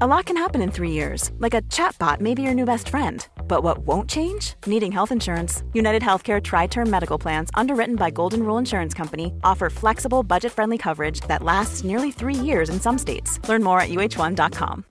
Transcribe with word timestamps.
A 0.00 0.06
lot 0.06 0.24
can 0.24 0.38
happen 0.38 0.62
in 0.62 0.70
three 0.70 0.90
years, 0.90 1.30
like 1.38 1.52
a 1.52 1.60
chatbot 1.68 2.18
may 2.18 2.32
be 2.32 2.40
your 2.40 2.54
new 2.54 2.64
best 2.64 2.88
friend. 2.88 3.28
But 3.46 3.62
what 3.62 3.86
won't 3.86 4.08
change? 4.08 4.54
Needing 4.66 4.90
health 4.90 5.12
insurance. 5.12 5.64
United 5.74 6.00
Healthcare 6.00 6.42
Tri 6.42 6.66
Term 6.66 6.88
Medical 6.88 7.18
Plans, 7.18 7.50
underwritten 7.52 7.96
by 7.96 8.08
Golden 8.08 8.42
Rule 8.42 8.56
Insurance 8.56 8.94
Company, 8.94 9.34
offer 9.44 9.68
flexible, 9.68 10.22
budget 10.22 10.50
friendly 10.50 10.78
coverage 10.78 11.20
that 11.28 11.42
lasts 11.42 11.84
nearly 11.84 12.10
three 12.10 12.34
years 12.34 12.70
in 12.70 12.80
some 12.80 12.96
states. 12.96 13.38
Learn 13.46 13.62
more 13.62 13.80
at 13.82 13.90
uh1.com. 13.90 14.86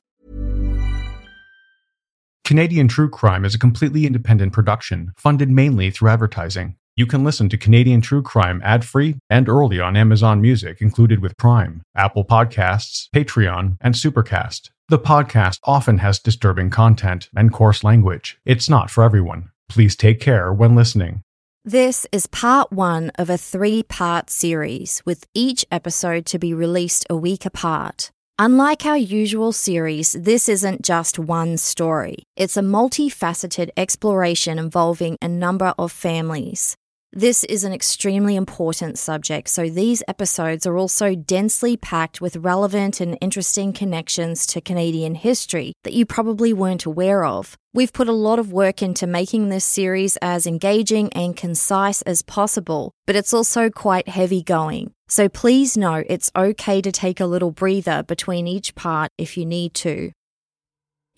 Canadian 2.45 2.87
True 2.87 3.09
Crime 3.09 3.43
is 3.43 3.55
a 3.55 3.59
completely 3.59 4.05
independent 4.05 4.53
production, 4.53 5.13
funded 5.17 5.49
mainly 5.49 5.89
through 5.89 6.09
advertising. 6.09 6.75
You 6.95 7.07
can 7.07 7.23
listen 7.23 7.49
to 7.49 7.57
Canadian 7.57 8.01
True 8.01 8.21
Crime 8.21 8.61
ad 8.63 8.85
free 8.85 9.15
and 9.31 9.49
early 9.49 9.79
on 9.79 9.97
Amazon 9.97 10.41
Music, 10.41 10.79
included 10.79 11.21
with 11.21 11.37
Prime, 11.37 11.81
Apple 11.95 12.23
Podcasts, 12.23 13.07
Patreon, 13.15 13.77
and 13.81 13.95
Supercast. 13.95 14.69
The 14.91 14.99
podcast 14.99 15.61
often 15.63 15.99
has 15.99 16.19
disturbing 16.19 16.69
content 16.69 17.29
and 17.33 17.53
coarse 17.53 17.81
language. 17.81 18.37
It's 18.43 18.69
not 18.69 18.91
for 18.91 19.05
everyone. 19.05 19.51
Please 19.69 19.95
take 19.95 20.19
care 20.19 20.51
when 20.51 20.75
listening. 20.75 21.23
This 21.63 22.05
is 22.11 22.27
part 22.27 22.73
one 22.73 23.09
of 23.15 23.29
a 23.29 23.37
three 23.37 23.83
part 23.83 24.29
series, 24.29 25.01
with 25.05 25.25
each 25.33 25.65
episode 25.71 26.25
to 26.25 26.37
be 26.37 26.53
released 26.53 27.07
a 27.09 27.15
week 27.15 27.45
apart. 27.45 28.11
Unlike 28.37 28.85
our 28.85 28.97
usual 28.97 29.53
series, 29.53 30.11
this 30.11 30.49
isn't 30.49 30.81
just 30.81 31.17
one 31.17 31.55
story. 31.55 32.23
It's 32.35 32.57
a 32.57 32.61
multifaceted 32.61 33.69
exploration 33.77 34.59
involving 34.59 35.17
a 35.21 35.29
number 35.29 35.73
of 35.79 35.93
families. 35.93 36.75
This 37.13 37.43
is 37.43 37.65
an 37.65 37.73
extremely 37.73 38.37
important 38.37 38.97
subject, 38.97 39.49
so 39.49 39.69
these 39.69 40.01
episodes 40.07 40.65
are 40.65 40.77
also 40.77 41.13
densely 41.13 41.75
packed 41.75 42.21
with 42.21 42.37
relevant 42.37 43.01
and 43.01 43.17
interesting 43.19 43.73
connections 43.73 44.47
to 44.47 44.61
Canadian 44.61 45.15
history 45.15 45.73
that 45.83 45.91
you 45.91 46.05
probably 46.05 46.53
weren't 46.53 46.85
aware 46.85 47.25
of. 47.25 47.57
We've 47.73 47.91
put 47.91 48.07
a 48.07 48.13
lot 48.13 48.39
of 48.39 48.53
work 48.53 48.81
into 48.81 49.07
making 49.07 49.49
this 49.49 49.65
series 49.65 50.15
as 50.21 50.47
engaging 50.47 51.11
and 51.11 51.35
concise 51.35 52.01
as 52.03 52.21
possible, 52.21 52.93
but 53.05 53.17
it's 53.17 53.33
also 53.33 53.69
quite 53.69 54.07
heavy 54.07 54.41
going. 54.41 54.93
So 55.09 55.27
please 55.27 55.75
know 55.75 56.03
it's 56.07 56.31
okay 56.33 56.81
to 56.81 56.93
take 56.93 57.19
a 57.19 57.25
little 57.25 57.51
breather 57.51 58.03
between 58.03 58.47
each 58.47 58.73
part 58.73 59.11
if 59.17 59.35
you 59.35 59.45
need 59.45 59.73
to. 59.73 60.13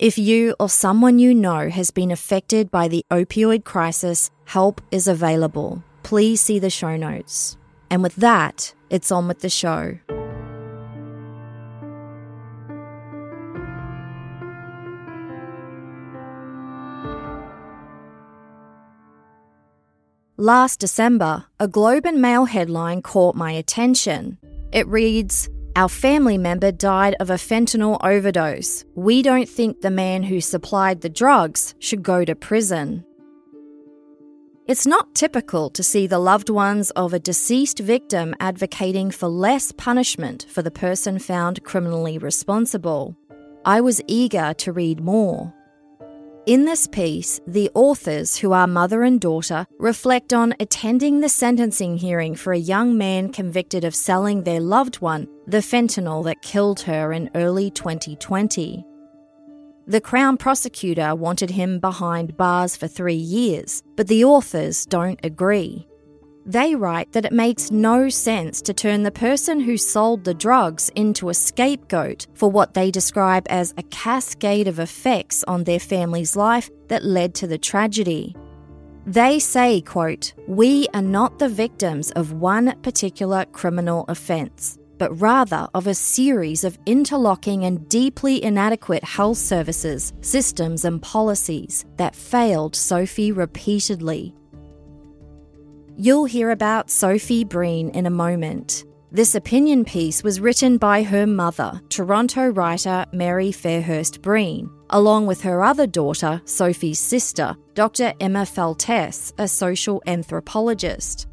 If 0.00 0.18
you 0.18 0.56
or 0.58 0.68
someone 0.68 1.20
you 1.20 1.32
know 1.32 1.68
has 1.68 1.92
been 1.92 2.10
affected 2.10 2.68
by 2.68 2.88
the 2.88 3.06
opioid 3.12 3.62
crisis, 3.62 4.28
help 4.44 4.80
is 4.90 5.06
available. 5.06 5.84
Please 6.02 6.40
see 6.40 6.58
the 6.58 6.68
show 6.68 6.96
notes. 6.96 7.56
And 7.90 8.02
with 8.02 8.16
that, 8.16 8.74
it's 8.90 9.12
on 9.12 9.28
with 9.28 9.38
the 9.38 9.48
show. 9.48 9.98
Last 20.36 20.80
December, 20.80 21.44
a 21.60 21.68
Globe 21.68 22.04
and 22.04 22.20
Mail 22.20 22.46
headline 22.46 23.00
caught 23.00 23.36
my 23.36 23.52
attention. 23.52 24.38
It 24.72 24.88
reads, 24.88 25.48
our 25.76 25.88
family 25.88 26.38
member 26.38 26.70
died 26.70 27.16
of 27.18 27.30
a 27.30 27.34
fentanyl 27.34 27.98
overdose. 28.04 28.84
We 28.94 29.22
don't 29.22 29.48
think 29.48 29.80
the 29.80 29.90
man 29.90 30.22
who 30.22 30.40
supplied 30.40 31.00
the 31.00 31.08
drugs 31.08 31.74
should 31.80 32.02
go 32.02 32.24
to 32.24 32.34
prison. 32.34 33.04
It's 34.66 34.86
not 34.86 35.14
typical 35.14 35.68
to 35.70 35.82
see 35.82 36.06
the 36.06 36.18
loved 36.18 36.48
ones 36.48 36.90
of 36.92 37.12
a 37.12 37.18
deceased 37.18 37.80
victim 37.80 38.34
advocating 38.40 39.10
for 39.10 39.28
less 39.28 39.72
punishment 39.72 40.46
for 40.48 40.62
the 40.62 40.70
person 40.70 41.18
found 41.18 41.64
criminally 41.64 42.18
responsible. 42.18 43.16
I 43.66 43.80
was 43.80 44.00
eager 44.06 44.54
to 44.54 44.72
read 44.72 45.00
more. 45.00 45.52
In 46.46 46.66
this 46.66 46.86
piece, 46.86 47.40
the 47.46 47.70
authors, 47.74 48.36
who 48.36 48.52
are 48.52 48.66
mother 48.66 49.02
and 49.02 49.18
daughter, 49.18 49.66
reflect 49.78 50.32
on 50.32 50.54
attending 50.60 51.20
the 51.20 51.28
sentencing 51.28 51.96
hearing 51.96 52.34
for 52.34 52.52
a 52.52 52.58
young 52.58 52.96
man 52.98 53.32
convicted 53.32 53.82
of 53.82 53.94
selling 53.94 54.44
their 54.44 54.60
loved 54.60 54.96
one 54.96 55.26
the 55.46 55.58
fentanyl 55.58 56.24
that 56.24 56.42
killed 56.42 56.80
her 56.80 57.12
in 57.12 57.30
early 57.34 57.70
2020. 57.70 58.84
The 59.86 60.00
Crown 60.00 60.38
prosecutor 60.38 61.14
wanted 61.14 61.50
him 61.50 61.78
behind 61.78 62.36
bars 62.36 62.76
for 62.76 62.88
three 62.88 63.14
years, 63.14 63.82
but 63.96 64.08
the 64.08 64.24
authors 64.24 64.86
don't 64.86 65.20
agree. 65.22 65.86
They 66.46 66.74
write 66.74 67.12
that 67.12 67.24
it 67.24 67.32
makes 67.32 67.70
no 67.70 68.08
sense 68.08 68.60
to 68.62 68.74
turn 68.74 69.02
the 69.02 69.10
person 69.10 69.60
who 69.60 69.76
sold 69.76 70.24
the 70.24 70.34
drugs 70.34 70.90
into 70.94 71.28
a 71.28 71.34
scapegoat 71.34 72.26
for 72.34 72.50
what 72.50 72.74
they 72.74 72.90
describe 72.90 73.46
as 73.48 73.72
a 73.76 73.82
cascade 73.84 74.68
of 74.68 74.78
effects 74.78 75.44
on 75.48 75.64
their 75.64 75.80
family's 75.80 76.36
life 76.36 76.70
that 76.88 77.04
led 77.04 77.34
to 77.34 77.46
the 77.46 77.58
tragedy. 77.58 78.34
They 79.06 79.38
say, 79.38 79.82
quote, 79.82 80.32
"We 80.48 80.86
are 80.94 81.02
not 81.02 81.38
the 81.38 81.48
victims 81.48 82.10
of 82.12 82.32
one 82.32 82.74
particular 82.82 83.44
criminal 83.52 84.06
offence, 84.08 84.78
but 84.98 85.20
rather 85.20 85.68
of 85.74 85.86
a 85.86 85.94
series 85.94 86.64
of 86.64 86.78
interlocking 86.86 87.64
and 87.64 87.88
deeply 87.88 88.42
inadequate 88.42 89.04
health 89.04 89.38
services, 89.38 90.12
systems 90.20 90.84
and 90.84 91.02
policies 91.02 91.84
that 91.96 92.16
failed 92.16 92.74
Sophie 92.74 93.32
repeatedly." 93.32 94.34
You'll 95.96 96.24
hear 96.24 96.50
about 96.50 96.90
Sophie 96.90 97.44
Breen 97.44 97.90
in 97.90 98.06
a 98.06 98.10
moment. 98.10 98.84
This 99.12 99.36
opinion 99.36 99.84
piece 99.84 100.24
was 100.24 100.40
written 100.40 100.76
by 100.76 101.04
her 101.04 101.24
mother, 101.24 101.80
Toronto 101.88 102.48
writer 102.48 103.06
Mary 103.12 103.52
Fairhurst 103.52 104.20
Breen, 104.20 104.68
along 104.90 105.26
with 105.26 105.40
her 105.42 105.62
other 105.62 105.86
daughter, 105.86 106.42
Sophie's 106.46 106.98
sister, 106.98 107.56
Dr. 107.74 108.12
Emma 108.18 108.44
Feltes, 108.44 109.32
a 109.38 109.46
social 109.46 110.02
anthropologist. 110.08 111.28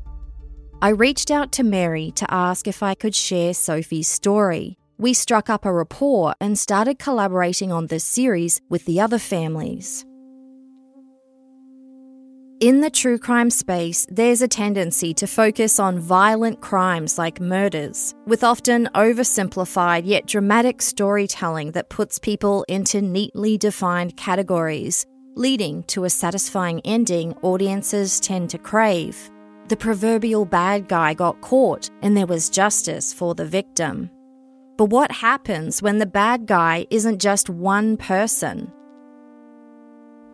I 0.84 0.90
reached 0.90 1.30
out 1.30 1.52
to 1.54 1.64
Mary 1.64 2.10
to 2.16 2.26
ask 2.34 2.68
if 2.68 2.82
I 2.82 2.96
could 2.96 3.14
share 3.14 3.54
Sophie's 3.54 4.08
story. 4.08 4.80
We 4.98 5.14
struck 5.14 5.48
up 5.48 5.64
a 5.64 5.72
rapport 5.72 6.34
and 6.42 6.58
started 6.58 6.98
collaborating 6.98 7.72
on 7.72 7.86
this 7.86 8.04
series 8.04 8.60
with 8.68 8.86
the 8.86 9.00
other 9.00 9.20
families. 9.20 10.04
In 12.60 12.82
the 12.82 12.90
true 12.90 13.20
crime 13.20 13.52
space, 13.52 14.08
there's 14.10 14.42
a 14.42 14.48
tendency 14.48 15.14
to 15.16 15.28
focus 15.28 15.80
on 15.80 16.00
violent 16.00 16.62
crimes 16.62 17.20
like 17.20 17.40
murders, 17.40 18.16
with 18.26 18.44
often 18.44 18.90
oversimplified 18.96 20.02
yet 20.06 20.26
dramatic 20.26 20.82
storytelling 20.82 21.74
that 21.74 21.90
puts 21.90 22.18
people 22.18 22.64
into 22.68 23.04
neatly 23.04 23.56
defined 23.56 24.18
categories, 24.18 25.06
leading 25.36 25.84
to 25.84 26.06
a 26.06 26.10
satisfying 26.10 26.82
ending 26.86 27.36
audiences 27.44 28.20
tend 28.20 28.50
to 28.50 28.58
crave. 28.58 29.30
The 29.72 29.78
proverbial 29.78 30.44
bad 30.44 30.90
guy 30.90 31.14
got 31.14 31.40
caught, 31.40 31.90
and 32.02 32.18
there 32.18 32.28
was 32.28 32.50
justice 32.50 33.14
for 33.14 33.34
the 33.34 33.46
victim. 33.46 34.10
But 34.78 34.90
what 34.90 35.14
happens 35.14 35.82
when 35.82 35.98
the 35.98 36.06
bad 36.06 36.46
guy 36.46 36.86
isn't 36.90 37.22
just 37.22 37.50
one 37.50 37.96
person? 37.96 38.70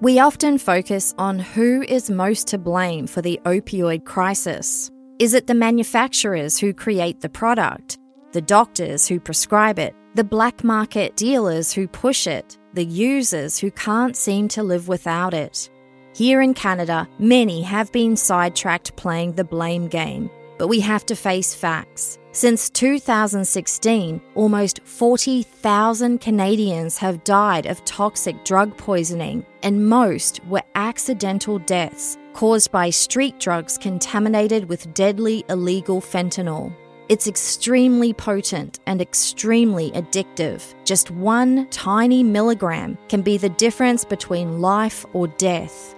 We 0.02 0.18
often 0.18 0.58
focus 0.58 1.14
on 1.20 1.38
who 1.38 1.84
is 1.84 2.10
most 2.10 2.48
to 2.48 2.58
blame 2.58 3.06
for 3.06 3.22
the 3.22 3.40
opioid 3.46 4.06
crisis. 4.06 4.90
Is 5.20 5.36
it 5.36 5.46
the 5.46 5.54
manufacturers 5.54 6.58
who 6.58 6.74
create 6.74 7.22
the 7.22 7.30
product, 7.30 8.00
the 8.32 8.42
doctors 8.42 9.08
who 9.08 9.20
prescribe 9.20 9.78
it, 9.78 9.94
the 10.16 10.24
black 10.24 10.64
market 10.64 11.16
dealers 11.16 11.72
who 11.72 11.88
push 11.88 12.26
it, 12.26 12.58
the 12.74 12.86
users 12.86 13.60
who 13.60 13.70
can't 13.70 14.16
seem 14.16 14.48
to 14.48 14.64
live 14.64 14.88
without 14.88 15.36
it? 15.36 15.70
Here 16.18 16.42
in 16.42 16.56
Canada, 16.56 17.08
many 17.20 17.62
have 17.62 17.92
been 17.92 18.16
sidetracked 18.16 18.96
playing 18.96 19.34
the 19.34 19.44
blame 19.44 19.88
game, 19.88 20.32
but 20.58 20.68
we 20.68 20.80
have 20.80 21.06
to 21.06 21.16
face 21.16 21.54
facts. 21.54 22.18
Since 22.32 22.72
2016, 22.72 24.20
almost 24.34 24.80
40,000 24.84 26.20
Canadians 26.20 26.98
have 26.98 27.24
died 27.24 27.68
of 27.68 27.86
toxic 27.86 28.44
drug 28.44 28.76
poisoning, 28.78 29.46
and 29.62 29.88
most 29.88 30.44
were 30.46 30.64
accidental 30.74 31.60
deaths 31.60 32.18
caused 32.34 32.72
by 32.72 32.90
street 32.90 33.40
drugs 33.40 33.78
contaminated 33.78 34.68
with 34.68 34.92
deadly 34.96 35.46
illegal 35.50 36.02
fentanyl. 36.02 36.74
It's 37.10 37.28
extremely 37.28 38.12
potent 38.12 38.80
and 38.88 39.04
extremely 39.04 39.92
addictive. 39.92 40.74
Just 40.84 41.12
one 41.12 41.68
tiny 41.70 42.24
milligram 42.24 42.98
can 43.08 43.22
be 43.22 43.38
the 43.38 43.50
difference 43.50 44.04
between 44.04 44.62
life 44.62 45.06
or 45.14 45.28
death. 45.28 45.94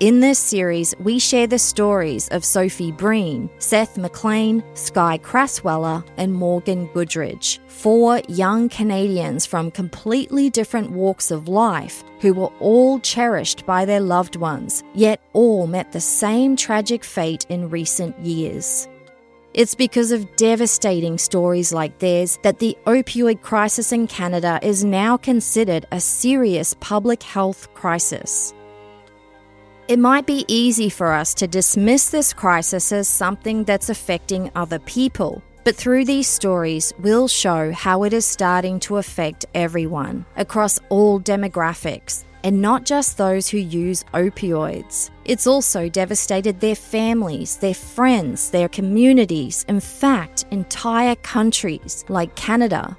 In 0.00 0.20
this 0.20 0.38
series, 0.38 0.94
we 0.98 1.18
share 1.18 1.46
the 1.46 1.58
stories 1.58 2.26
of 2.28 2.42
Sophie 2.42 2.90
Breen, 2.90 3.50
Seth 3.58 3.98
MacLean, 3.98 4.64
Skye 4.72 5.18
Crassweller, 5.18 6.02
and 6.16 6.32
Morgan 6.32 6.88
Goodridge, 6.94 7.58
four 7.68 8.22
young 8.26 8.70
Canadians 8.70 9.44
from 9.44 9.70
completely 9.70 10.48
different 10.48 10.90
walks 10.90 11.30
of 11.30 11.48
life 11.48 12.02
who 12.22 12.32
were 12.32 12.50
all 12.60 12.98
cherished 13.00 13.66
by 13.66 13.84
their 13.84 14.00
loved 14.00 14.36
ones, 14.36 14.82
yet 14.94 15.20
all 15.34 15.66
met 15.66 15.92
the 15.92 16.00
same 16.00 16.56
tragic 16.56 17.04
fate 17.04 17.44
in 17.50 17.68
recent 17.68 18.18
years. 18.20 18.88
It's 19.52 19.74
because 19.74 20.12
of 20.12 20.34
devastating 20.36 21.18
stories 21.18 21.74
like 21.74 21.98
theirs 21.98 22.38
that 22.42 22.58
the 22.58 22.74
opioid 22.86 23.42
crisis 23.42 23.92
in 23.92 24.06
Canada 24.06 24.60
is 24.62 24.82
now 24.82 25.18
considered 25.18 25.84
a 25.92 26.00
serious 26.00 26.74
public 26.80 27.22
health 27.22 27.74
crisis. 27.74 28.54
It 29.90 29.98
might 29.98 30.24
be 30.24 30.44
easy 30.46 30.88
for 30.88 31.12
us 31.12 31.34
to 31.34 31.48
dismiss 31.48 32.10
this 32.10 32.32
crisis 32.32 32.92
as 32.92 33.08
something 33.08 33.64
that's 33.64 33.88
affecting 33.88 34.48
other 34.54 34.78
people, 34.78 35.42
but 35.64 35.74
through 35.74 36.04
these 36.04 36.28
stories, 36.28 36.92
we'll 37.00 37.26
show 37.26 37.72
how 37.72 38.04
it 38.04 38.12
is 38.12 38.24
starting 38.24 38.78
to 38.86 38.98
affect 38.98 39.46
everyone 39.52 40.24
across 40.36 40.78
all 40.90 41.18
demographics, 41.18 42.22
and 42.44 42.62
not 42.62 42.84
just 42.84 43.18
those 43.18 43.48
who 43.48 43.58
use 43.58 44.04
opioids. 44.14 45.10
It's 45.24 45.48
also 45.48 45.88
devastated 45.88 46.60
their 46.60 46.76
families, 46.76 47.56
their 47.56 47.74
friends, 47.74 48.50
their 48.50 48.68
communities, 48.68 49.64
in 49.66 49.80
fact, 49.80 50.44
entire 50.52 51.16
countries 51.16 52.04
like 52.08 52.36
Canada. 52.36 52.96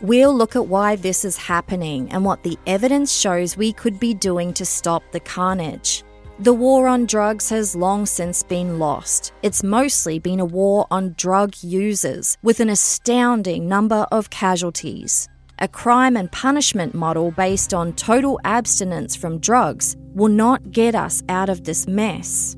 We'll 0.00 0.34
look 0.34 0.56
at 0.56 0.66
why 0.66 0.96
this 0.96 1.26
is 1.26 1.36
happening 1.36 2.10
and 2.10 2.24
what 2.24 2.42
the 2.42 2.58
evidence 2.66 3.12
shows 3.12 3.58
we 3.58 3.74
could 3.74 4.00
be 4.00 4.14
doing 4.14 4.54
to 4.54 4.64
stop 4.64 5.02
the 5.12 5.20
carnage. 5.20 6.04
The 6.40 6.52
war 6.52 6.88
on 6.88 7.04
drugs 7.06 7.50
has 7.50 7.76
long 7.76 8.06
since 8.06 8.42
been 8.42 8.78
lost. 8.78 9.32
It's 9.42 9.62
mostly 9.62 10.18
been 10.18 10.40
a 10.40 10.44
war 10.44 10.86
on 10.90 11.14
drug 11.18 11.54
users, 11.62 12.38
with 12.42 12.58
an 12.60 12.70
astounding 12.70 13.68
number 13.68 14.06
of 14.10 14.30
casualties. 14.30 15.28
A 15.58 15.68
crime 15.68 16.16
and 16.16 16.32
punishment 16.32 16.94
model 16.94 17.30
based 17.32 17.74
on 17.74 17.92
total 17.92 18.40
abstinence 18.44 19.14
from 19.14 19.40
drugs 19.40 19.94
will 20.14 20.30
not 20.30 20.72
get 20.72 20.94
us 20.94 21.22
out 21.28 21.50
of 21.50 21.64
this 21.64 21.86
mess. 21.86 22.56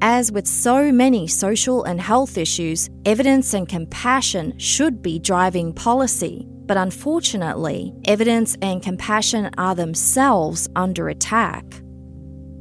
As 0.00 0.30
with 0.30 0.46
so 0.46 0.92
many 0.92 1.26
social 1.26 1.82
and 1.84 2.00
health 2.00 2.38
issues, 2.38 2.88
evidence 3.04 3.52
and 3.52 3.68
compassion 3.68 4.56
should 4.58 5.02
be 5.02 5.18
driving 5.18 5.72
policy. 5.72 6.46
But 6.66 6.76
unfortunately, 6.76 7.92
evidence 8.04 8.56
and 8.62 8.82
compassion 8.82 9.50
are 9.58 9.74
themselves 9.74 10.68
under 10.76 11.08
attack. 11.08 11.64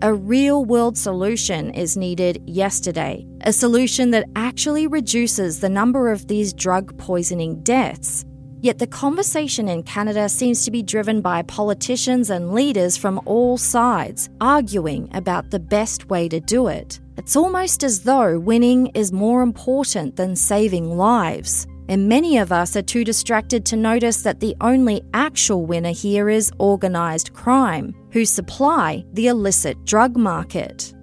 A 0.02 0.14
real 0.14 0.66
world 0.66 0.98
solution 0.98 1.74
is 1.74 1.96
needed 1.96 2.44
yesterday, 2.46 3.26
a 3.42 3.54
solution 3.54 4.12
that 4.12 4.28
actually 4.36 4.88
reduces 4.88 5.62
the 5.62 5.70
number 5.70 6.12
of 6.12 6.28
these 6.28 6.52
drug 6.52 6.98
poisoning 6.98 7.62
deaths. 7.64 8.26
Yet 8.60 8.78
the 8.80 8.88
conversation 8.88 9.70
in 9.70 9.84
Canada 9.84 10.28
seems 10.28 10.66
to 10.66 10.72
be 10.72 10.84
driven 10.84 11.22
by 11.22 11.44
politicians 11.44 12.30
and 12.30 12.54
leaders 12.54 12.98
from 12.98 13.22
all 13.26 13.58
sides, 13.58 14.30
arguing 14.42 15.10
about 15.14 15.50
the 15.52 15.60
best 15.60 16.10
way 16.10 16.28
to 16.28 16.42
do 16.42 16.68
it. 16.68 17.00
It's 17.18 17.38
almost 17.38 17.82
as 17.82 18.02
though 18.02 18.38
winning 18.38 18.88
is 18.88 19.14
more 19.14 19.42
important 19.42 20.18
than 20.18 20.36
saving 20.36 20.98
lives. 20.98 21.68
And 21.88 22.10
many 22.10 22.38
of 22.38 22.52
us 22.52 22.76
are 22.76 22.82
too 22.82 23.04
distracted 23.04 23.66
to 23.68 23.76
notice 23.76 24.24
that 24.24 24.40
the 24.40 24.56
only 24.62 25.04
actual 25.14 25.66
winner 25.66 25.92
here 25.92 26.30
is 26.30 26.52
organised 26.60 27.34
crime, 27.34 27.94
who 28.12 28.26
supply 28.26 29.06
the 29.14 29.28
illicit 29.28 29.84
drug 29.86 30.18
market. 30.18 30.94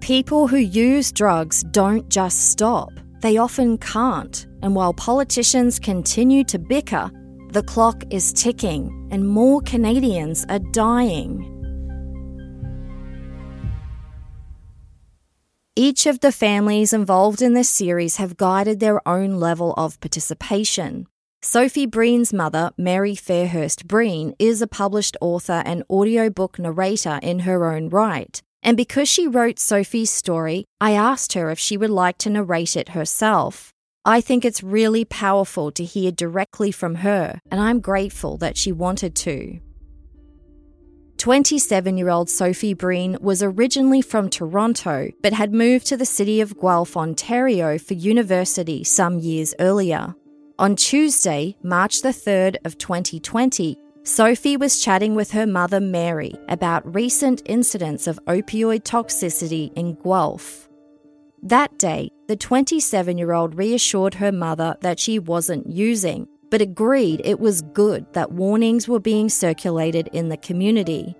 People 0.00 0.46
who 0.46 0.58
use 0.58 1.10
drugs 1.10 1.64
don't 1.72 2.08
just 2.08 2.50
stop, 2.50 2.90
they 3.22 3.38
often 3.38 3.78
can't. 3.78 4.46
And 4.62 4.74
while 4.74 4.94
politicians 4.94 5.78
continue 5.78 6.44
to 6.44 6.58
bicker, 6.58 7.10
the 7.50 7.62
clock 7.62 8.04
is 8.10 8.32
ticking 8.32 9.08
and 9.10 9.26
more 9.26 9.60
Canadians 9.62 10.44
are 10.48 10.60
dying. 10.72 11.55
Each 15.78 16.06
of 16.06 16.20
the 16.20 16.32
families 16.32 16.94
involved 16.94 17.42
in 17.42 17.52
this 17.52 17.68
series 17.68 18.16
have 18.16 18.38
guided 18.38 18.80
their 18.80 19.06
own 19.06 19.34
level 19.34 19.74
of 19.76 20.00
participation. 20.00 21.06
Sophie 21.42 21.84
Breen's 21.84 22.32
mother, 22.32 22.70
Mary 22.78 23.14
Fairhurst 23.14 23.86
Breen, 23.86 24.34
is 24.38 24.62
a 24.62 24.66
published 24.66 25.18
author 25.20 25.62
and 25.66 25.84
audiobook 25.90 26.58
narrator 26.58 27.20
in 27.22 27.40
her 27.40 27.70
own 27.70 27.90
right. 27.90 28.40
And 28.62 28.74
because 28.74 29.06
she 29.06 29.26
wrote 29.26 29.58
Sophie's 29.58 30.08
story, 30.10 30.64
I 30.80 30.92
asked 30.92 31.34
her 31.34 31.50
if 31.50 31.58
she 31.58 31.76
would 31.76 31.90
like 31.90 32.16
to 32.18 32.30
narrate 32.30 32.74
it 32.74 32.90
herself. 32.90 33.70
I 34.02 34.22
think 34.22 34.46
it's 34.46 34.62
really 34.62 35.04
powerful 35.04 35.70
to 35.72 35.84
hear 35.84 36.10
directly 36.10 36.72
from 36.72 36.96
her, 36.96 37.38
and 37.50 37.60
I'm 37.60 37.80
grateful 37.80 38.38
that 38.38 38.56
she 38.56 38.72
wanted 38.72 39.14
to. 39.16 39.60
27 41.26 41.98
year 41.98 42.08
old 42.08 42.30
Sophie 42.30 42.72
Breen 42.72 43.18
was 43.20 43.42
originally 43.42 44.00
from 44.00 44.30
Toronto 44.30 45.10
but 45.22 45.32
had 45.32 45.52
moved 45.52 45.84
to 45.88 45.96
the 45.96 46.06
city 46.06 46.40
of 46.40 46.56
Guelph, 46.56 46.96
Ontario 46.96 47.78
for 47.78 47.94
university 47.94 48.84
some 48.84 49.18
years 49.18 49.52
earlier. 49.58 50.14
On 50.60 50.76
Tuesday, 50.76 51.56
March 51.64 52.02
the 52.02 52.10
3rd 52.10 52.58
of 52.64 52.78
2020, 52.78 53.76
Sophie 54.04 54.56
was 54.56 54.78
chatting 54.78 55.16
with 55.16 55.32
her 55.32 55.48
mother 55.48 55.80
Mary 55.80 56.32
about 56.48 56.94
recent 56.94 57.42
incidents 57.46 58.06
of 58.06 58.20
opioid 58.28 58.84
toxicity 58.84 59.72
in 59.74 59.94
Guelph. 59.94 60.68
That 61.42 61.76
day, 61.76 62.08
the 62.28 62.36
27 62.36 63.18
year 63.18 63.32
old 63.32 63.56
reassured 63.56 64.14
her 64.14 64.30
mother 64.30 64.76
that 64.80 65.00
she 65.00 65.18
wasn't 65.18 65.66
using, 65.66 66.28
but 66.50 66.60
agreed 66.60 67.20
it 67.24 67.40
was 67.40 67.62
good 67.62 68.06
that 68.12 68.32
warnings 68.32 68.88
were 68.88 69.00
being 69.00 69.28
circulated 69.28 70.08
in 70.12 70.28
the 70.28 70.36
community. 70.36 71.16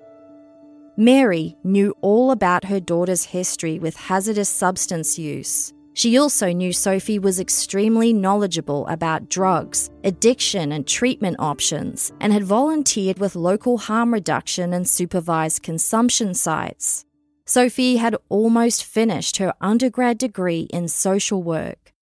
Mary 0.96 1.56
knew 1.62 1.94
all 2.00 2.30
about 2.30 2.64
her 2.64 2.80
daughter's 2.80 3.24
history 3.24 3.78
with 3.78 3.96
hazardous 3.96 4.48
substance 4.48 5.18
use. 5.18 5.72
She 5.92 6.18
also 6.18 6.52
knew 6.52 6.72
Sophie 6.72 7.18
was 7.18 7.40
extremely 7.40 8.12
knowledgeable 8.12 8.86
about 8.86 9.30
drugs, 9.30 9.90
addiction, 10.04 10.72
and 10.72 10.86
treatment 10.86 11.36
options, 11.38 12.12
and 12.20 12.32
had 12.32 12.44
volunteered 12.44 13.18
with 13.18 13.34
local 13.34 13.78
harm 13.78 14.12
reduction 14.12 14.74
and 14.74 14.86
supervised 14.86 15.62
consumption 15.62 16.34
sites. 16.34 17.06
Sophie 17.46 17.96
had 17.96 18.16
almost 18.28 18.84
finished 18.84 19.38
her 19.38 19.54
undergrad 19.60 20.18
degree 20.18 20.66
in 20.70 20.88
social 20.88 21.42
work. 21.42 21.94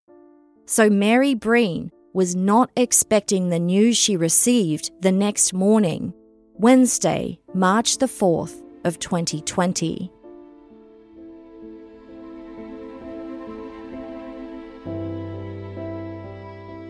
So 0.66 0.88
Mary 0.88 1.34
Breen 1.34 1.92
was 2.14 2.36
not 2.36 2.70
expecting 2.76 3.48
the 3.48 3.58
news 3.58 3.96
she 3.96 4.16
received 4.16 4.90
the 5.02 5.12
next 5.12 5.52
morning, 5.52 6.14
Wednesday, 6.54 7.38
March 7.52 7.98
the 7.98 8.06
4th 8.06 8.62
of 8.84 9.00
2020. 9.00 10.10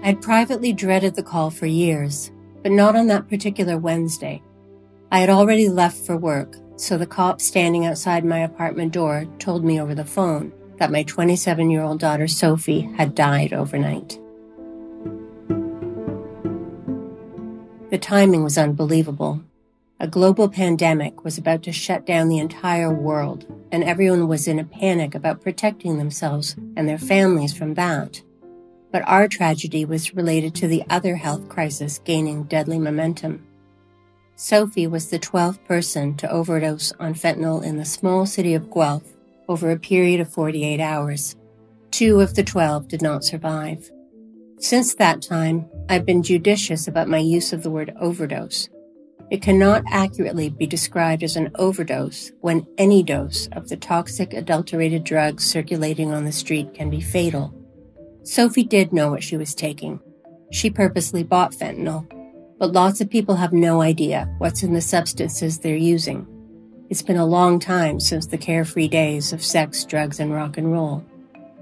I'd 0.02 0.21
privately 0.21 0.75
dreaded 0.75 1.14
the 1.14 1.23
call 1.23 1.49
for 1.49 1.64
years, 1.64 2.31
but 2.62 2.71
not 2.71 2.95
on 2.95 3.07
that 3.07 3.26
particular 3.31 3.78
Wednesday. 3.78 4.43
I 5.11 5.21
had 5.21 5.31
already 5.31 5.71
left 5.71 5.97
for 5.97 6.19
work, 6.19 6.57
so 6.76 6.99
the 6.99 7.07
cop 7.07 7.40
standing 7.40 7.87
outside 7.87 8.26
my 8.26 8.40
apartment 8.40 8.93
door 8.93 9.25
told 9.38 9.64
me 9.64 9.81
over 9.81 9.95
the 9.95 10.04
phone 10.04 10.52
that 10.76 10.93
my 10.93 11.02
27 11.04 11.71
year 11.71 11.83
old 11.83 12.00
daughter 12.00 12.28
Sophie 12.28 12.83
had 12.99 13.14
died 13.14 13.54
overnight. 13.54 14.19
The 17.95 17.99
timing 17.99 18.43
was 18.43 18.59
unbelievable. 18.59 19.45
A 20.01 20.09
global 20.09 20.49
pandemic 20.49 21.23
was 21.23 21.39
about 21.39 21.63
to 21.63 21.71
shut 21.71 22.05
down 22.05 22.27
the 22.27 22.41
entire 22.41 22.93
world, 22.93 23.47
and 23.71 23.85
everyone 23.85 24.27
was 24.27 24.49
in 24.49 24.59
a 24.59 24.65
panic 24.65 25.15
about 25.15 25.43
protecting 25.43 25.97
themselves 25.97 26.57
and 26.77 26.89
their 26.89 26.99
families 26.99 27.57
from 27.57 27.75
that. 27.75 28.21
But 28.91 29.07
our 29.07 29.29
tragedy 29.29 29.85
was 29.85 30.13
related 30.13 30.57
to 30.57 30.67
the 30.67 30.83
other 30.91 31.15
health 31.15 31.49
crisis 31.49 32.01
gaining 32.01 32.43
deadly 32.43 32.81
momentum. 32.81 33.47
Sophie 34.35 34.89
was 34.89 35.11
the 35.11 35.21
12th 35.21 35.65
person 35.65 36.17
to 36.17 36.29
overdose 36.29 36.93
on 36.99 37.15
fentanyl 37.15 37.63
in 37.63 37.77
the 37.77 37.85
small 37.85 38.27
city 38.27 38.55
of 38.55 38.73
Guelph 38.73 39.15
over 39.49 39.71
a 39.71 39.79
period 39.79 40.19
of 40.19 40.33
48 40.33 40.81
hours. 40.81 41.37
Two 41.93 42.21
of 42.21 42.35
the 42.35 42.43
12 42.43 42.89
did 42.89 43.03
not 43.03 43.23
survive. 43.23 43.89
Since 44.64 44.94
that 44.94 45.21
time, 45.21 45.68
I've 45.90 46.06
been 46.06 46.23
judicious 46.23 46.88
about 46.88 47.06
my 47.06 47.18
use 47.18 47.52
of 47.52 47.62
the 47.62 47.71
word 47.71 47.94
overdose. 48.00 48.71
It 49.30 49.42
cannot 49.42 49.85
accurately 49.90 50.49
be 50.49 50.66
described 50.66 51.23
as 51.23 51.37
an 51.37 51.50
overdose 51.56 52.33
when 52.40 52.66
any 52.78 53.02
dose 53.02 53.47
of 53.52 53.68
the 53.68 53.76
toxic 53.76 54.33
adulterated 54.33 55.04
drugs 55.04 55.44
circulating 55.44 56.14
on 56.14 56.25
the 56.25 56.33
street 56.33 56.73
can 56.73 56.88
be 56.88 57.02
fatal. 57.02 57.52
Sophie 58.23 58.64
did 58.64 58.90
know 58.90 59.11
what 59.11 59.23
she 59.23 59.37
was 59.37 59.54
taking. 59.54 60.00
She 60.50 60.71
purposely 60.71 61.23
bought 61.23 61.52
fentanyl, 61.52 62.09
but 62.59 62.73
lots 62.73 63.02
of 63.02 63.11
people 63.11 63.37
have 63.37 63.52
no 63.52 63.83
idea 63.83 64.35
what's 64.38 64.62
in 64.62 64.73
the 64.73 64.80
substances 64.80 65.59
they're 65.59 65.76
using. 65.76 66.26
It's 66.88 67.02
been 67.02 67.18
a 67.18 67.26
long 67.26 67.59
time 67.59 68.00
since 68.00 68.28
the 68.28 68.38
carefree 68.38 68.88
days 68.88 69.30
of 69.35 69.44
sex, 69.44 69.85
drugs, 69.85 70.21
and 70.21 70.33
rock 70.33 70.56
and 70.56 70.73
roll. 70.73 71.04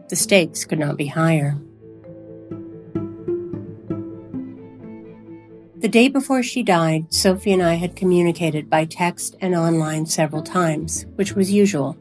The 0.08 0.14
stakes 0.14 0.64
could 0.64 0.78
not 0.78 0.96
be 0.96 1.06
higher. 1.06 1.58
The 5.82 5.88
day 5.88 6.06
before 6.06 6.44
she 6.44 6.62
died, 6.62 7.12
Sophie 7.12 7.52
and 7.52 7.60
I 7.60 7.74
had 7.74 7.96
communicated 7.96 8.70
by 8.70 8.84
text 8.84 9.34
and 9.40 9.52
online 9.52 10.06
several 10.06 10.40
times, 10.40 11.06
which 11.16 11.34
was 11.34 11.50
usual. 11.50 11.98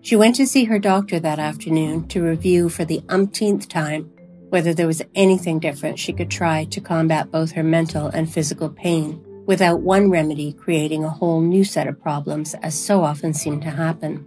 She 0.00 0.16
went 0.16 0.36
to 0.36 0.46
see 0.46 0.64
her 0.64 0.78
doctor 0.78 1.20
that 1.20 1.38
afternoon 1.38 2.08
to 2.08 2.22
review 2.22 2.70
for 2.70 2.86
the 2.86 3.02
umpteenth 3.10 3.68
time 3.68 4.10
whether 4.48 4.72
there 4.72 4.86
was 4.86 5.02
anything 5.14 5.58
different 5.58 5.98
she 5.98 6.14
could 6.14 6.30
try 6.30 6.64
to 6.64 6.80
combat 6.80 7.30
both 7.30 7.52
her 7.52 7.62
mental 7.62 8.06
and 8.06 8.32
physical 8.32 8.70
pain 8.70 9.22
without 9.44 9.80
one 9.80 10.08
remedy 10.08 10.54
creating 10.54 11.04
a 11.04 11.10
whole 11.10 11.42
new 11.42 11.62
set 11.62 11.86
of 11.86 12.00
problems, 12.00 12.54
as 12.62 12.74
so 12.74 13.04
often 13.04 13.34
seemed 13.34 13.60
to 13.60 13.70
happen. 13.70 14.26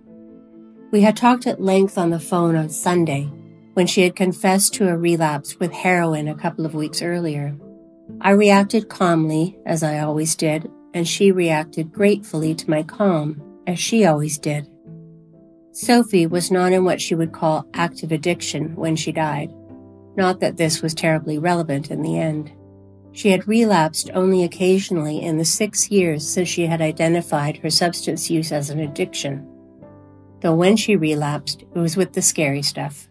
We 0.91 1.01
had 1.01 1.17
talked 1.17 1.47
at 1.47 1.59
length 1.59 1.97
on 1.97 2.11
the 2.11 2.19
phone 2.19 2.55
on 2.55 2.69
Sunday 2.69 3.23
when 3.73 3.87
she 3.87 4.03
had 4.03 4.15
confessed 4.15 4.75
to 4.75 4.87
a 4.87 4.95
relapse 4.95 5.59
with 5.59 5.71
heroin 5.71 6.27
a 6.27 6.35
couple 6.35 6.63
of 6.63 6.75
weeks 6.75 7.01
earlier. 7.01 7.57
I 8.21 8.31
reacted 8.31 8.89
calmly, 8.89 9.57
as 9.65 9.83
I 9.83 9.99
always 9.99 10.35
did, 10.35 10.69
and 10.93 11.07
she 11.07 11.31
reacted 11.31 11.91
gratefully 11.91 12.53
to 12.55 12.69
my 12.69 12.83
calm, 12.83 13.41
as 13.65 13.79
she 13.79 14.05
always 14.05 14.37
did. 14.37 14.67
Sophie 15.71 16.27
was 16.27 16.51
not 16.51 16.71
in 16.71 16.85
what 16.85 17.01
she 17.01 17.15
would 17.15 17.31
call 17.31 17.67
active 17.73 18.11
addiction 18.11 18.75
when 18.75 18.95
she 18.95 19.11
died. 19.11 19.51
Not 20.15 20.39
that 20.39 20.57
this 20.57 20.81
was 20.81 20.93
terribly 20.93 21.39
relevant 21.39 21.89
in 21.89 22.03
the 22.03 22.19
end. 22.19 22.51
She 23.11 23.29
had 23.29 23.47
relapsed 23.47 24.11
only 24.13 24.43
occasionally 24.43 25.21
in 25.21 25.37
the 25.37 25.45
six 25.45 25.89
years 25.89 26.27
since 26.27 26.49
she 26.49 26.67
had 26.67 26.81
identified 26.81 27.57
her 27.57 27.69
substance 27.69 28.29
use 28.29 28.51
as 28.51 28.69
an 28.69 28.79
addiction. 28.79 29.47
Though 30.41 30.55
when 30.55 30.75
she 30.75 30.95
relapsed, 30.95 31.61
it 31.61 31.79
was 31.79 31.95
with 31.95 32.13
the 32.13 32.21
scary 32.21 32.61
stuff. 32.61 33.07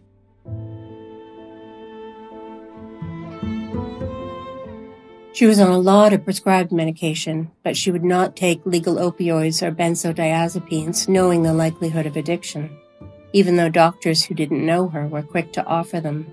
She 5.33 5.47
was 5.47 5.59
on 5.59 5.71
a 5.71 5.79
lot 5.79 6.13
of 6.13 6.23
prescribed 6.23 6.71
medication, 6.71 7.49
but 7.63 7.75
she 7.75 7.89
would 7.89 8.03
not 8.03 8.35
take 8.35 8.63
legal 8.67 8.97
opioids 8.97 9.63
or 9.63 9.71
benzodiazepines, 9.71 11.07
knowing 11.07 11.41
the 11.41 11.55
likelihood 11.55 12.05
of 12.05 12.15
addiction, 12.15 12.69
even 13.33 13.55
though 13.55 13.69
doctors 13.69 14.23
who 14.23 14.35
didn't 14.35 14.63
know 14.63 14.89
her 14.89 15.07
were 15.07 15.23
quick 15.23 15.51
to 15.53 15.65
offer 15.65 15.99
them. 15.99 16.31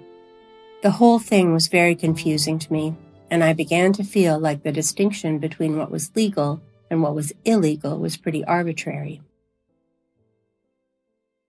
The 0.83 0.91
whole 0.91 1.19
thing 1.19 1.55
was 1.55 1.69
very 1.69 1.95
confusing 1.95 2.59
to 2.59 2.71
me, 2.71 2.95
and 3.31 3.43
I 3.43 3.55
began 3.55 3.95
to 3.95 4.05
feel 4.05 4.39
like 4.39 4.65
the 4.65 4.73
distinction 4.73 5.39
between 5.39 5.79
what 5.79 5.91
was 5.91 6.15
legal 6.15 6.61
and 6.91 7.03
what 7.03 7.15
was 7.15 7.33
illegal 7.47 7.99
was 7.99 8.19
pretty 8.19 8.45
arbitrary. 8.45 9.23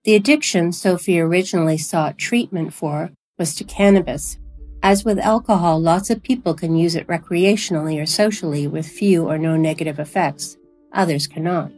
The 0.05 0.15
addiction 0.15 0.72
Sophie 0.72 1.20
originally 1.20 1.77
sought 1.77 2.17
treatment 2.17 2.74
for 2.74 3.12
was 3.38 3.53
to 3.55 3.65
cannabis. 3.65 4.38
As 4.83 5.05
with 5.05 5.19
alcohol, 5.19 5.79
lots 5.79 6.09
of 6.09 6.23
people 6.23 6.55
can 6.55 6.75
use 6.75 6.95
it 6.95 7.07
recreationally 7.07 8.01
or 8.01 8.05
socially 8.07 8.67
with 8.67 8.88
few 8.88 9.29
or 9.29 9.38
no 9.38 9.55
negative 9.55 10.00
effects. 10.00 10.57
Others 10.91 11.27
cannot. 11.27 11.71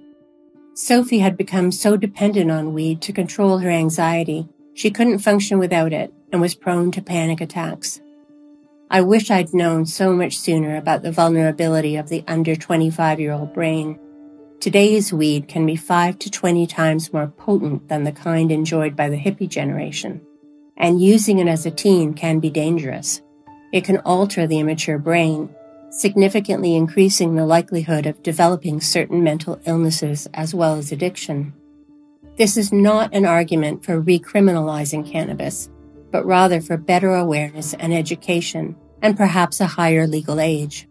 Sophie 0.74 1.20
had 1.20 1.38
become 1.38 1.72
so 1.72 1.98
dependent 1.98 2.50
on 2.50 2.74
weed 2.74 3.02
to 3.02 3.12
control 3.12 3.58
her 3.60 3.70
anxiety, 3.70 4.48
she 4.74 4.90
couldn't 4.90 5.20
function 5.20 5.60
without 5.60 5.94
it 5.94 6.14
and 6.32 6.42
was 6.42 6.56
prone 6.56 6.92
to 6.92 7.02
panic 7.02 7.42
attacks. 7.42 8.02
I 8.90 9.02
wish 9.02 9.30
I'd 9.30 9.54
known 9.54 9.86
so 9.86 10.14
much 10.14 10.38
sooner 10.38 10.78
about 10.78 11.04
the 11.04 11.12
vulnerability 11.12 11.96
of 11.96 12.10
the 12.10 12.24
under 12.28 12.56
25 12.56 13.20
year 13.20 13.34
old 13.34 13.54
brain. 13.54 14.00
Today's 14.60 15.12
weed 15.12 15.48
can 15.48 15.66
be 15.66 15.76
5 15.76 16.18
to 16.20 16.32
20 16.32 16.66
times 16.68 17.12
more 17.12 17.28
potent 17.28 17.90
than 17.90 18.04
the 18.04 18.12
kind 18.12 18.52
enjoyed 18.52 18.96
by 18.96 19.10
the 19.10 19.20
hippie 19.20 19.50
generation, 19.50 20.22
and 20.78 21.02
using 21.02 21.40
it 21.40 21.48
as 21.48 21.66
a 21.66 21.72
teen 21.72 22.14
can 22.14 22.40
be 22.40 22.50
dangerous. 22.50 23.22
It 23.72 23.84
can 23.84 23.98
alter 24.00 24.48
the 24.48 24.60
immature 24.60 24.98
brain, 24.98 25.50
significantly 25.90 26.76
increasing 26.76 27.36
the 27.36 27.46
likelihood 27.46 28.06
of 28.06 28.24
developing 28.24 28.82
certain 28.82 29.24
mental 29.24 29.60
illnesses 29.66 30.28
as 30.34 30.54
well 30.54 30.76
as 30.76 30.92
addiction. 30.92 31.54
This 32.38 32.58
is 32.58 32.74
not 32.74 33.14
an 33.14 33.26
argument 33.26 33.86
for 33.86 34.02
recriminalizing 34.02 35.10
cannabis, 35.10 35.70
but 36.12 36.26
rather 36.26 36.62
for 36.62 36.78
better 36.78 37.14
awareness 37.14 37.74
and 37.76 37.94
education, 37.94 38.76
and 39.02 39.18
perhaps 39.18 39.60
a 39.60 39.68
higher 39.68 40.08
legal 40.08 40.40
age. 40.40 40.88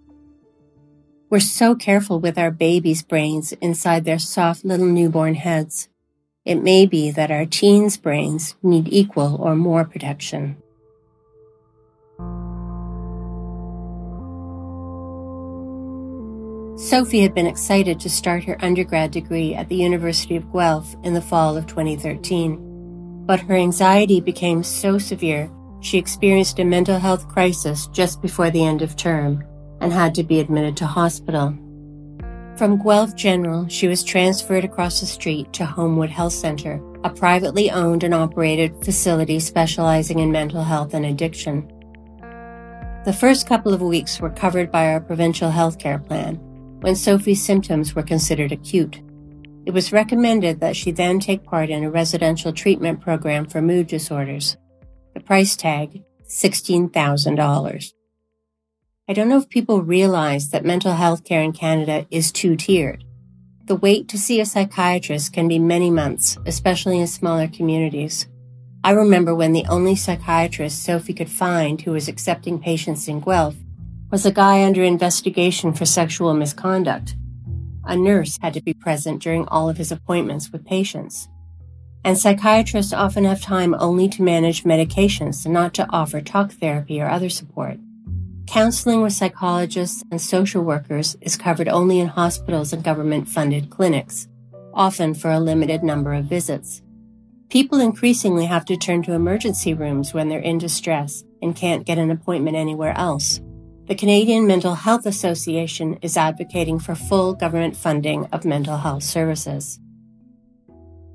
We're 1.31 1.41
so 1.41 1.75
careful 1.75 2.21
with 2.21 2.37
our 2.37 2.51
babies' 2.51 3.03
brains 3.03 3.53
inside 3.55 4.05
their 4.05 4.19
soft 4.19 4.65
little 4.65 4.87
newborn 4.87 5.35
heads. 5.35 5.89
It 6.45 6.57
may 6.57 6.87
be 6.87 7.11
that 7.11 7.31
our 7.31 7.47
teens' 7.47 7.97
brains 7.97 8.57
need 8.63 8.89
equal 8.89 9.37
or 9.41 9.55
more 9.55 9.85
protection. 9.85 10.57
Sophie 16.77 17.21
had 17.21 17.35
been 17.35 17.47
excited 17.47 18.01
to 18.01 18.11
start 18.11 18.45
her 18.45 18.57
undergrad 18.61 19.13
degree 19.13 19.55
at 19.55 19.69
the 19.69 19.77
University 19.77 20.35
of 20.37 20.53
Guelph 20.53 20.97
in 21.05 21.15
the 21.15 21.23
fall 21.23 21.57
of 21.57 21.67
2013 21.67 22.73
but 23.27 23.41
her 23.41 23.55
anxiety 23.55 24.21
became 24.21 24.63
so 24.63 24.99
severe 24.99 25.51
she 25.81 25.99
experienced 25.99 26.59
a 26.59 26.65
mental 26.65 26.99
health 26.99 27.29
crisis 27.29 27.87
just 27.89 28.23
before 28.23 28.51
the 28.51 28.65
end 28.65 28.83
of 28.83 28.97
term 28.97 29.45
and 29.81 29.93
had 29.93 30.15
to 30.15 30.23
be 30.23 30.39
admitted 30.39 30.77
to 30.77 30.87
hospital. 30.87 31.57
From 32.63 32.81
Guelph 32.81 33.17
General, 33.17 33.67
she 33.67 33.89
was 33.89 34.05
transferred 34.05 34.65
across 34.65 35.01
the 35.01 35.07
street 35.07 35.53
to 35.55 35.67
Homewood 35.67 36.11
Health 36.11 36.33
Center, 36.33 36.81
a 37.03 37.11
privately 37.11 37.73
owned 37.73 38.05
and 38.05 38.15
operated 38.15 38.73
facility 38.85 39.41
specializing 39.41 40.21
in 40.21 40.31
mental 40.31 40.63
health 40.63 40.95
and 40.95 41.05
addiction. 41.05 41.67
The 43.05 43.17
first 43.19 43.49
couple 43.49 43.75
of 43.75 43.83
weeks 43.83 44.21
were 44.21 44.31
covered 44.31 44.71
by 44.71 44.93
our 44.93 45.01
provincial 45.01 45.51
healthcare 45.51 46.07
plan, 46.07 46.37
when 46.83 46.95
Sophie's 46.95 47.45
symptoms 47.45 47.97
were 47.97 48.03
considered 48.05 48.53
acute. 48.53 49.03
It 49.67 49.73
was 49.73 49.93
recommended 49.93 50.61
that 50.61 50.77
she 50.77 50.93
then 50.93 51.19
take 51.19 51.43
part 51.43 51.69
in 51.69 51.83
a 51.83 51.91
residential 51.91 52.53
treatment 52.53 53.01
program 53.01 53.45
for 53.47 53.61
mood 53.61 53.89
disorders. 53.89 54.57
The 55.15 55.21
price 55.21 55.57
tag, 55.57 56.05
$16,000. 56.29 57.93
I 59.13 59.15
don't 59.15 59.29
know 59.29 59.37
if 59.37 59.51
people 59.51 59.83
realize 59.83 60.49
that 60.49 60.65
mental 60.65 60.95
health 60.95 61.23
care 61.23 61.43
in 61.43 61.53
Canada 61.53 62.07
is 62.11 62.33
two 62.33 62.57
tiered. 62.57 63.05
The 63.67 63.77
wait 63.77 64.09
to 64.09 64.17
see 64.17 64.41
a 64.41 64.47
psychiatrist 64.47 65.35
can 65.35 65.49
be 65.49 65.59
many 65.59 65.91
months, 65.91 66.39
especially 66.47 66.99
in 66.99 67.07
smaller 67.07 67.47
communities. 67.47 68.27
I 68.83 68.93
remember 68.93 69.35
when 69.35 69.53
the 69.53 69.67
only 69.69 69.97
psychiatrist 69.97 70.83
Sophie 70.83 71.13
could 71.13 71.29
find 71.29 71.79
who 71.79 71.93
was 71.93 72.09
accepting 72.09 72.59
patients 72.59 73.07
in 73.07 73.21
Guelph 73.21 73.57
was 74.11 74.25
a 74.25 74.33
guy 74.33 74.65
under 74.65 74.83
investigation 74.83 75.75
for 75.75 75.85
sexual 75.85 76.33
misconduct. 76.33 77.15
A 77.85 77.95
nurse 77.95 78.39
had 78.41 78.55
to 78.55 78.63
be 78.63 78.73
present 78.73 79.21
during 79.21 79.47
all 79.49 79.69
of 79.69 79.77
his 79.77 79.93
appointments 79.93 80.51
with 80.51 80.65
patients. 80.65 81.29
And 82.03 82.17
psychiatrists 82.17 82.95
often 82.95 83.25
have 83.25 83.43
time 83.43 83.77
only 83.79 84.09
to 84.09 84.23
manage 84.23 84.65
medications 84.65 85.45
and 85.45 85.53
not 85.53 85.75
to 85.75 85.87
offer 85.91 86.23
talk 86.23 86.53
therapy 86.53 86.99
or 86.99 87.11
other 87.11 87.29
support. 87.29 87.79
Counseling 88.47 89.03
with 89.03 89.13
psychologists 89.13 90.03
and 90.11 90.21
social 90.21 90.63
workers 90.63 91.17
is 91.21 91.37
covered 91.37 91.69
only 91.69 92.01
in 92.01 92.09
hospitals 92.09 92.73
and 92.73 92.85
government 92.85 93.29
funded 93.29 93.71
clinics, 93.71 94.29
often 94.75 95.15
for 95.15 95.31
a 95.31 95.41
limited 95.41 95.83
number 95.83 96.13
of 96.13 96.25
visits. 96.25 96.83
People 97.49 97.81
increasingly 97.81 98.47
have 98.47 98.65
to 98.65 98.77
turn 98.77 99.03
to 99.05 99.13
emergency 99.13 99.75
rooms 99.75 100.13
when 100.13 100.29
they're 100.29 100.41
in 100.41 100.59
distress 100.59 101.23
and 101.41 101.57
can't 101.57 101.87
get 101.87 101.99
an 101.99 102.11
appointment 102.11 102.57
anywhere 102.57 102.97
else. 102.97 103.41
The 103.87 103.95
Canadian 103.95 104.47
Mental 104.47 104.75
Health 104.75 105.07
Association 105.07 105.99
is 106.03 106.17
advocating 106.17 106.79
for 106.79 106.95
full 106.95 107.35
government 107.35 107.77
funding 107.77 108.27
of 108.33 108.45
mental 108.45 108.79
health 108.79 109.03
services. 109.03 109.79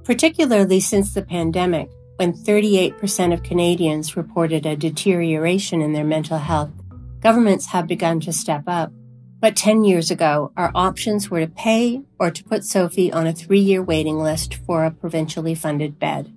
Particularly 0.04 0.80
since 0.80 1.14
the 1.14 1.22
pandemic, 1.22 1.90
when 2.18 2.34
38% 2.34 3.34
of 3.34 3.44
Canadians 3.44 4.18
reported 4.18 4.66
a 4.66 4.76
deterioration 4.76 5.82
in 5.82 5.94
their 5.94 6.04
mental 6.04 6.38
health, 6.38 6.72
governments 7.20 7.68
have 7.68 7.88
begun 7.88 8.20
to 8.22 8.34
step 8.34 8.64
up. 8.68 8.92
But 9.40 9.56
10 9.56 9.84
years 9.84 10.10
ago, 10.10 10.52
our 10.58 10.72
options 10.74 11.30
were 11.30 11.42
to 11.42 11.48
pay 11.48 12.02
or 12.20 12.32
to 12.32 12.44
put 12.44 12.66
Sophie 12.66 13.12
on 13.12 13.28
a 13.28 13.34
three 13.34 13.60
year 13.60 13.84
waiting 13.84 14.18
list 14.18 14.56
for 14.66 14.84
a 14.84 14.92
provincially 14.92 15.54
funded 15.54 16.00
bed. 16.00 16.34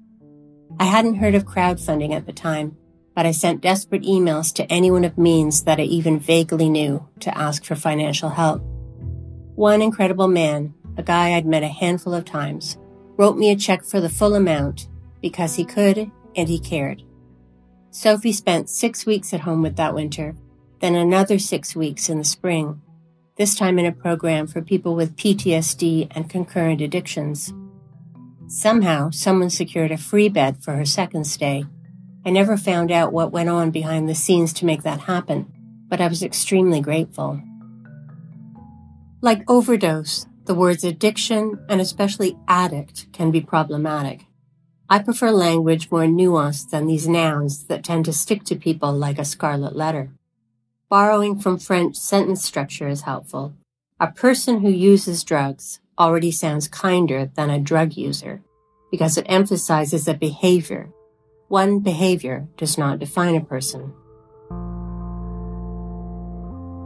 I 0.79 0.85
hadn't 0.85 1.17
heard 1.17 1.35
of 1.35 1.47
crowdfunding 1.47 2.13
at 2.15 2.27
the 2.27 2.33
time, 2.33 2.77
but 3.15 3.27
I 3.27 3.33
sent 3.33 3.61
desperate 3.63 4.03
emails 4.03 4.53
to 4.55 4.71
anyone 4.71 5.05
of 5.05 5.19
means 5.19 5.65
that 5.65 5.81
I 5.81 5.85
even 5.85 6.19
vaguely 6.19 6.69
knew 6.69 7.09
to 7.21 7.37
ask 7.37 7.65
for 7.65 7.75
financial 7.75 8.31
help. 8.31 8.63
One 9.55 9.83
incredible 9.83 10.29
man, 10.29 10.75
a 10.97 11.03
guy 11.03 11.35
I'd 11.35 11.47
met 11.47 11.63
a 11.63 11.69
handful 11.69 12.15
of 12.15 12.25
times, 12.25 12.79
wrote 13.17 13.37
me 13.37 13.51
a 13.51 13.57
check 13.57 13.85
for 13.85 14.01
the 14.01 14.09
full 14.09 14.35
amount 14.35 14.89
because 15.21 15.57
he 15.57 15.65
could 15.65 16.11
and 16.37 16.49
he 16.49 16.59
cared. 16.59 17.03
Sophie 17.91 18.33
spent 18.33 18.71
six 18.71 19.05
weeks 19.05 19.35
at 19.35 19.41
home 19.41 19.63
with 19.63 19.77
that 19.77 19.95
winter, 19.95 20.35
then 20.81 20.95
another 20.95 21.39
six 21.39 21.77
weeks 21.77 22.09
in 22.09 22.19
the 22.19 22.25
spring, 22.25 22.81
this 23.37 23.55
time 23.55 23.79
in 23.79 23.87
a 23.87 23.93
program 23.93 24.47
for 24.47 24.61
people 24.61 24.95
with 24.95 25.17
PTSD 25.17 26.09
and 26.11 26.29
concurrent 26.29 26.81
addictions. 26.81 27.53
Somehow, 28.49 29.11
someone 29.11 29.51
secured 29.51 29.93
a 29.93 29.97
free 29.97 30.29
bed 30.29 30.63
for 30.63 30.75
her 30.75 30.85
second 30.85 31.25
stay. 31.25 31.65
I 32.27 32.31
never 32.31 32.57
found 32.57 32.91
out 32.91 33.13
what 33.13 33.33
went 33.33 33.49
on 33.49 33.71
behind 33.71 34.09
the 34.09 34.15
scenes 34.15 34.53
to 34.55 34.67
make 34.67 34.83
that 34.83 35.01
happen, 35.01 35.53
but 35.89 36.01
I 36.01 36.09
was 36.09 36.23
extremely 36.23 36.81
grateful. 36.81 37.41
Like 39.23 39.49
overdose, 39.49 40.27
the 40.47 40.55
words 40.55 40.83
addiction 40.83 41.65
and 41.69 41.81
especially 41.81 42.37
addict 42.49 43.13
can 43.13 43.31
be 43.31 43.41
problematic. 43.41 44.27
I 44.89 44.99
prefer 44.99 45.31
language 45.31 45.91
more 45.91 46.05
nuanced 46.05 46.71
than 46.71 46.87
these 46.87 47.07
nouns 47.07 47.67
that 47.67 47.85
tend 47.85 48.07
to 48.07 48.13
stick 48.13 48.45
to 48.45 48.57
people 48.57 48.93
like 48.93 49.19
a 49.19 49.25
scarlet 49.25 49.77
letter. 49.77 50.11
Borrowing 50.91 51.39
from 51.39 51.61
French 51.61 51.95
sentence 51.95 52.45
structure 52.45 52.89
is 52.89 53.03
helpful. 53.03 53.55
A 54.01 54.11
person 54.11 54.59
who 54.59 54.71
uses 54.71 55.23
drugs 55.23 55.79
already 55.97 56.33
sounds 56.33 56.67
kinder 56.67 57.31
than 57.37 57.49
a 57.49 57.61
drug 57.61 57.97
user 57.97 58.43
because 58.91 59.17
it 59.17 59.25
emphasizes 59.29 60.09
a 60.09 60.15
behavior. 60.15 60.91
One 61.47 61.79
behavior 61.79 62.49
does 62.57 62.77
not 62.77 62.99
define 62.99 63.37
a 63.37 63.41
person. 63.41 63.93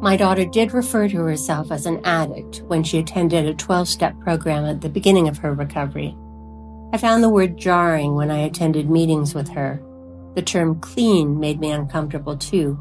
My 0.02 0.18
daughter 0.18 0.44
did 0.44 0.74
refer 0.74 1.08
to 1.08 1.16
herself 1.16 1.72
as 1.72 1.86
an 1.86 2.04
addict 2.04 2.62
when 2.66 2.84
she 2.84 2.98
attended 2.98 3.46
a 3.46 3.54
12 3.54 3.88
step 3.88 4.20
program 4.20 4.66
at 4.66 4.82
the 4.82 4.90
beginning 4.90 5.28
of 5.28 5.38
her 5.38 5.54
recovery. 5.54 6.14
I 6.92 6.98
found 6.98 7.24
the 7.24 7.30
word 7.30 7.56
jarring 7.56 8.16
when 8.16 8.30
I 8.30 8.40
attended 8.40 8.90
meetings 8.90 9.34
with 9.34 9.48
her. 9.48 9.82
The 10.34 10.42
term 10.42 10.78
clean 10.80 11.40
made 11.40 11.58
me 11.58 11.70
uncomfortable 11.70 12.36
too, 12.36 12.78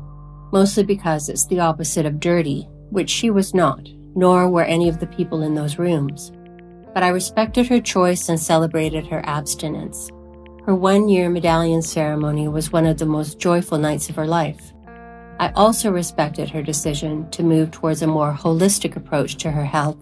mostly 0.53 0.83
because 0.83 1.29
it's 1.29 1.48
the 1.48 1.60
opposite 1.60 2.05
of 2.05 2.19
dirty, 2.19 2.69
which 2.91 3.10
she 3.10 3.31
was 3.31 3.55
not, 3.55 3.89
nor 4.15 4.48
were 4.48 4.63
any 4.63 4.88
of 4.88 5.00
the 5.00 5.07
people 5.07 5.41
in 5.41 5.55
those 5.55 5.79
rooms. 5.79 6.31
But 6.93 7.01
I 7.01 7.07
respected 7.07 7.65
her 7.67 7.81
choice 7.81 8.29
and 8.29 8.39
celebrated 8.39 9.07
her 9.07 9.25
abstinence. 9.25 10.10
Her 10.67 10.75
one 10.75 11.10
year 11.10 11.27
medallion 11.27 11.81
ceremony 11.81 12.48
was 12.48 12.72
one 12.72 12.86
of 12.86 13.00
the 13.00 13.05
most 13.07 13.39
joyful 13.39 13.79
nights 13.79 14.10
of 14.10 14.15
her 14.15 14.27
life. 14.27 14.74
I 15.39 15.51
also 15.55 15.91
respected 15.91 16.51
her 16.51 16.62
decision 16.62 17.27
to 17.31 17.41
move 17.41 17.72
towards 17.72 18.03
a 18.03 18.07
more 18.07 18.31
holistic 18.31 18.95
approach 18.95 19.38
to 19.38 19.50
her 19.50 19.65
health 19.65 19.98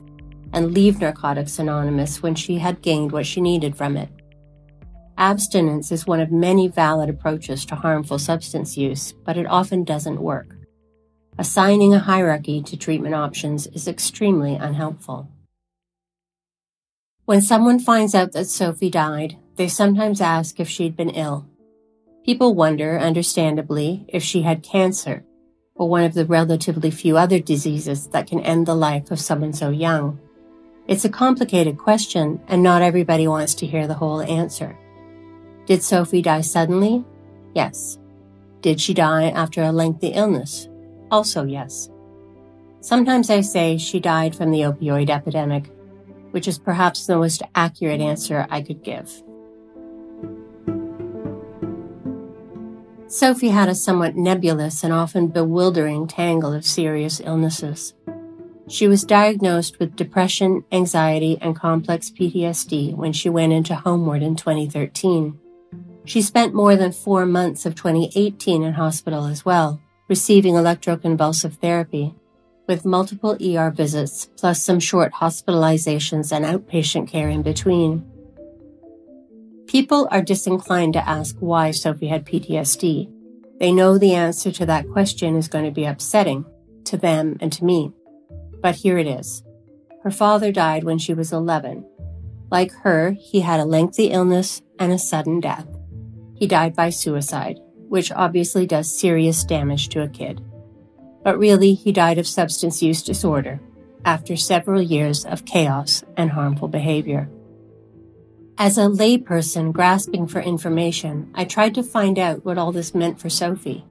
and 0.51 0.73
leave 0.73 0.99
Narcotics 0.99 1.59
Anonymous 1.59 2.21
when 2.21 2.35
she 2.35 2.57
had 2.57 2.81
gained 2.81 3.13
what 3.13 3.25
she 3.25 3.39
needed 3.39 3.77
from 3.77 3.95
it. 3.95 4.09
Abstinence 5.21 5.91
is 5.91 6.07
one 6.07 6.19
of 6.19 6.31
many 6.31 6.67
valid 6.67 7.07
approaches 7.07 7.63
to 7.67 7.75
harmful 7.75 8.17
substance 8.17 8.75
use, 8.75 9.11
but 9.23 9.37
it 9.37 9.45
often 9.45 9.83
doesn't 9.83 10.19
work. 10.19 10.55
Assigning 11.37 11.93
a 11.93 11.99
hierarchy 11.99 12.59
to 12.63 12.75
treatment 12.75 13.13
options 13.13 13.67
is 13.67 13.87
extremely 13.87 14.55
unhelpful. 14.55 15.29
When 17.25 17.39
someone 17.39 17.77
finds 17.77 18.15
out 18.15 18.31
that 18.31 18.47
Sophie 18.47 18.89
died, 18.89 19.37
they 19.57 19.67
sometimes 19.67 20.21
ask 20.21 20.59
if 20.59 20.67
she'd 20.67 20.97
been 20.97 21.11
ill. 21.11 21.47
People 22.25 22.55
wonder, 22.55 22.97
understandably, 22.97 24.05
if 24.07 24.23
she 24.23 24.41
had 24.41 24.63
cancer, 24.63 25.23
or 25.75 25.87
one 25.87 26.03
of 26.03 26.15
the 26.15 26.25
relatively 26.25 26.89
few 26.89 27.15
other 27.15 27.37
diseases 27.37 28.07
that 28.07 28.25
can 28.25 28.39
end 28.39 28.65
the 28.65 28.73
life 28.73 29.11
of 29.11 29.19
someone 29.19 29.53
so 29.53 29.69
young. 29.69 30.19
It's 30.87 31.05
a 31.05 31.09
complicated 31.09 31.77
question, 31.77 32.41
and 32.47 32.63
not 32.63 32.81
everybody 32.81 33.27
wants 33.27 33.53
to 33.55 33.67
hear 33.67 33.85
the 33.85 33.93
whole 33.93 34.23
answer. 34.23 34.79
Did 35.71 35.83
Sophie 35.83 36.21
die 36.21 36.41
suddenly? 36.41 37.05
Yes. 37.55 37.97
Did 38.59 38.81
she 38.81 38.93
die 38.93 39.29
after 39.29 39.63
a 39.63 39.71
lengthy 39.71 40.09
illness? 40.09 40.67
Also, 41.09 41.45
yes. 41.45 41.89
Sometimes 42.81 43.29
I 43.29 43.39
say 43.39 43.77
she 43.77 44.01
died 44.01 44.35
from 44.35 44.51
the 44.51 44.63
opioid 44.63 45.09
epidemic, 45.09 45.71
which 46.31 46.45
is 46.45 46.59
perhaps 46.59 47.05
the 47.05 47.15
most 47.15 47.41
accurate 47.55 48.01
answer 48.01 48.45
I 48.49 48.61
could 48.63 48.83
give. 48.83 49.23
Sophie 53.07 53.47
had 53.47 53.69
a 53.69 53.73
somewhat 53.73 54.17
nebulous 54.17 54.83
and 54.83 54.91
often 54.91 55.27
bewildering 55.27 56.05
tangle 56.05 56.51
of 56.51 56.65
serious 56.65 57.21
illnesses. 57.23 57.93
She 58.67 58.89
was 58.89 59.05
diagnosed 59.05 59.79
with 59.79 59.95
depression, 59.95 60.65
anxiety, 60.69 61.37
and 61.39 61.55
complex 61.55 62.11
PTSD 62.11 62.93
when 62.93 63.13
she 63.13 63.29
went 63.29 63.53
into 63.53 63.75
Homewood 63.75 64.21
in 64.21 64.35
2013. 64.35 65.39
She 66.05 66.21
spent 66.21 66.53
more 66.53 66.75
than 66.75 66.91
four 66.91 67.25
months 67.25 67.65
of 67.65 67.75
2018 67.75 68.63
in 68.63 68.73
hospital 68.73 69.25
as 69.25 69.45
well, 69.45 69.79
receiving 70.07 70.55
electroconvulsive 70.55 71.55
therapy, 71.57 72.15
with 72.67 72.85
multiple 72.85 73.37
ER 73.41 73.69
visits 73.69 74.29
plus 74.37 74.63
some 74.63 74.79
short 74.79 75.13
hospitalizations 75.13 76.31
and 76.31 76.45
outpatient 76.45 77.07
care 77.07 77.29
in 77.29 77.43
between. 77.43 78.05
People 79.67 80.07
are 80.11 80.21
disinclined 80.21 80.93
to 80.93 81.07
ask 81.07 81.37
why 81.39 81.71
Sophie 81.71 82.07
had 82.07 82.25
PTSD. 82.25 83.09
They 83.59 83.71
know 83.71 83.97
the 83.97 84.15
answer 84.15 84.51
to 84.51 84.65
that 84.65 84.89
question 84.89 85.35
is 85.35 85.47
going 85.47 85.65
to 85.65 85.71
be 85.71 85.85
upsetting 85.85 86.45
to 86.85 86.97
them 86.97 87.37
and 87.39 87.53
to 87.53 87.63
me. 87.63 87.91
But 88.61 88.75
here 88.75 88.97
it 88.97 89.07
is. 89.07 89.43
Her 90.03 90.11
father 90.11 90.51
died 90.51 90.83
when 90.83 90.97
she 90.97 91.13
was 91.13 91.31
11. 91.31 91.85
Like 92.49 92.71
her, 92.83 93.11
he 93.11 93.41
had 93.41 93.59
a 93.59 93.65
lengthy 93.65 94.07
illness 94.07 94.61
and 94.79 94.91
a 94.91 94.99
sudden 94.99 95.39
death. 95.39 95.67
He 96.41 96.47
died 96.47 96.75
by 96.75 96.89
suicide, 96.89 97.59
which 97.87 98.11
obviously 98.11 98.65
does 98.65 98.99
serious 98.99 99.43
damage 99.43 99.89
to 99.89 100.01
a 100.01 100.07
kid. 100.07 100.41
But 101.23 101.37
really, 101.37 101.75
he 101.75 101.91
died 101.91 102.17
of 102.17 102.25
substance 102.25 102.81
use 102.81 103.03
disorder 103.03 103.61
after 104.05 104.35
several 104.35 104.81
years 104.81 105.23
of 105.23 105.45
chaos 105.45 106.03
and 106.17 106.31
harmful 106.31 106.67
behavior. 106.67 107.29
As 108.57 108.79
a 108.79 108.89
layperson 108.89 109.71
grasping 109.71 110.25
for 110.25 110.41
information, 110.41 111.29
I 111.35 111.45
tried 111.45 111.75
to 111.75 111.83
find 111.83 112.17
out 112.17 112.43
what 112.43 112.57
all 112.57 112.71
this 112.71 112.95
meant 112.95 113.19
for 113.19 113.29
Sophie. 113.29 113.85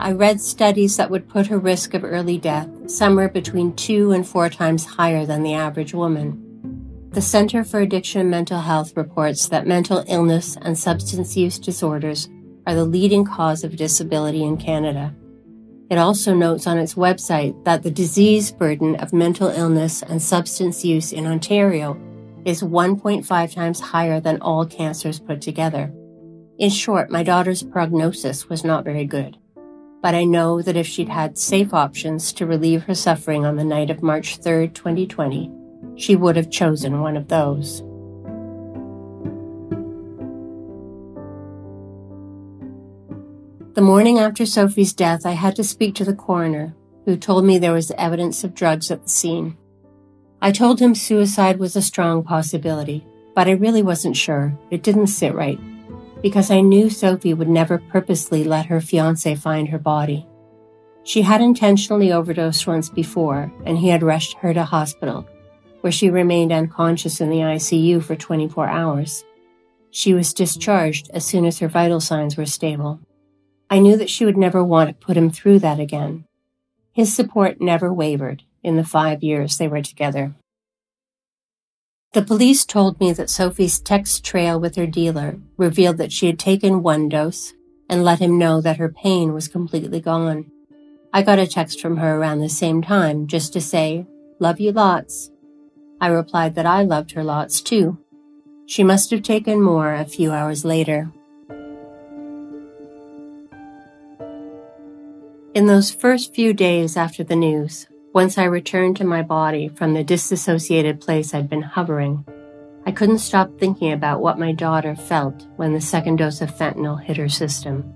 I 0.00 0.10
read 0.10 0.40
studies 0.40 0.96
that 0.96 1.10
would 1.10 1.28
put 1.28 1.46
her 1.46 1.60
risk 1.60 1.94
of 1.94 2.02
early 2.02 2.38
death 2.38 2.90
somewhere 2.90 3.28
between 3.28 3.76
two 3.76 4.10
and 4.10 4.26
four 4.26 4.48
times 4.48 4.84
higher 4.84 5.24
than 5.24 5.44
the 5.44 5.54
average 5.54 5.94
woman. 5.94 6.44
The 7.10 7.22
Center 7.22 7.64
for 7.64 7.80
Addiction 7.80 8.20
and 8.20 8.30
Mental 8.30 8.60
Health 8.60 8.94
reports 8.94 9.48
that 9.48 9.66
mental 9.66 10.04
illness 10.08 10.58
and 10.60 10.78
substance 10.78 11.38
use 11.38 11.58
disorders 11.58 12.28
are 12.66 12.74
the 12.74 12.84
leading 12.84 13.24
cause 13.24 13.64
of 13.64 13.76
disability 13.76 14.44
in 14.44 14.58
Canada. 14.58 15.14
It 15.88 15.96
also 15.96 16.34
notes 16.34 16.66
on 16.66 16.76
its 16.76 16.96
website 16.96 17.64
that 17.64 17.82
the 17.82 17.90
disease 17.90 18.52
burden 18.52 18.94
of 18.96 19.14
mental 19.14 19.48
illness 19.48 20.02
and 20.02 20.20
substance 20.20 20.84
use 20.84 21.10
in 21.10 21.26
Ontario 21.26 21.98
is 22.44 22.62
1.5 22.62 23.54
times 23.54 23.80
higher 23.80 24.20
than 24.20 24.42
all 24.42 24.66
cancers 24.66 25.18
put 25.18 25.40
together. 25.40 25.90
In 26.58 26.68
short, 26.68 27.10
my 27.10 27.22
daughter's 27.22 27.62
prognosis 27.62 28.50
was 28.50 28.64
not 28.64 28.84
very 28.84 29.06
good. 29.06 29.38
But 30.02 30.14
I 30.14 30.24
know 30.24 30.60
that 30.60 30.76
if 30.76 30.86
she'd 30.86 31.08
had 31.08 31.38
safe 31.38 31.72
options 31.72 32.34
to 32.34 32.46
relieve 32.46 32.82
her 32.82 32.94
suffering 32.94 33.46
on 33.46 33.56
the 33.56 33.64
night 33.64 33.88
of 33.88 34.02
March 34.02 34.36
3, 34.36 34.68
2020, 34.68 35.50
she 35.98 36.16
would 36.16 36.36
have 36.36 36.50
chosen 36.50 37.00
one 37.00 37.16
of 37.16 37.28
those. 37.28 37.82
The 43.74 43.82
morning 43.82 44.18
after 44.18 44.46
Sophie's 44.46 44.92
death, 44.92 45.26
I 45.26 45.32
had 45.32 45.54
to 45.56 45.64
speak 45.64 45.94
to 45.96 46.04
the 46.04 46.14
coroner, 46.14 46.74
who 47.04 47.16
told 47.16 47.44
me 47.44 47.58
there 47.58 47.72
was 47.72 47.90
evidence 47.92 48.42
of 48.42 48.54
drugs 48.54 48.90
at 48.90 49.02
the 49.02 49.08
scene. 49.08 49.56
I 50.40 50.52
told 50.52 50.80
him 50.80 50.94
suicide 50.94 51.58
was 51.58 51.76
a 51.76 51.82
strong 51.82 52.22
possibility, 52.22 53.04
but 53.34 53.46
I 53.46 53.52
really 53.52 53.82
wasn't 53.82 54.16
sure. 54.16 54.56
It 54.70 54.82
didn't 54.82 55.08
sit 55.08 55.34
right, 55.34 55.58
because 56.22 56.50
I 56.50 56.60
knew 56.60 56.90
Sophie 56.90 57.34
would 57.34 57.48
never 57.48 57.78
purposely 57.78 58.44
let 58.44 58.66
her 58.66 58.80
fiance 58.80 59.34
find 59.36 59.68
her 59.68 59.78
body. 59.78 60.26
She 61.04 61.22
had 61.22 61.40
intentionally 61.40 62.12
overdosed 62.12 62.66
once 62.66 62.88
before, 62.88 63.52
and 63.64 63.78
he 63.78 63.88
had 63.88 64.02
rushed 64.02 64.36
her 64.38 64.52
to 64.54 64.64
hospital, 64.64 65.26
where 65.80 65.92
she 65.92 66.10
remained 66.10 66.52
unconscious 66.52 67.20
in 67.20 67.30
the 67.30 67.38
ICU 67.38 68.02
for 68.02 68.16
24 68.16 68.68
hours. 68.68 69.24
She 69.90 70.14
was 70.14 70.34
discharged 70.34 71.10
as 71.12 71.24
soon 71.24 71.44
as 71.46 71.58
her 71.58 71.68
vital 71.68 72.00
signs 72.00 72.36
were 72.36 72.46
stable. 72.46 73.00
I 73.70 73.78
knew 73.78 73.96
that 73.96 74.10
she 74.10 74.24
would 74.24 74.36
never 74.36 74.64
want 74.64 74.88
to 74.88 75.06
put 75.06 75.16
him 75.16 75.30
through 75.30 75.58
that 75.60 75.80
again. 75.80 76.24
His 76.92 77.14
support 77.14 77.60
never 77.60 77.92
wavered, 77.92 78.42
in 78.62 78.76
the 78.76 78.84
five 78.84 79.22
years 79.22 79.58
they 79.58 79.68
were 79.68 79.82
together. 79.82 80.34
The 82.12 82.22
police 82.22 82.64
told 82.64 82.98
me 82.98 83.12
that 83.12 83.28
Sophie's 83.28 83.78
text 83.78 84.24
trail 84.24 84.58
with 84.58 84.76
her 84.76 84.86
dealer 84.86 85.38
revealed 85.58 85.98
that 85.98 86.12
she 86.12 86.26
had 86.26 86.38
taken 86.38 86.82
one 86.82 87.08
dose 87.08 87.52
and 87.88 88.02
let 88.02 88.18
him 88.18 88.38
know 88.38 88.60
that 88.62 88.78
her 88.78 88.88
pain 88.88 89.32
was 89.34 89.46
completely 89.46 90.00
gone. 90.00 90.50
I 91.12 91.22
got 91.22 91.38
a 91.38 91.46
text 91.46 91.80
from 91.80 91.98
her 91.98 92.16
around 92.16 92.40
the 92.40 92.48
same 92.48 92.82
time 92.82 93.26
just 93.26 93.52
to 93.52 93.60
say, 93.60 94.06
Love 94.40 94.58
you 94.60 94.72
lots. 94.72 95.30
I 96.00 96.08
replied 96.08 96.54
that 96.54 96.66
I 96.66 96.82
loved 96.82 97.12
her 97.12 97.24
lots 97.24 97.60
too. 97.60 97.98
She 98.66 98.84
must 98.84 99.10
have 99.10 99.22
taken 99.22 99.60
more 99.60 99.92
a 99.92 100.04
few 100.04 100.32
hours 100.32 100.64
later. 100.64 101.10
In 105.54 105.66
those 105.66 105.90
first 105.90 106.34
few 106.34 106.52
days 106.52 106.96
after 106.96 107.24
the 107.24 107.34
news, 107.34 107.88
once 108.14 108.38
I 108.38 108.44
returned 108.44 108.96
to 108.98 109.04
my 109.04 109.22
body 109.22 109.68
from 109.68 109.94
the 109.94 110.04
disassociated 110.04 111.00
place 111.00 111.34
I'd 111.34 111.48
been 111.48 111.62
hovering, 111.62 112.24
I 112.86 112.92
couldn't 112.92 113.18
stop 113.18 113.58
thinking 113.58 113.92
about 113.92 114.20
what 114.20 114.38
my 114.38 114.52
daughter 114.52 114.94
felt 114.94 115.46
when 115.56 115.72
the 115.72 115.80
second 115.80 116.16
dose 116.16 116.40
of 116.40 116.54
fentanyl 116.54 117.02
hit 117.02 117.16
her 117.16 117.28
system. 117.28 117.92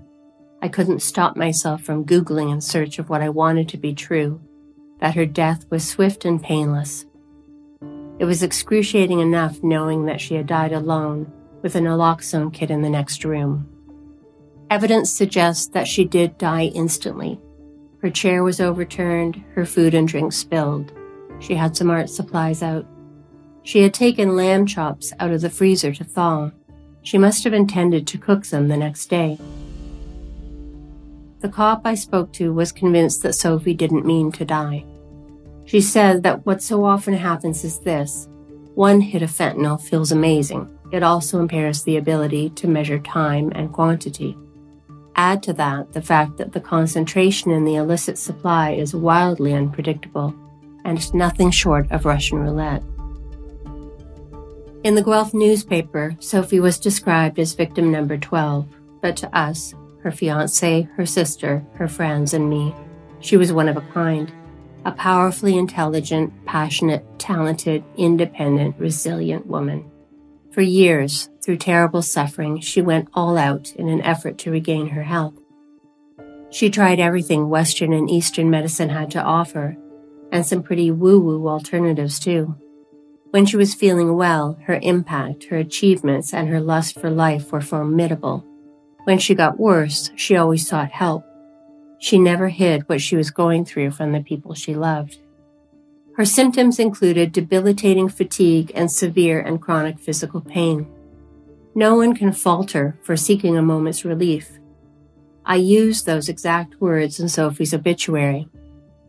I 0.61 0.67
couldn't 0.67 1.01
stop 1.01 1.35
myself 1.35 1.81
from 1.81 2.05
Googling 2.05 2.51
in 2.51 2.61
search 2.61 2.99
of 2.99 3.09
what 3.09 3.21
I 3.21 3.29
wanted 3.29 3.69
to 3.69 3.77
be 3.77 3.93
true 3.93 4.41
that 4.99 5.15
her 5.15 5.25
death 5.25 5.65
was 5.69 5.87
swift 5.87 6.23
and 6.23 6.41
painless. 6.41 7.05
It 8.19 8.25
was 8.25 8.43
excruciating 8.43 9.19
enough 9.19 9.63
knowing 9.63 10.05
that 10.05 10.21
she 10.21 10.35
had 10.35 10.47
died 10.47 10.71
alone 10.71 11.31
with 11.61 11.75
a 11.75 11.79
naloxone 11.79 12.53
kit 12.53 12.69
in 12.69 12.81
the 12.81 12.89
next 12.89 13.25
room. 13.25 13.67
Evidence 14.69 15.11
suggests 15.11 15.67
that 15.67 15.87
she 15.87 16.05
did 16.05 16.37
die 16.37 16.65
instantly. 16.73 17.39
Her 18.01 18.09
chair 18.09 18.43
was 18.43 18.59
overturned, 18.59 19.43
her 19.55 19.65
food 19.65 19.93
and 19.93 20.07
drink 20.07 20.33
spilled. 20.33 20.91
She 21.39 21.55
had 21.55 21.75
some 21.75 21.89
art 21.89 22.09
supplies 22.09 22.61
out. 22.61 22.85
She 23.63 23.81
had 23.81 23.93
taken 23.93 24.35
lamb 24.35 24.65
chops 24.65 25.13
out 25.19 25.31
of 25.31 25.41
the 25.41 25.49
freezer 25.49 25.93
to 25.93 26.03
thaw. 26.03 26.51
She 27.01 27.17
must 27.17 27.43
have 27.45 27.53
intended 27.53 28.05
to 28.07 28.17
cook 28.17 28.45
them 28.45 28.67
the 28.67 28.77
next 28.77 29.07
day. 29.07 29.37
The 31.39 31.49
cop 31.49 31.81
I 31.85 31.95
spoke 31.95 32.31
to 32.33 32.53
was 32.53 32.71
convinced 32.71 33.23
that 33.23 33.35
Sophie 33.35 33.73
didn't 33.73 34.05
mean 34.05 34.31
to 34.33 34.45
die. 34.45 34.85
She 35.65 35.81
said 35.81 36.23
that 36.23 36.45
what 36.45 36.61
so 36.61 36.85
often 36.85 37.13
happens 37.13 37.63
is 37.63 37.79
this 37.79 38.27
one 38.75 39.01
hit 39.01 39.21
of 39.21 39.29
fentanyl 39.29 39.79
feels 39.79 40.11
amazing. 40.11 40.67
It 40.91 41.03
also 41.03 41.39
impairs 41.39 41.83
the 41.83 41.97
ability 41.97 42.49
to 42.51 42.67
measure 42.67 42.99
time 42.99 43.51
and 43.53 43.71
quantity. 43.71 44.37
Add 45.15 45.43
to 45.43 45.53
that 45.53 45.93
the 45.93 46.01
fact 46.01 46.37
that 46.37 46.53
the 46.53 46.59
concentration 46.59 47.51
in 47.51 47.65
the 47.65 47.75
illicit 47.75 48.17
supply 48.17 48.71
is 48.71 48.95
wildly 48.95 49.53
unpredictable 49.53 50.35
and 50.85 51.13
nothing 51.13 51.51
short 51.51 51.91
of 51.91 52.05
Russian 52.05 52.39
roulette. 52.39 52.83
In 54.83 54.95
the 54.95 55.03
Guelph 55.03 55.33
newspaper, 55.33 56.15
Sophie 56.19 56.59
was 56.59 56.77
described 56.77 57.39
as 57.39 57.53
victim 57.53 57.91
number 57.91 58.17
12, 58.17 58.65
but 59.01 59.15
to 59.17 59.37
us, 59.37 59.73
her 60.01 60.11
fiance, 60.11 60.81
her 60.97 61.05
sister, 61.05 61.65
her 61.75 61.87
friends, 61.87 62.33
and 62.33 62.49
me, 62.49 62.75
she 63.19 63.37
was 63.37 63.53
one 63.53 63.69
of 63.69 63.77
a 63.77 63.81
kind 63.93 64.33
a 64.85 64.91
powerfully 64.91 65.57
intelligent, 65.57 66.33
passionate, 66.45 67.05
talented, 67.17 67.83
independent, 67.97 68.75
resilient 68.77 69.47
woman. 69.47 69.89
For 70.51 70.61
years, 70.61 71.29
through 71.43 71.57
terrible 71.57 72.01
suffering, 72.01 72.59
she 72.59 72.81
went 72.81 73.09
all 73.13 73.37
out 73.37 73.73
in 73.75 73.89
an 73.89 74.01
effort 74.01 74.37
to 74.39 74.51
regain 74.51 74.89
her 74.89 75.03
health. 75.03 75.33
She 76.49 76.69
tried 76.69 76.99
everything 76.99 77.49
Western 77.49 77.93
and 77.93 78.09
Eastern 78.09 78.49
medicine 78.49 78.89
had 78.89 79.09
to 79.11 79.23
offer, 79.23 79.75
and 80.31 80.45
some 80.45 80.61
pretty 80.61 80.91
woo 80.91 81.19
woo 81.19 81.47
alternatives 81.47 82.19
too. 82.19 82.55
When 83.31 83.47
she 83.47 83.57
was 83.57 83.73
feeling 83.73 84.15
well, 84.15 84.59
her 84.65 84.79
impact, 84.83 85.45
her 85.45 85.57
achievements, 85.57 86.33
and 86.33 86.49
her 86.49 86.59
lust 86.59 86.99
for 86.99 87.09
life 87.09 87.51
were 87.51 87.61
formidable. 87.61 88.45
When 89.05 89.17
she 89.17 89.33
got 89.33 89.59
worse, 89.59 90.11
she 90.15 90.37
always 90.37 90.67
sought 90.67 90.91
help 90.91 91.25
she 92.03 92.19
never 92.19 92.49
hid 92.49 92.89
what 92.89 92.99
she 92.99 93.15
was 93.15 93.31
going 93.31 93.63
through 93.63 93.89
from 93.89 94.11
the 94.11 94.19
people 94.19 94.53
she 94.53 94.75
loved. 94.75 95.19
Her 96.17 96.25
symptoms 96.25 96.77
included 96.77 97.31
debilitating 97.31 98.09
fatigue 98.09 98.73
and 98.75 98.91
severe 98.91 99.39
and 99.39 99.61
chronic 99.61 99.99
physical 99.99 100.41
pain. 100.41 100.85
No 101.73 101.95
one 101.95 102.13
can 102.13 102.33
fault 102.33 102.71
her 102.71 102.99
for 103.03 103.15
seeking 103.15 103.55
a 103.55 103.61
moment's 103.61 104.03
relief. 104.03 104.51
I 105.45 105.55
used 105.55 106.05
those 106.05 106.27
exact 106.27 106.81
words 106.81 107.21
in 107.21 107.29
Sophie's 107.29 107.73
obituary. 107.73 108.49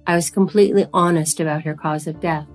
I 0.06 0.14
was 0.14 0.30
completely 0.30 0.86
honest 0.94 1.40
about 1.40 1.64
her 1.64 1.74
cause 1.74 2.06
of 2.06 2.20
death. 2.20 2.46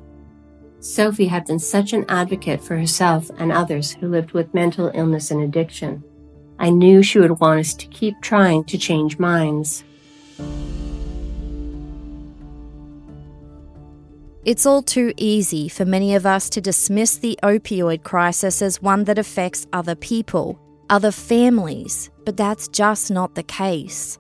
Sophie 0.80 1.28
had 1.28 1.47
been 1.47 1.60
such 1.60 1.91
an 1.91 2.06
advocate 2.08 2.62
for 2.62 2.78
herself 2.78 3.30
and 3.38 3.52
others 3.52 3.91
who 3.91 4.08
lived 4.08 4.32
with 4.32 4.54
mental 4.54 4.89
illness 4.93 5.32
and 5.32 5.41
addiction. 5.41 6.02
I 6.58 6.69
knew 6.69 7.04
she 7.04 7.19
would 7.19 7.41
want 7.41 7.60
us 7.60 7.73
to 7.73 7.88
keep 7.88 8.21
trying 8.21 8.63
to 8.65 8.78
change 8.78 9.19
minds. 9.19 9.84
It's 14.45 14.65
all 14.65 14.82
too 14.82 15.13
easy 15.17 15.69
for 15.69 15.86
many 15.86 16.15
of 16.15 16.25
us 16.25 16.49
to 16.49 16.62
dismiss 16.62 17.17
the 17.17 17.38
opioid 17.43 18.04
crisis 18.04 18.62
as 18.62 18.82
one 18.82 19.04
that 19.04 19.19
affects 19.19 19.67
other 19.73 19.95
people, 19.95 20.60
other 20.89 21.12
families, 21.12 22.10
but 22.25 22.36
that's 22.36 22.67
just 22.69 23.12
not 23.12 23.36
the 23.36 23.43
case. 23.43 24.17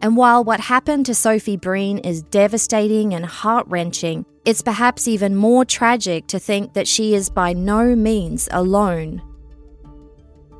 And 0.00 0.16
while 0.16 0.42
what 0.42 0.60
happened 0.60 1.04
to 1.06 1.14
Sophie 1.14 1.56
Breen 1.56 1.98
is 1.98 2.22
devastating 2.22 3.14
and 3.14 3.26
heart 3.26 3.66
wrenching, 3.68 4.24
it's 4.44 4.62
perhaps 4.62 5.06
even 5.06 5.34
more 5.34 5.64
tragic 5.64 6.28
to 6.28 6.38
think 6.38 6.72
that 6.72 6.88
she 6.88 7.14
is 7.14 7.28
by 7.28 7.52
no 7.52 7.94
means 7.94 8.48
alone. 8.52 9.20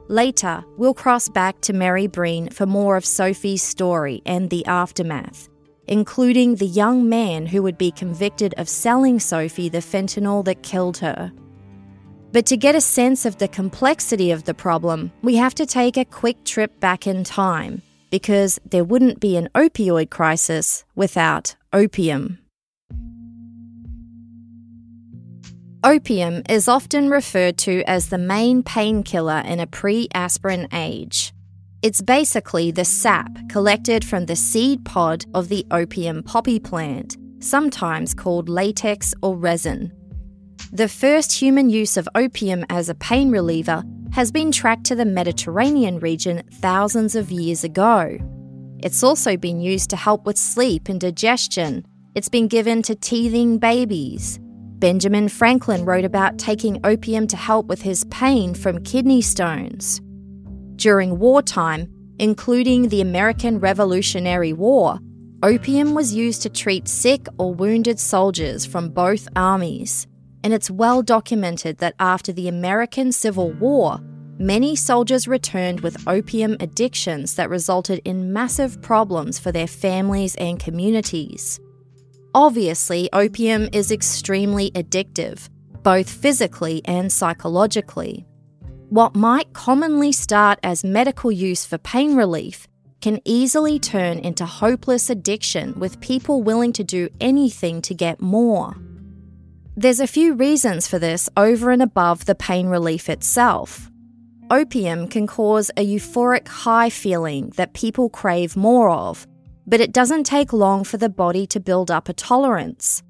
Later, 0.08 0.64
we'll 0.78 0.94
cross 0.94 1.28
back 1.28 1.60
to 1.60 1.74
Mary 1.74 2.06
Breen 2.06 2.48
for 2.48 2.64
more 2.64 2.96
of 2.96 3.04
Sophie's 3.04 3.62
story 3.62 4.22
and 4.24 4.48
the 4.48 4.64
aftermath, 4.64 5.50
including 5.86 6.54
the 6.54 6.66
young 6.66 7.10
man 7.10 7.44
who 7.44 7.62
would 7.62 7.76
be 7.76 7.90
convicted 7.90 8.54
of 8.56 8.70
selling 8.70 9.20
Sophie 9.20 9.68
the 9.68 9.78
fentanyl 9.78 10.42
that 10.46 10.62
killed 10.62 10.96
her. 10.98 11.30
But 12.32 12.46
to 12.46 12.56
get 12.56 12.74
a 12.74 12.80
sense 12.80 13.26
of 13.26 13.36
the 13.36 13.48
complexity 13.48 14.30
of 14.30 14.44
the 14.44 14.54
problem, 14.54 15.12
we 15.20 15.36
have 15.36 15.54
to 15.56 15.66
take 15.66 15.98
a 15.98 16.06
quick 16.06 16.42
trip 16.42 16.80
back 16.80 17.06
in 17.06 17.22
time, 17.22 17.82
because 18.10 18.58
there 18.64 18.84
wouldn't 18.84 19.20
be 19.20 19.36
an 19.36 19.50
opioid 19.54 20.08
crisis 20.08 20.84
without 20.94 21.54
opium. 21.74 22.38
Opium 25.88 26.42
is 26.50 26.68
often 26.68 27.08
referred 27.08 27.56
to 27.56 27.82
as 27.84 28.10
the 28.10 28.18
main 28.18 28.62
painkiller 28.62 29.38
in 29.46 29.58
a 29.58 29.66
pre 29.66 30.06
aspirin 30.12 30.68
age. 30.70 31.32
It's 31.80 32.02
basically 32.02 32.70
the 32.70 32.84
sap 32.84 33.30
collected 33.48 34.04
from 34.04 34.26
the 34.26 34.36
seed 34.36 34.84
pod 34.84 35.24
of 35.32 35.48
the 35.48 35.64
opium 35.70 36.22
poppy 36.22 36.60
plant, 36.60 37.16
sometimes 37.40 38.12
called 38.12 38.50
latex 38.50 39.14
or 39.22 39.34
resin. 39.34 39.90
The 40.74 40.90
first 40.90 41.32
human 41.32 41.70
use 41.70 41.96
of 41.96 42.06
opium 42.14 42.66
as 42.68 42.90
a 42.90 42.94
pain 42.94 43.30
reliever 43.30 43.82
has 44.12 44.30
been 44.30 44.52
tracked 44.52 44.84
to 44.88 44.94
the 44.94 45.06
Mediterranean 45.06 46.00
region 46.00 46.42
thousands 46.60 47.14
of 47.14 47.30
years 47.30 47.64
ago. 47.64 48.18
It's 48.80 49.02
also 49.02 49.38
been 49.38 49.62
used 49.62 49.88
to 49.88 49.96
help 49.96 50.26
with 50.26 50.36
sleep 50.36 50.90
and 50.90 51.00
digestion. 51.00 51.86
It's 52.14 52.28
been 52.28 52.46
given 52.46 52.82
to 52.82 52.94
teething 52.94 53.56
babies. 53.56 54.38
Benjamin 54.78 55.28
Franklin 55.28 55.84
wrote 55.84 56.04
about 56.04 56.38
taking 56.38 56.78
opium 56.84 57.26
to 57.26 57.36
help 57.36 57.66
with 57.66 57.82
his 57.82 58.04
pain 58.04 58.54
from 58.54 58.84
kidney 58.84 59.20
stones. 59.20 60.00
During 60.76 61.18
wartime, 61.18 61.88
including 62.20 62.88
the 62.88 63.00
American 63.00 63.58
Revolutionary 63.58 64.52
War, 64.52 65.00
opium 65.42 65.94
was 65.94 66.14
used 66.14 66.42
to 66.42 66.48
treat 66.48 66.86
sick 66.86 67.26
or 67.38 67.52
wounded 67.52 67.98
soldiers 67.98 68.64
from 68.64 68.90
both 68.90 69.26
armies. 69.34 70.06
And 70.44 70.54
it's 70.54 70.70
well 70.70 71.02
documented 71.02 71.78
that 71.78 71.96
after 71.98 72.32
the 72.32 72.46
American 72.46 73.10
Civil 73.10 73.50
War, 73.54 73.98
many 74.38 74.76
soldiers 74.76 75.26
returned 75.26 75.80
with 75.80 76.06
opium 76.06 76.56
addictions 76.60 77.34
that 77.34 77.50
resulted 77.50 78.00
in 78.04 78.32
massive 78.32 78.80
problems 78.80 79.40
for 79.40 79.50
their 79.50 79.66
families 79.66 80.36
and 80.36 80.60
communities. 80.60 81.58
Obviously, 82.34 83.08
opium 83.12 83.68
is 83.72 83.90
extremely 83.90 84.70
addictive, 84.72 85.48
both 85.82 86.10
physically 86.10 86.82
and 86.84 87.10
psychologically. 87.10 88.26
What 88.90 89.16
might 89.16 89.52
commonly 89.52 90.12
start 90.12 90.58
as 90.62 90.84
medical 90.84 91.32
use 91.32 91.64
for 91.64 91.78
pain 91.78 92.16
relief 92.16 92.68
can 93.00 93.20
easily 93.24 93.78
turn 93.78 94.18
into 94.18 94.44
hopeless 94.44 95.08
addiction 95.08 95.78
with 95.78 96.00
people 96.00 96.42
willing 96.42 96.72
to 96.72 96.84
do 96.84 97.08
anything 97.20 97.80
to 97.82 97.94
get 97.94 98.20
more. 98.20 98.76
There's 99.76 100.00
a 100.00 100.06
few 100.06 100.34
reasons 100.34 100.88
for 100.88 100.98
this 100.98 101.30
over 101.36 101.70
and 101.70 101.82
above 101.82 102.24
the 102.24 102.34
pain 102.34 102.66
relief 102.66 103.08
itself. 103.08 103.90
Opium 104.50 105.06
can 105.08 105.26
cause 105.26 105.70
a 105.76 105.86
euphoric 105.86 106.48
high 106.48 106.90
feeling 106.90 107.50
that 107.56 107.74
people 107.74 108.08
crave 108.08 108.56
more 108.56 108.90
of, 108.90 109.26
but 109.68 109.80
it 109.80 109.92
doesn't 109.92 110.24
take 110.24 110.52
long 110.52 110.82
for 110.82 110.96
the 110.96 111.10
body 111.10 111.46
to 111.46 111.60
build 111.60 111.90
up 111.90 112.08
a 112.08 112.14
tolerance. 112.14 113.02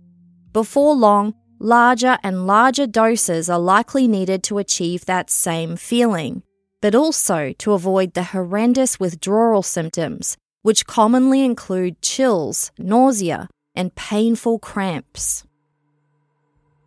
Before 0.53 0.94
long, 0.94 1.35
larger 1.61 2.18
and 2.25 2.49
larger 2.49 2.87
doses 2.87 3.49
are 3.49 3.61
likely 3.61 4.09
needed 4.09 4.42
to 4.44 4.59
achieve 4.59 5.07
that 5.07 5.31
same 5.31 5.77
feeling, 5.77 6.42
but 6.83 6.97
also 6.97 7.53
to 7.59 7.73
avoid 7.73 8.14
the 8.14 8.25
horrendous 8.25 8.99
withdrawal 8.99 9.62
symptoms, 9.62 10.37
which 10.62 10.87
commonly 10.87 11.44
include 11.44 12.03
chills, 12.03 12.73
nausea, 12.77 13.49
and 13.77 13.94
painful 13.94 14.59
cramps. 14.59 15.44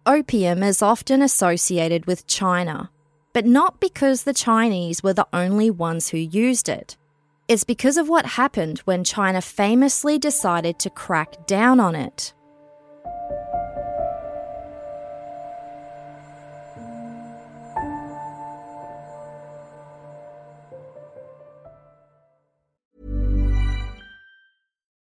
Opium 0.06 0.64
is 0.64 0.82
often 0.82 1.22
associated 1.22 2.08
with 2.08 2.28
China, 2.28 2.90
but 3.34 3.46
not 3.46 3.80
because 3.80 4.24
the 4.24 4.34
Chinese 4.34 5.02
were 5.02 5.14
the 5.14 5.28
only 5.32 5.72
ones 5.72 6.10
who 6.10 6.18
used 6.18 6.68
it. 6.68 6.98
It's 7.52 7.66
because 7.66 7.98
of 7.98 8.08
what 8.08 8.26
happened 8.26 8.80
when 8.86 9.04
China 9.04 9.42
famously 9.42 10.18
decided 10.18 10.80
to 10.80 10.90
crack 10.90 11.48
down 11.48 11.82
on 11.82 11.96
it. 11.96 12.34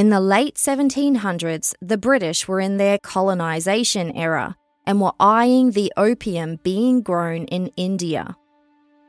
In 0.00 0.08
the 0.08 0.18
late 0.18 0.54
1700s, 0.54 1.74
the 1.82 1.98
British 1.98 2.48
were 2.48 2.58
in 2.58 2.78
their 2.78 2.96
colonisation 3.00 4.16
era 4.16 4.56
and 4.86 4.98
were 4.98 5.12
eyeing 5.20 5.72
the 5.72 5.92
opium 5.94 6.58
being 6.62 7.02
grown 7.02 7.44
in 7.48 7.66
India. 7.76 8.34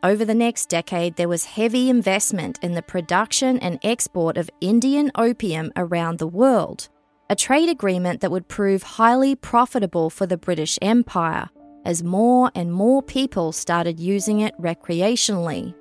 Over 0.04 0.26
the 0.26 0.36
next 0.36 0.68
decade, 0.68 1.16
there 1.16 1.30
was 1.30 1.46
heavy 1.46 1.90
investment 1.90 2.60
in 2.62 2.74
the 2.74 2.82
production 2.82 3.58
and 3.60 3.80
export 3.84 4.36
of 4.36 4.50
Indian 4.60 5.14
opium 5.16 5.72
around 5.78 6.20
the 6.20 6.28
world, 6.28 6.90
a 7.30 7.38
trade 7.38 7.70
agreement 7.70 8.20
that 8.20 8.32
would 8.32 8.50
prove 8.50 8.84
highly 8.84 9.34
profitable 9.34 10.10
for 10.10 10.26
the 10.26 10.36
British 10.38 10.78
Empire 10.82 11.50
as 11.86 12.04
more 12.04 12.52
and 12.54 12.74
more 12.74 13.02
people 13.02 13.54
started 13.54 13.98
using 13.98 14.42
it 14.42 14.54
recreationally. 14.60 15.74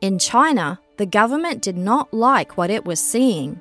In 0.00 0.18
China, 0.18 0.80
the 0.96 1.04
government 1.04 1.60
did 1.60 1.76
not 1.76 2.14
like 2.14 2.56
what 2.56 2.70
it 2.70 2.86
was 2.86 3.00
seeing. 3.00 3.60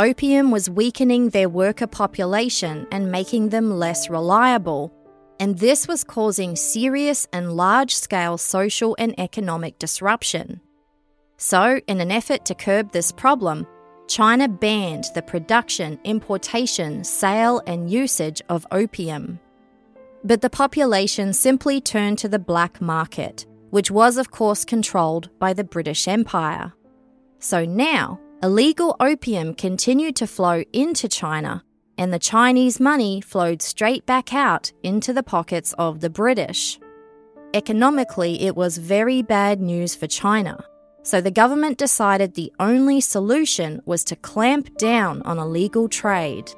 Opium 0.00 0.50
was 0.50 0.70
weakening 0.70 1.28
their 1.28 1.50
worker 1.50 1.86
population 1.86 2.86
and 2.90 3.12
making 3.12 3.50
them 3.50 3.70
less 3.70 4.08
reliable, 4.08 4.90
and 5.38 5.58
this 5.58 5.86
was 5.86 6.04
causing 6.04 6.56
serious 6.56 7.28
and 7.34 7.52
large 7.52 7.94
scale 7.94 8.38
social 8.38 8.96
and 8.98 9.14
economic 9.20 9.78
disruption. 9.78 10.62
So, 11.36 11.82
in 11.86 12.00
an 12.00 12.10
effort 12.10 12.46
to 12.46 12.54
curb 12.54 12.92
this 12.92 13.12
problem, 13.12 13.66
China 14.08 14.48
banned 14.48 15.04
the 15.14 15.20
production, 15.20 16.00
importation, 16.04 17.04
sale, 17.04 17.60
and 17.66 17.90
usage 17.90 18.40
of 18.48 18.66
opium. 18.72 19.38
But 20.24 20.40
the 20.40 20.48
population 20.48 21.34
simply 21.34 21.78
turned 21.78 22.16
to 22.20 22.28
the 22.30 22.38
black 22.38 22.80
market, 22.80 23.44
which 23.68 23.90
was, 23.90 24.16
of 24.16 24.30
course, 24.30 24.64
controlled 24.64 25.28
by 25.38 25.52
the 25.52 25.64
British 25.64 26.08
Empire. 26.08 26.72
So 27.38 27.66
now, 27.66 28.18
illegal 28.42 28.96
opium 29.00 29.54
continued 29.54 30.16
to 30.16 30.26
flow 30.26 30.64
into 30.72 31.08
China, 31.08 31.62
and 31.98 32.12
the 32.12 32.18
Chinese 32.18 32.80
money 32.80 33.20
flowed 33.20 33.60
straight 33.60 34.06
back 34.06 34.32
out 34.32 34.72
into 34.82 35.12
the 35.12 35.22
pockets 35.22 35.74
of 35.74 36.00
the 36.00 36.08
British. 36.08 36.78
Economically, 37.52 38.42
it 38.42 38.56
was 38.56 38.78
very 38.78 39.20
bad 39.20 39.60
news 39.60 39.94
for 39.94 40.06
China, 40.06 40.64
so 41.02 41.20
the 41.20 41.30
government 41.30 41.76
decided 41.76 42.32
the 42.32 42.52
only 42.58 43.00
solution 43.00 43.82
was 43.84 44.04
to 44.04 44.16
clamp 44.16 44.74
down 44.78 45.20
on 45.22 45.38
illegal 45.38 45.88
trade. 45.88 46.50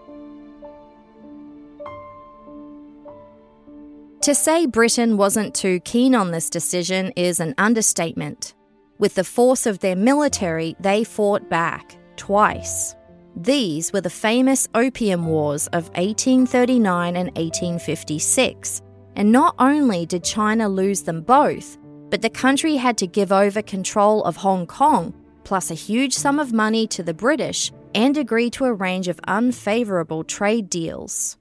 To 4.21 4.37
say 4.37 4.66
Britain 4.66 5.16
wasn't 5.16 5.53
too 5.53 5.81
keen 5.81 6.14
on 6.14 6.31
this 6.31 6.49
decision 6.49 7.12
is 7.16 7.40
an 7.40 7.57
understatement. 7.59 8.55
With 9.03 9.17
the 9.17 9.25
force 9.25 9.67
of 9.67 9.81
their 9.81 9.97
military, 9.97 10.77
they 10.79 11.03
fought 11.03 11.51
back 11.51 11.99
twice. 12.15 12.95
These 13.35 13.93
were 13.93 14.01
the 14.01 14.09
famous 14.09 14.69
Opium 14.77 15.27
Wars 15.27 15.67
of 15.73 15.88
1839 15.97 17.17
and 17.17 17.27
1856. 17.31 18.81
And 19.17 19.33
not 19.33 19.57
only 19.59 20.07
did 20.07 20.23
China 20.23 20.69
lose 20.69 21.03
them 21.03 21.21
both, 21.21 21.79
but 22.11 22.23
the 22.23 22.31
country 22.31 22.77
had 22.77 22.97
to 22.99 23.09
give 23.09 23.33
over 23.33 23.61
control 23.61 24.23
of 24.23 24.37
Hong 24.37 24.69
Kong, 24.69 25.12
plus 25.43 25.73
a 25.73 25.75
huge 25.75 26.15
sum 26.15 26.38
of 26.38 26.53
money 26.53 26.87
to 26.87 27.03
the 27.03 27.12
British, 27.12 27.73
and 27.97 28.17
agree 28.17 28.51
to 28.51 28.67
a 28.67 28.73
range 28.73 29.09
of 29.09 29.19
unfavourable 29.27 30.23
trade 30.23 30.71
deals. 30.71 31.37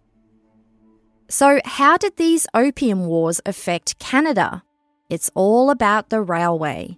So, 1.30 1.60
how 1.63 1.97
did 1.97 2.17
these 2.17 2.47
Opium 2.56 3.06
Wars 3.06 3.39
affect 3.45 4.00
Canada? 4.00 4.63
It's 5.12 5.30
all 5.36 5.69
about 5.69 6.10
the 6.10 6.24
railway. 6.24 6.97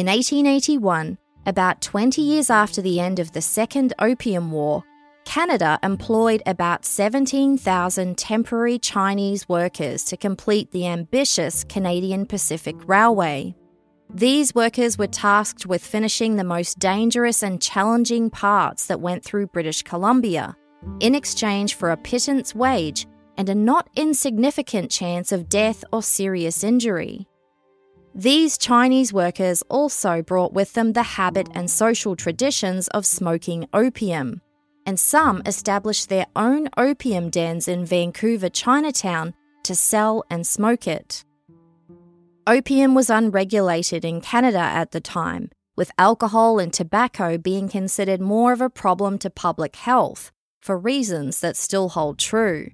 In 0.00 0.06
1881, 0.06 1.18
about 1.44 1.82
20 1.82 2.22
years 2.22 2.48
after 2.48 2.80
the 2.80 3.00
end 3.00 3.18
of 3.18 3.32
the 3.32 3.42
Second 3.42 3.92
Opium 3.98 4.50
War, 4.50 4.82
Canada 5.26 5.78
employed 5.82 6.42
about 6.46 6.86
17,000 6.86 8.16
temporary 8.16 8.78
Chinese 8.78 9.46
workers 9.46 10.02
to 10.04 10.16
complete 10.16 10.70
the 10.70 10.86
ambitious 10.86 11.64
Canadian 11.64 12.24
Pacific 12.24 12.76
Railway. 12.88 13.54
These 14.08 14.54
workers 14.54 14.96
were 14.96 15.06
tasked 15.06 15.66
with 15.66 15.84
finishing 15.84 16.36
the 16.36 16.44
most 16.44 16.78
dangerous 16.78 17.42
and 17.42 17.60
challenging 17.60 18.30
parts 18.30 18.86
that 18.86 19.02
went 19.02 19.22
through 19.22 19.48
British 19.48 19.82
Columbia, 19.82 20.56
in 21.00 21.14
exchange 21.14 21.74
for 21.74 21.90
a 21.90 21.98
pittance 21.98 22.54
wage 22.54 23.06
and 23.36 23.50
a 23.50 23.54
not 23.54 23.90
insignificant 23.96 24.90
chance 24.90 25.30
of 25.30 25.50
death 25.50 25.84
or 25.92 26.02
serious 26.02 26.64
injury. 26.64 27.26
These 28.14 28.58
Chinese 28.58 29.12
workers 29.12 29.62
also 29.68 30.20
brought 30.20 30.52
with 30.52 30.72
them 30.72 30.92
the 30.92 31.02
habit 31.02 31.48
and 31.54 31.70
social 31.70 32.16
traditions 32.16 32.88
of 32.88 33.06
smoking 33.06 33.68
opium, 33.72 34.40
and 34.84 34.98
some 34.98 35.42
established 35.46 36.08
their 36.08 36.26
own 36.34 36.68
opium 36.76 37.30
dens 37.30 37.68
in 37.68 37.84
Vancouver, 37.84 38.48
Chinatown, 38.48 39.32
to 39.62 39.76
sell 39.76 40.24
and 40.28 40.44
smoke 40.44 40.88
it. 40.88 41.24
Opium 42.46 42.94
was 42.94 43.10
unregulated 43.10 44.04
in 44.04 44.20
Canada 44.20 44.58
at 44.58 44.90
the 44.90 45.00
time, 45.00 45.50
with 45.76 45.92
alcohol 45.96 46.58
and 46.58 46.72
tobacco 46.72 47.38
being 47.38 47.68
considered 47.68 48.20
more 48.20 48.52
of 48.52 48.60
a 48.60 48.68
problem 48.68 49.18
to 49.18 49.30
public 49.30 49.76
health, 49.76 50.32
for 50.60 50.76
reasons 50.76 51.40
that 51.40 51.56
still 51.56 51.90
hold 51.90 52.18
true. 52.18 52.70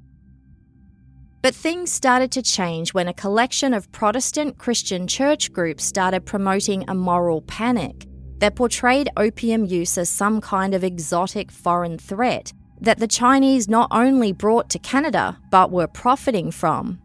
But 1.47 1.55
things 1.55 1.93
started 1.93 2.33
to 2.33 2.43
change 2.43 2.93
when 2.93 3.07
a 3.07 3.15
collection 3.15 3.73
of 3.73 3.93
Protestant 3.93 4.59
Christian 4.59 5.07
church 5.07 5.53
groups 5.53 5.85
started 5.85 6.27
promoting 6.27 6.85
a 6.89 6.95
moral 6.97 7.43
panic 7.43 8.05
that 8.39 8.57
portrayed 8.57 9.11
opium 9.17 9.65
use 9.65 9.97
as 9.97 10.09
some 10.09 10.41
kind 10.41 10.75
of 10.75 10.83
exotic 10.83 11.53
foreign 11.53 11.99
threat 11.99 12.53
that 12.81 12.99
the 12.99 13.07
Chinese 13.07 13.69
not 13.69 13.87
only 13.93 14.33
brought 14.33 14.69
to 14.71 14.81
Canada 14.81 15.39
but 15.53 15.71
were 15.71 15.87
profiting 15.87 16.51
from. 16.51 16.99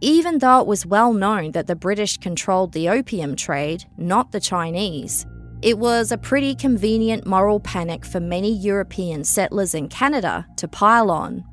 even 0.00 0.38
though 0.38 0.58
it 0.58 0.66
was 0.66 0.84
well 0.84 1.12
known 1.12 1.52
that 1.52 1.68
the 1.68 1.76
British 1.76 2.16
controlled 2.16 2.72
the 2.72 2.88
opium 2.88 3.36
trade, 3.36 3.84
not 3.96 4.32
the 4.32 4.40
Chinese, 4.40 5.26
it 5.62 5.78
was 5.78 6.10
a 6.10 6.18
pretty 6.18 6.56
convenient 6.56 7.24
moral 7.24 7.60
panic 7.60 8.04
for 8.04 8.18
many 8.18 8.52
European 8.52 9.22
settlers 9.22 9.74
in 9.74 9.86
Canada 9.88 10.44
to 10.56 10.66
pile 10.66 11.08
on. 11.08 11.44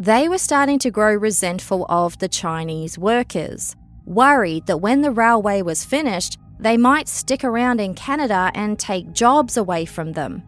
They 0.00 0.28
were 0.28 0.38
starting 0.38 0.78
to 0.80 0.92
grow 0.92 1.12
resentful 1.14 1.84
of 1.88 2.18
the 2.18 2.28
Chinese 2.28 2.96
workers, 2.96 3.74
worried 4.04 4.66
that 4.66 4.80
when 4.80 5.00
the 5.02 5.10
railway 5.10 5.60
was 5.60 5.84
finished, 5.84 6.38
they 6.60 6.76
might 6.76 7.08
stick 7.08 7.42
around 7.42 7.80
in 7.80 7.94
Canada 7.94 8.52
and 8.54 8.78
take 8.78 9.12
jobs 9.12 9.56
away 9.56 9.84
from 9.84 10.12
them. 10.12 10.44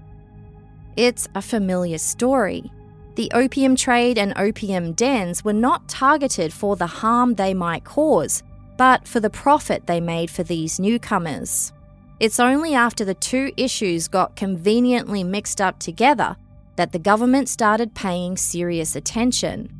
It's 0.96 1.28
a 1.34 1.42
familiar 1.42 1.98
story. 1.98 2.70
The 3.16 3.30
opium 3.34 3.74
trade 3.74 4.18
and 4.18 4.32
opium 4.36 4.92
dens 4.92 5.44
were 5.44 5.52
not 5.52 5.88
targeted 5.88 6.52
for 6.52 6.76
the 6.76 6.86
harm 6.86 7.34
they 7.34 7.52
might 7.52 7.82
cause, 7.82 8.44
but 8.76 9.08
for 9.08 9.18
the 9.18 9.30
profit 9.30 9.86
they 9.86 10.00
made 10.00 10.30
for 10.30 10.44
these 10.44 10.78
newcomers. 10.78 11.72
It's 12.20 12.38
only 12.38 12.74
after 12.74 13.04
the 13.04 13.14
two 13.14 13.50
issues 13.56 14.06
got 14.06 14.36
conveniently 14.36 15.24
mixed 15.24 15.60
up 15.60 15.80
together 15.80 16.36
that 16.80 16.92
the 16.92 16.98
government 16.98 17.46
started 17.46 17.94
paying 17.94 18.38
serious 18.38 18.96
attention. 18.96 19.70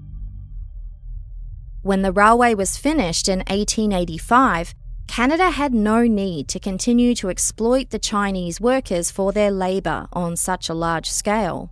When 1.81 2.03
the 2.03 2.13
railway 2.13 2.53
was 2.53 2.77
finished 2.77 3.27
in 3.27 3.39
1885, 3.39 4.75
Canada 5.07 5.49
had 5.49 5.73
no 5.73 6.03
need 6.03 6.47
to 6.49 6.61
continue 6.61 7.15
to 7.15 7.31
exploit 7.31 7.89
the 7.89 7.99
Chinese 7.99 8.61
workers 8.61 9.11
for 9.11 9.33
their 9.33 9.51
labour 9.51 10.09
on 10.13 10.37
such 10.37 10.69
a 10.69 10.75
large 10.75 11.11
scale. 11.11 11.71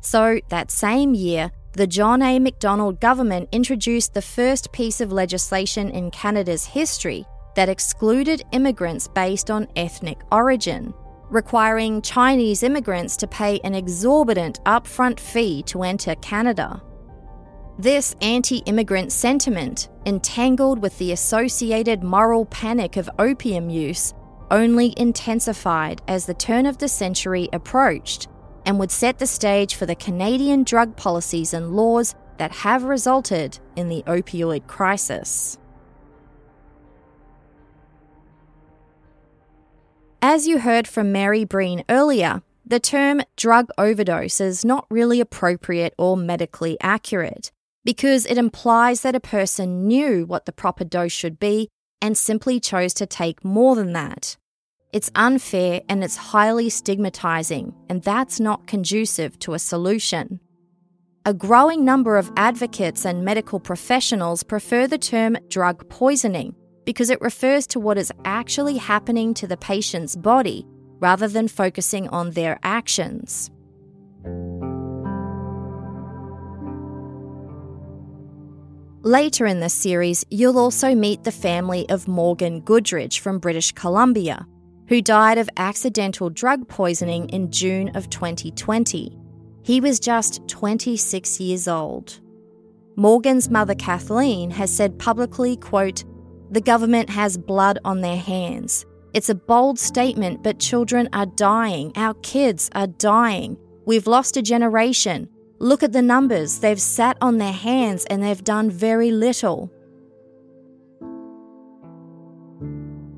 So, 0.00 0.38
that 0.48 0.70
same 0.70 1.12
year, 1.12 1.50
the 1.72 1.88
John 1.88 2.22
A. 2.22 2.38
Macdonald 2.38 3.00
government 3.00 3.48
introduced 3.50 4.14
the 4.14 4.22
first 4.22 4.70
piece 4.70 5.00
of 5.00 5.10
legislation 5.10 5.90
in 5.90 6.12
Canada's 6.12 6.64
history 6.64 7.26
that 7.56 7.68
excluded 7.68 8.44
immigrants 8.52 9.08
based 9.08 9.50
on 9.50 9.66
ethnic 9.74 10.20
origin, 10.30 10.94
requiring 11.30 12.02
Chinese 12.02 12.62
immigrants 12.62 13.16
to 13.18 13.26
pay 13.26 13.60
an 13.64 13.74
exorbitant 13.74 14.62
upfront 14.64 15.20
fee 15.20 15.62
to 15.64 15.82
enter 15.82 16.14
Canada. 16.16 16.82
This 17.78 18.16
anti 18.20 18.58
immigrant 18.66 19.12
sentiment, 19.12 19.88
entangled 20.04 20.80
with 20.82 20.98
the 20.98 21.12
associated 21.12 22.02
moral 22.02 22.44
panic 22.46 22.96
of 22.96 23.10
opium 23.18 23.70
use, 23.70 24.14
only 24.50 24.94
intensified 24.96 26.02
as 26.08 26.26
the 26.26 26.34
turn 26.34 26.66
of 26.66 26.78
the 26.78 26.88
century 26.88 27.48
approached 27.52 28.28
and 28.66 28.78
would 28.78 28.90
set 28.90 29.18
the 29.18 29.26
stage 29.26 29.76
for 29.76 29.86
the 29.86 29.94
Canadian 29.94 30.64
drug 30.64 30.96
policies 30.96 31.54
and 31.54 31.70
laws 31.70 32.14
that 32.38 32.52
have 32.52 32.84
resulted 32.84 33.58
in 33.76 33.88
the 33.88 34.02
opioid 34.06 34.66
crisis. 34.66 35.58
As 40.20 40.48
you 40.48 40.58
heard 40.58 40.88
from 40.88 41.12
Mary 41.12 41.44
Breen 41.44 41.84
earlier, 41.88 42.42
the 42.66 42.80
term 42.80 43.22
drug 43.36 43.68
overdose 43.78 44.40
is 44.40 44.64
not 44.64 44.84
really 44.90 45.20
appropriate 45.20 45.94
or 45.96 46.16
medically 46.16 46.76
accurate 46.80 47.52
because 47.84 48.26
it 48.26 48.36
implies 48.36 49.02
that 49.02 49.14
a 49.14 49.20
person 49.20 49.86
knew 49.86 50.26
what 50.26 50.44
the 50.44 50.52
proper 50.52 50.82
dose 50.82 51.12
should 51.12 51.38
be 51.38 51.68
and 52.02 52.18
simply 52.18 52.58
chose 52.58 52.92
to 52.94 53.06
take 53.06 53.44
more 53.44 53.76
than 53.76 53.92
that. 53.92 54.36
It's 54.92 55.10
unfair 55.14 55.82
and 55.88 56.02
it's 56.02 56.16
highly 56.16 56.68
stigmatizing, 56.68 57.72
and 57.88 58.02
that's 58.02 58.40
not 58.40 58.66
conducive 58.66 59.38
to 59.40 59.54
a 59.54 59.58
solution. 59.60 60.40
A 61.26 61.32
growing 61.32 61.84
number 61.84 62.16
of 62.16 62.32
advocates 62.36 63.06
and 63.06 63.24
medical 63.24 63.60
professionals 63.60 64.42
prefer 64.42 64.88
the 64.88 64.98
term 64.98 65.38
drug 65.48 65.88
poisoning 65.88 66.56
because 66.88 67.10
it 67.10 67.20
refers 67.20 67.66
to 67.66 67.78
what 67.78 67.98
is 67.98 68.10
actually 68.24 68.78
happening 68.78 69.34
to 69.34 69.46
the 69.46 69.58
patient's 69.58 70.16
body 70.16 70.66
rather 71.00 71.28
than 71.28 71.46
focusing 71.46 72.08
on 72.08 72.30
their 72.30 72.58
actions. 72.62 73.50
Later 79.02 79.44
in 79.44 79.60
this 79.60 79.74
series, 79.74 80.24
you'll 80.30 80.58
also 80.58 80.94
meet 80.94 81.24
the 81.24 81.30
family 81.30 81.86
of 81.90 82.08
Morgan 82.08 82.62
Goodridge 82.62 83.18
from 83.18 83.38
British 83.38 83.72
Columbia, 83.72 84.46
who 84.86 85.02
died 85.02 85.36
of 85.36 85.50
accidental 85.58 86.30
drug 86.30 86.66
poisoning 86.68 87.28
in 87.28 87.50
June 87.50 87.94
of 87.96 88.08
2020. 88.08 89.14
He 89.62 89.80
was 89.82 90.00
just 90.00 90.48
26 90.48 91.38
years 91.38 91.68
old. 91.68 92.18
Morgan's 92.96 93.50
mother 93.50 93.74
Kathleen 93.74 94.50
has 94.50 94.74
said 94.74 94.98
publicly, 94.98 95.58
quote, 95.58 96.02
the 96.50 96.60
government 96.60 97.10
has 97.10 97.36
blood 97.36 97.78
on 97.84 98.00
their 98.00 98.16
hands. 98.16 98.86
It's 99.14 99.28
a 99.28 99.34
bold 99.34 99.78
statement, 99.78 100.42
but 100.42 100.58
children 100.58 101.08
are 101.12 101.26
dying. 101.26 101.92
Our 101.96 102.14
kids 102.14 102.70
are 102.74 102.86
dying. 102.86 103.56
We've 103.86 104.06
lost 104.06 104.36
a 104.36 104.42
generation. 104.42 105.28
Look 105.58 105.82
at 105.82 105.92
the 105.92 106.02
numbers. 106.02 106.60
They've 106.60 106.80
sat 106.80 107.16
on 107.20 107.38
their 107.38 107.52
hands 107.52 108.04
and 108.06 108.22
they've 108.22 108.44
done 108.44 108.70
very 108.70 109.10
little. 109.10 109.72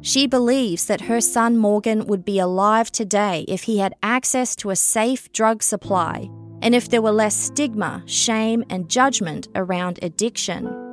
She 0.01 0.27
believes 0.27 0.87
that 0.87 1.03
her 1.03 1.21
son 1.21 1.59
Morgan 1.59 2.07
would 2.07 2.25
be 2.25 2.38
alive 2.38 2.90
today 2.90 3.45
if 3.47 3.64
he 3.64 3.79
had 3.79 3.95
access 4.03 4.57
to 4.57 4.71
a 4.71 4.77
safe 4.77 5.31
drug 5.33 5.62
supply 5.62 6.31
and 6.62 6.75
if 6.75 6.88
there 6.88 7.03
were 7.03 7.12
less 7.12 7.35
stigma, 7.35 8.03
shame, 8.07 8.64
and 8.71 8.88
judgment 8.88 9.49
around 9.55 9.99
addiction. 10.03 10.89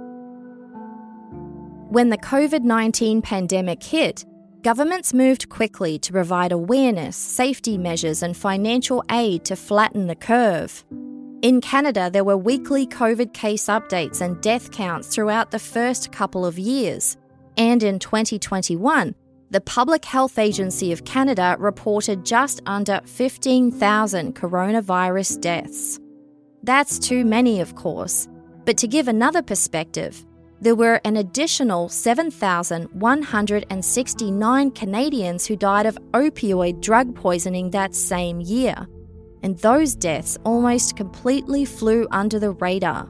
When 1.89 2.09
the 2.09 2.17
COVID 2.17 2.63
19 2.63 3.21
pandemic 3.21 3.81
hit, 3.81 4.25
governments 4.61 5.13
moved 5.13 5.47
quickly 5.47 5.97
to 5.99 6.11
provide 6.11 6.51
awareness, 6.51 7.15
safety 7.15 7.77
measures, 7.77 8.23
and 8.23 8.35
financial 8.35 9.05
aid 9.09 9.45
to 9.45 9.55
flatten 9.55 10.07
the 10.07 10.15
curve. 10.15 10.83
In 11.41 11.61
Canada, 11.61 12.09
there 12.11 12.25
were 12.25 12.35
weekly 12.35 12.85
COVID 12.87 13.33
case 13.33 13.67
updates 13.67 14.19
and 14.19 14.41
death 14.41 14.69
counts 14.71 15.07
throughout 15.07 15.51
the 15.51 15.59
first 15.59 16.11
couple 16.11 16.45
of 16.45 16.59
years. 16.59 17.15
And 17.55 17.81
in 17.81 17.99
2021, 17.99 19.15
the 19.51 19.61
Public 19.61 20.03
Health 20.03 20.37
Agency 20.37 20.91
of 20.91 21.05
Canada 21.05 21.55
reported 21.57 22.25
just 22.25 22.59
under 22.65 22.99
15,000 23.05 24.35
coronavirus 24.35 25.39
deaths. 25.39 26.01
That's 26.63 26.99
too 26.99 27.23
many, 27.23 27.61
of 27.61 27.75
course. 27.75 28.27
But 28.65 28.75
to 28.79 28.87
give 28.89 29.07
another 29.07 29.41
perspective, 29.41 30.25
there 30.59 30.75
were 30.75 30.99
an 31.05 31.17
additional 31.17 31.87
7,169 31.89 34.71
Canadians 34.71 35.45
who 35.45 35.55
died 35.55 35.85
of 35.85 35.99
opioid 36.13 36.81
drug 36.81 37.13
poisoning 37.15 37.69
that 37.71 37.93
same 37.93 38.41
year, 38.41 38.87
and 39.43 39.59
those 39.59 39.93
deaths 39.95 40.35
almost 40.43 40.95
completely 40.95 41.63
flew 41.63 42.07
under 42.11 42.39
the 42.39 42.49
radar. 42.51 43.07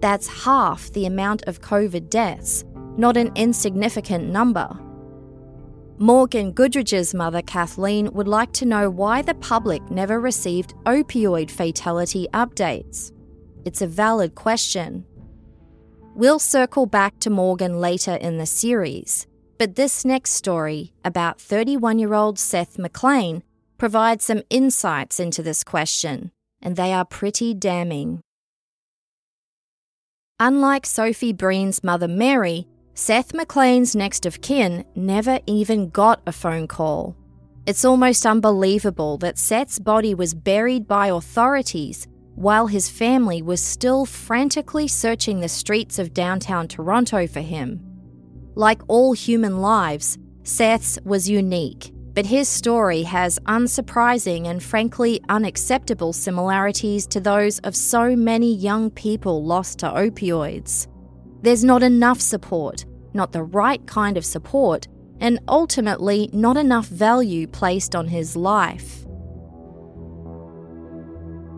That's 0.00 0.26
half 0.26 0.90
the 0.92 1.06
amount 1.06 1.44
of 1.44 1.60
COVID 1.60 2.10
deaths, 2.10 2.64
not 2.96 3.16
an 3.16 3.30
insignificant 3.36 4.28
number. 4.28 4.68
Morgan 5.98 6.52
Goodridge's 6.52 7.14
mother, 7.14 7.42
Kathleen, 7.42 8.10
would 8.12 8.26
like 8.26 8.50
to 8.54 8.66
know 8.66 8.90
why 8.90 9.22
the 9.22 9.34
public 9.34 9.88
never 9.88 10.20
received 10.20 10.74
opioid 10.84 11.48
fatality 11.48 12.26
updates. 12.34 13.12
It's 13.64 13.82
a 13.82 13.86
valid 13.86 14.34
question. 14.34 15.04
We'll 16.14 16.38
circle 16.38 16.84
back 16.84 17.18
to 17.20 17.30
Morgan 17.30 17.80
later 17.80 18.16
in 18.16 18.36
the 18.36 18.44
series, 18.44 19.26
but 19.56 19.76
this 19.76 20.04
next 20.04 20.32
story 20.32 20.92
about 21.06 21.40
31 21.40 21.98
year 21.98 22.12
old 22.12 22.38
Seth 22.38 22.78
MacLean 22.78 23.42
provides 23.78 24.26
some 24.26 24.42
insights 24.50 25.18
into 25.18 25.42
this 25.42 25.64
question, 25.64 26.30
and 26.60 26.76
they 26.76 26.92
are 26.92 27.06
pretty 27.06 27.54
damning. 27.54 28.20
Unlike 30.38 30.84
Sophie 30.84 31.32
Breen's 31.32 31.82
mother 31.82 32.08
Mary, 32.08 32.68
Seth 32.92 33.32
MacLean's 33.32 33.96
next 33.96 34.26
of 34.26 34.42
kin 34.42 34.84
never 34.94 35.40
even 35.46 35.88
got 35.88 36.20
a 36.26 36.32
phone 36.32 36.68
call. 36.68 37.16
It's 37.64 37.86
almost 37.86 38.26
unbelievable 38.26 39.16
that 39.18 39.38
Seth's 39.38 39.78
body 39.78 40.14
was 40.14 40.34
buried 40.34 40.86
by 40.86 41.06
authorities 41.06 42.06
while 42.34 42.66
his 42.66 42.88
family 42.88 43.42
was 43.42 43.60
still 43.60 44.04
frantically 44.06 44.88
searching 44.88 45.40
the 45.40 45.48
streets 45.48 45.98
of 45.98 46.14
downtown 46.14 46.68
Toronto 46.68 47.26
for 47.26 47.40
him. 47.40 47.80
Like 48.54 48.82
all 48.88 49.12
human 49.12 49.60
lives, 49.60 50.18
Seth's 50.42 50.98
was 51.04 51.28
unique, 51.28 51.92
but 52.14 52.26
his 52.26 52.48
story 52.48 53.02
has 53.02 53.38
unsurprising 53.46 54.46
and 54.46 54.62
frankly 54.62 55.20
unacceptable 55.28 56.12
similarities 56.12 57.06
to 57.08 57.20
those 57.20 57.58
of 57.60 57.76
so 57.76 58.14
many 58.16 58.54
young 58.54 58.90
people 58.90 59.44
lost 59.44 59.78
to 59.78 59.86
opioids. 59.86 60.88
There's 61.42 61.64
not 61.64 61.82
enough 61.82 62.20
support, 62.20 62.84
not 63.14 63.32
the 63.32 63.42
right 63.42 63.84
kind 63.86 64.16
of 64.16 64.24
support, 64.24 64.88
and 65.20 65.38
ultimately 65.48 66.28
not 66.32 66.56
enough 66.56 66.86
value 66.86 67.46
placed 67.46 67.94
on 67.94 68.08
his 68.08 68.36
life. 68.36 69.01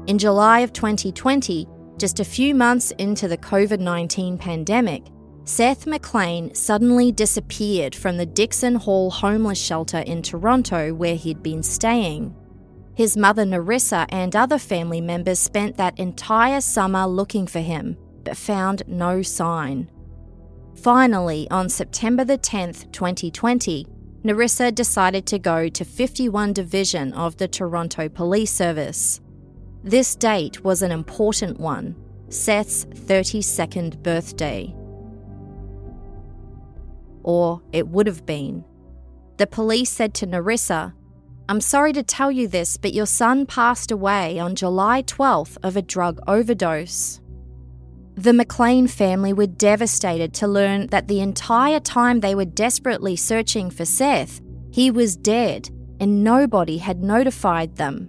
In 0.06 0.18
July 0.18 0.60
of 0.60 0.74
2020, 0.74 1.66
just 1.96 2.20
a 2.20 2.26
few 2.26 2.54
months 2.54 2.90
into 2.98 3.26
the 3.26 3.38
COVID 3.38 3.80
19 3.80 4.36
pandemic, 4.36 5.02
Seth 5.44 5.86
MacLean 5.86 6.54
suddenly 6.54 7.10
disappeared 7.10 7.94
from 7.94 8.18
the 8.18 8.26
Dixon 8.26 8.74
Hall 8.74 9.10
homeless 9.10 9.58
shelter 9.58 10.00
in 10.00 10.20
Toronto 10.20 10.92
where 10.92 11.14
he'd 11.14 11.42
been 11.42 11.62
staying. 11.62 12.34
His 12.94 13.16
mother 13.16 13.46
Narissa 13.46 14.04
and 14.10 14.36
other 14.36 14.58
family 14.58 15.00
members 15.00 15.38
spent 15.38 15.78
that 15.78 15.98
entire 15.98 16.60
summer 16.60 17.06
looking 17.06 17.46
for 17.46 17.60
him, 17.60 17.96
but 18.24 18.36
found 18.36 18.82
no 18.86 19.22
sign. 19.22 19.90
Finally, 20.76 21.48
on 21.50 21.70
September 21.70 22.26
the 22.26 22.36
10th, 22.36 22.92
2020, 22.92 23.86
Narissa 24.22 24.74
decided 24.74 25.24
to 25.26 25.38
go 25.38 25.70
to 25.70 25.84
51 25.84 26.52
Division 26.52 27.14
of 27.14 27.38
the 27.38 27.48
Toronto 27.48 28.10
Police 28.10 28.52
Service. 28.52 29.22
This 29.84 30.16
date 30.16 30.64
was 30.64 30.82
an 30.82 30.90
important 30.90 31.60
one, 31.60 31.94
Seth's 32.28 32.86
32nd 32.86 34.02
birthday 34.02 34.74
or 37.24 37.62
it 37.72 37.88
would 37.88 38.06
have 38.06 38.24
been. 38.24 38.64
The 39.38 39.48
police 39.48 39.90
said 39.90 40.14
to 40.14 40.26
Narissa, 40.26 40.92
I'm 41.48 41.60
sorry 41.60 41.92
to 41.94 42.02
tell 42.02 42.30
you 42.30 42.46
this, 42.46 42.76
but 42.76 42.94
your 42.94 43.06
son 43.06 43.46
passed 43.46 43.90
away 43.90 44.38
on 44.38 44.54
July 44.54 45.02
12th 45.02 45.58
of 45.62 45.76
a 45.76 45.82
drug 45.82 46.20
overdose. 46.28 47.20
The 48.14 48.32
MacLean 48.32 48.86
family 48.86 49.32
were 49.32 49.46
devastated 49.46 50.32
to 50.34 50.46
learn 50.46 50.86
that 50.88 51.08
the 51.08 51.20
entire 51.20 51.80
time 51.80 52.20
they 52.20 52.34
were 52.34 52.44
desperately 52.44 53.16
searching 53.16 53.70
for 53.70 53.84
Seth, 53.84 54.40
he 54.70 54.90
was 54.90 55.16
dead 55.16 55.68
and 55.98 56.22
nobody 56.22 56.78
had 56.78 57.02
notified 57.02 57.76
them. 57.76 58.08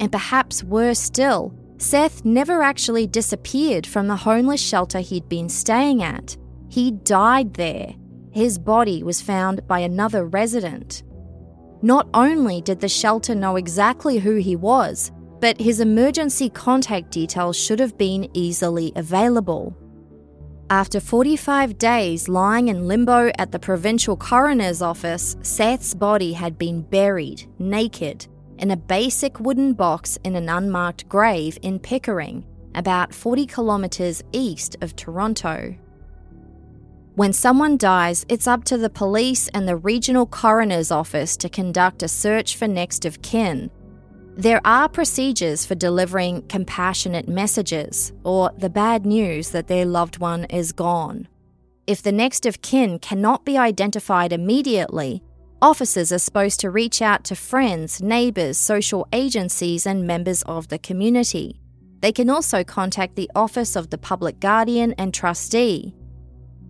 And 0.00 0.12
perhaps 0.12 0.62
worse 0.62 0.98
still, 0.98 1.54
Seth 1.78 2.24
never 2.24 2.62
actually 2.62 3.06
disappeared 3.06 3.86
from 3.86 4.08
the 4.08 4.16
homeless 4.16 4.60
shelter 4.60 5.00
he'd 5.00 5.28
been 5.28 5.48
staying 5.48 6.02
at. 6.02 6.36
He 6.68 6.90
died 6.90 7.54
there 7.54 7.94
his 8.36 8.58
body 8.58 9.02
was 9.02 9.22
found 9.22 9.66
by 9.66 9.78
another 9.78 10.26
resident. 10.26 11.04
Not 11.80 12.06
only 12.12 12.60
did 12.60 12.80
the 12.80 12.88
shelter 12.88 13.34
know 13.34 13.56
exactly 13.56 14.18
who 14.18 14.34
he 14.36 14.56
was, 14.56 15.10
but 15.40 15.58
his 15.58 15.80
emergency 15.80 16.50
contact 16.50 17.10
details 17.10 17.56
should 17.56 17.80
have 17.80 17.96
been 17.96 18.28
easily 18.34 18.92
available. 18.94 19.74
After 20.68 21.00
45 21.00 21.78
days 21.78 22.28
lying 22.28 22.68
in 22.68 22.86
limbo 22.86 23.30
at 23.38 23.52
the 23.52 23.58
provincial 23.58 24.18
coroner's 24.18 24.82
office, 24.82 25.38
Seth's 25.40 25.94
body 25.94 26.34
had 26.34 26.58
been 26.58 26.82
buried, 26.82 27.46
naked, 27.58 28.26
in 28.58 28.70
a 28.70 28.76
basic 28.76 29.40
wooden 29.40 29.72
box 29.72 30.18
in 30.24 30.36
an 30.36 30.48
unmarked 30.48 31.08
grave 31.08 31.58
in 31.62 31.78
Pickering, 31.78 32.44
about 32.74 33.14
40 33.14 33.46
kilometres 33.46 34.22
east 34.32 34.76
of 34.80 34.96
Toronto. 34.96 35.76
When 37.14 37.32
someone 37.32 37.78
dies, 37.78 38.26
it's 38.28 38.46
up 38.46 38.64
to 38.64 38.76
the 38.76 38.90
police 38.90 39.48
and 39.48 39.66
the 39.66 39.76
regional 39.76 40.26
coroner's 40.26 40.90
office 40.90 41.36
to 41.38 41.48
conduct 41.48 42.02
a 42.02 42.08
search 42.08 42.56
for 42.56 42.68
next 42.68 43.06
of 43.06 43.22
kin. 43.22 43.70
There 44.36 44.60
are 44.66 44.86
procedures 44.86 45.64
for 45.64 45.74
delivering 45.74 46.42
compassionate 46.48 47.26
messages 47.26 48.12
or 48.22 48.50
the 48.58 48.68
bad 48.68 49.06
news 49.06 49.48
that 49.52 49.66
their 49.66 49.86
loved 49.86 50.18
one 50.18 50.44
is 50.44 50.72
gone. 50.72 51.26
If 51.86 52.02
the 52.02 52.12
next 52.12 52.44
of 52.44 52.60
kin 52.60 52.98
cannot 52.98 53.46
be 53.46 53.56
identified 53.56 54.34
immediately, 54.34 55.22
officers 55.66 56.12
are 56.12 56.18
supposed 56.18 56.60
to 56.60 56.70
reach 56.70 57.02
out 57.02 57.24
to 57.24 57.34
friends, 57.34 58.00
neighbours, 58.00 58.56
social 58.56 59.04
agencies, 59.12 59.84
and 59.84 60.06
members 60.06 60.42
of 60.42 60.68
the 60.68 60.78
community. 60.78 61.60
They 61.98 62.12
can 62.12 62.30
also 62.30 62.62
contact 62.62 63.16
the 63.16 63.28
Office 63.34 63.74
of 63.74 63.90
the 63.90 63.98
Public 63.98 64.38
Guardian 64.38 64.92
and 64.92 65.12
Trustee. 65.12 65.92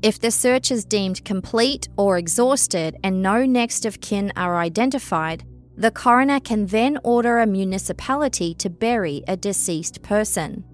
If 0.00 0.18
the 0.18 0.30
search 0.30 0.70
is 0.70 0.86
deemed 0.86 1.26
complete 1.26 1.88
or 1.98 2.16
exhausted 2.16 2.96
and 3.04 3.20
no 3.20 3.44
next 3.44 3.84
of 3.84 4.00
kin 4.00 4.32
are 4.34 4.56
identified, 4.56 5.44
the 5.76 5.90
coroner 5.90 6.40
can 6.40 6.64
then 6.64 6.98
order 7.04 7.40
a 7.40 7.46
municipality 7.46 8.54
to 8.54 8.70
bury 8.70 9.22
a 9.28 9.36
deceased 9.36 10.00
person. 10.00 10.64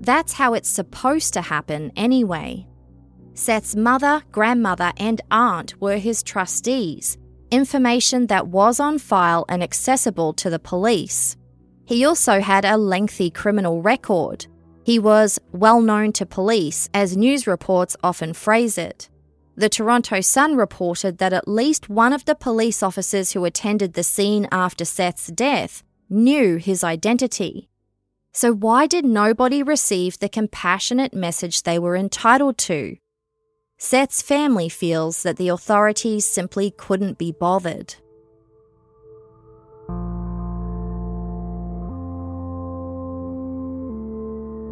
That's 0.00 0.32
how 0.32 0.54
it's 0.54 0.68
supposed 0.68 1.32
to 1.34 1.42
happen 1.42 1.92
anyway. 1.94 2.66
Seth's 3.34 3.76
mother, 3.76 4.24
grandmother, 4.32 4.92
and 4.96 5.20
aunt 5.30 5.80
were 5.80 5.98
his 5.98 6.24
trustees, 6.24 7.16
information 7.54 8.26
that 8.26 8.48
was 8.48 8.80
on 8.80 8.98
file 8.98 9.44
and 9.48 9.62
accessible 9.62 10.32
to 10.34 10.50
the 10.50 10.58
police. 10.58 11.36
He 11.84 12.04
also 12.04 12.40
had 12.40 12.64
a 12.64 12.76
lengthy 12.76 13.30
criminal 13.30 13.82
record. 13.82 14.46
He 14.84 14.98
was 14.98 15.38
well 15.52 15.80
known 15.80 16.12
to 16.14 16.26
police, 16.26 16.88
as 16.92 17.16
news 17.16 17.46
reports 17.46 17.96
often 18.02 18.32
phrase 18.32 18.76
it. 18.76 19.08
The 19.56 19.68
Toronto 19.68 20.20
Sun 20.20 20.56
reported 20.56 21.18
that 21.18 21.32
at 21.32 21.46
least 21.46 21.88
one 21.88 22.12
of 22.12 22.24
the 22.24 22.34
police 22.34 22.82
officers 22.82 23.32
who 23.32 23.44
attended 23.44 23.92
the 23.92 24.02
scene 24.02 24.48
after 24.50 24.84
Seth's 24.84 25.28
death 25.28 25.84
knew 26.10 26.56
his 26.56 26.82
identity. 26.82 27.68
So, 28.32 28.52
why 28.52 28.88
did 28.88 29.04
nobody 29.04 29.62
receive 29.62 30.18
the 30.18 30.28
compassionate 30.28 31.14
message 31.14 31.62
they 31.62 31.78
were 31.78 31.94
entitled 31.94 32.58
to? 32.58 32.96
Seth's 33.78 34.22
family 34.22 34.68
feels 34.68 35.22
that 35.24 35.36
the 35.36 35.48
authorities 35.48 36.24
simply 36.24 36.70
couldn't 36.70 37.18
be 37.18 37.32
bothered. 37.32 37.96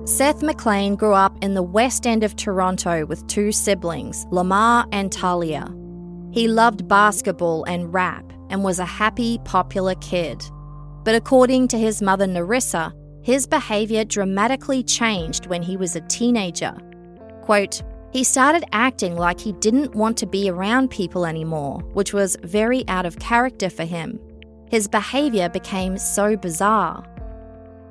Seth 0.05 0.43
MacLean 0.43 0.97
grew 0.97 1.15
up 1.15 1.37
in 1.43 1.55
the 1.55 1.63
west 1.63 2.07
end 2.07 2.25
of 2.25 2.37
Toronto 2.37 3.07
with 3.07 3.27
two 3.29 3.53
siblings, 3.53 4.27
Lamar 4.31 4.87
and 4.93 5.13
Talia. 5.13 5.69
He 6.33 6.49
loved 6.49 6.89
basketball 6.89 7.65
and 7.65 7.93
rap 7.93 8.33
and 8.51 8.65
was 8.65 8.79
a 8.79 8.85
happy, 8.85 9.39
popular 9.45 9.95
kid. 9.97 10.45
But 11.05 11.15
according 11.15 11.69
to 11.69 11.79
his 11.79 12.03
mother 12.03 12.27
Narissa, 12.27 12.93
his 13.23 13.47
behaviour 13.47 14.05
dramatically 14.05 14.83
changed 14.83 15.47
when 15.47 15.63
he 15.63 15.77
was 15.77 15.95
a 15.97 16.01
teenager. 16.03 16.77
Quote, 17.43 17.83
he 18.13 18.23
started 18.23 18.65
acting 18.73 19.17
like 19.17 19.41
he 19.41 19.53
didn't 19.55 19.95
want 19.95 20.19
to 20.19 20.27
be 20.27 20.51
around 20.51 20.91
people 20.91 21.25
anymore, 21.25 21.81
which 21.95 22.13
was 22.13 22.37
very 22.43 22.87
out 22.89 23.07
of 23.07 23.19
character 23.19 23.71
for 23.71 23.85
him. 23.85 24.21
His 24.71 24.87
behaviour 24.87 25.49
became 25.49 25.97
so 25.97 26.37
bizarre. 26.37 27.05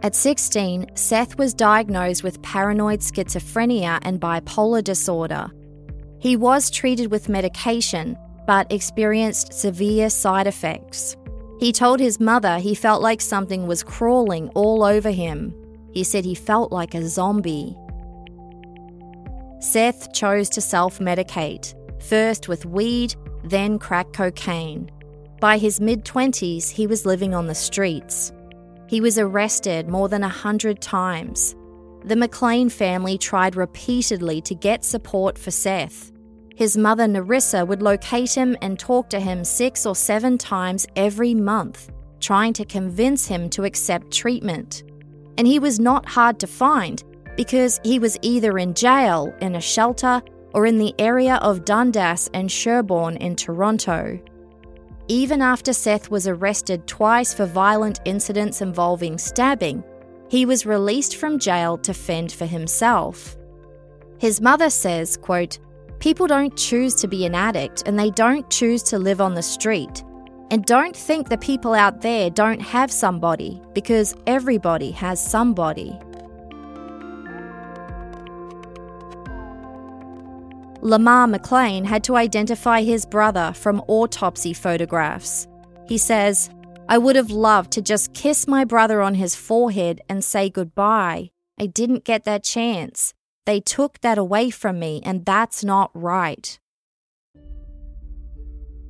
At 0.03 0.15
16, 0.15 0.95
Seth 0.95 1.37
was 1.37 1.53
diagnosed 1.53 2.23
with 2.23 2.41
paranoid 2.41 2.99
schizophrenia 2.99 3.99
and 4.03 4.21
bipolar 4.21 4.83
disorder. 4.83 5.49
He 6.19 6.35
was 6.35 6.69
treated 6.69 7.09
with 7.09 7.29
medication, 7.29 8.15
but 8.45 8.71
experienced 8.71 9.53
severe 9.53 10.09
side 10.09 10.45
effects. 10.45 11.17
He 11.59 11.71
told 11.71 11.99
his 11.99 12.19
mother 12.19 12.57
he 12.57 12.75
felt 12.75 13.01
like 13.01 13.21
something 13.21 13.65
was 13.65 13.83
crawling 13.83 14.49
all 14.49 14.83
over 14.83 15.09
him. 15.09 15.53
He 15.93 16.03
said 16.03 16.25
he 16.25 16.35
felt 16.35 16.71
like 16.71 16.95
a 16.95 17.07
zombie. 17.07 17.75
Seth 19.61 20.11
chose 20.11 20.49
to 20.49 20.59
self 20.59 20.97
medicate, 20.97 21.75
first 22.01 22.47
with 22.47 22.65
weed, 22.65 23.13
then 23.43 23.77
crack 23.77 24.11
cocaine. 24.11 24.89
By 25.39 25.59
his 25.59 25.79
mid 25.79 26.03
20s, 26.03 26.71
he 26.71 26.87
was 26.87 27.05
living 27.05 27.35
on 27.35 27.45
the 27.45 27.55
streets. 27.55 28.33
He 28.87 29.01
was 29.01 29.19
arrested 29.19 29.87
more 29.87 30.09
than 30.09 30.23
a 30.23 30.29
hundred 30.29 30.81
times. 30.81 31.55
The 32.05 32.15
MacLean 32.15 32.69
family 32.69 33.19
tried 33.19 33.55
repeatedly 33.55 34.41
to 34.41 34.55
get 34.55 34.83
support 34.83 35.37
for 35.37 35.51
Seth. 35.51 36.11
His 36.55 36.75
mother, 36.75 37.05
Narissa, 37.05 37.65
would 37.67 37.83
locate 37.83 38.35
him 38.35 38.57
and 38.63 38.79
talk 38.79 39.11
to 39.11 39.19
him 39.19 39.43
six 39.43 39.85
or 39.85 39.95
seven 39.95 40.39
times 40.39 40.87
every 40.95 41.35
month, 41.35 41.91
trying 42.19 42.53
to 42.53 42.65
convince 42.65 43.27
him 43.27 43.47
to 43.51 43.63
accept 43.63 44.11
treatment. 44.11 44.83
And 45.37 45.45
he 45.45 45.59
was 45.59 45.79
not 45.79 46.07
hard 46.07 46.39
to 46.39 46.47
find 46.47 47.03
because 47.35 47.79
he 47.83 47.99
was 47.99 48.17
either 48.21 48.57
in 48.57 48.73
jail, 48.73 49.33
in 49.41 49.55
a 49.55 49.61
shelter, 49.61 50.21
or 50.53 50.65
in 50.65 50.77
the 50.77 50.93
area 50.99 51.35
of 51.35 51.65
Dundas 51.65 52.29
and 52.33 52.49
Sherbourne 52.49 53.17
in 53.17 53.35
Toronto. 53.35 54.19
Even 55.07 55.41
after 55.41 55.73
Seth 55.73 56.09
was 56.09 56.27
arrested 56.27 56.87
twice 56.87 57.33
for 57.33 57.45
violent 57.45 57.99
incidents 58.05 58.61
involving 58.61 59.17
stabbing, 59.17 59.83
he 60.29 60.45
was 60.45 60.65
released 60.65 61.17
from 61.17 61.39
jail 61.39 61.77
to 61.79 61.93
fend 61.93 62.31
for 62.31 62.45
himself. 62.45 63.35
His 64.19 64.39
mother 64.39 64.69
says, 64.69 65.17
quote, 65.17 65.59
People 65.99 66.27
don't 66.27 66.55
choose 66.57 66.95
to 66.95 67.07
be 67.07 67.25
an 67.25 67.35
addict 67.35 67.83
and 67.85 67.99
they 67.99 68.09
don't 68.11 68.49
choose 68.49 68.81
to 68.83 68.97
live 68.97 69.21
on 69.21 69.33
the 69.33 69.43
street. 69.43 70.03
And 70.49 70.65
don't 70.65 70.95
think 70.95 71.29
the 71.29 71.37
people 71.37 71.73
out 71.73 72.01
there 72.01 72.29
don't 72.29 72.61
have 72.61 72.91
somebody 72.91 73.61
because 73.73 74.15
everybody 74.27 74.91
has 74.91 75.23
somebody. 75.23 75.97
Lamar 80.83 81.27
MacLean 81.27 81.85
had 81.85 82.03
to 82.05 82.15
identify 82.15 82.81
his 82.81 83.05
brother 83.05 83.53
from 83.55 83.83
autopsy 83.87 84.51
photographs. 84.51 85.47
He 85.87 85.97
says, 85.97 86.49
I 86.89 86.97
would 86.97 87.15
have 87.15 87.29
loved 87.29 87.71
to 87.73 87.81
just 87.81 88.13
kiss 88.13 88.47
my 88.47 88.65
brother 88.65 89.01
on 89.01 89.13
his 89.13 89.35
forehead 89.35 90.01
and 90.09 90.23
say 90.23 90.49
goodbye. 90.49 91.29
I 91.59 91.67
didn't 91.67 92.03
get 92.03 92.23
that 92.25 92.43
chance. 92.43 93.13
They 93.45 93.59
took 93.59 94.01
that 94.01 94.17
away 94.17 94.49
from 94.49 94.79
me, 94.79 95.01
and 95.05 95.25
that's 95.25 95.63
not 95.63 95.91
right. 95.93 96.59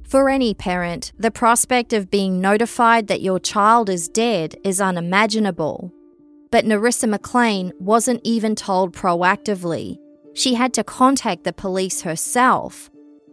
For 0.08 0.30
any 0.30 0.54
parent, 0.54 1.12
the 1.18 1.32
prospect 1.32 1.94
of 1.94 2.10
being 2.10 2.42
notified 2.42 3.08
that 3.08 3.22
your 3.22 3.40
child 3.40 3.90
is 3.90 4.10
dead 4.10 4.56
is 4.64 4.82
unimaginable. 4.82 5.94
But 6.52 6.66
Nerissa 6.66 7.08
MacLean 7.08 7.72
wasn't 7.80 8.22
even 8.24 8.56
told 8.56 8.94
proactively. 8.94 10.01
She 10.34 10.54
had 10.54 10.74
to 10.74 10.84
contact 10.84 11.44
the 11.44 11.54
police 11.54 12.02
herself, 12.02 12.90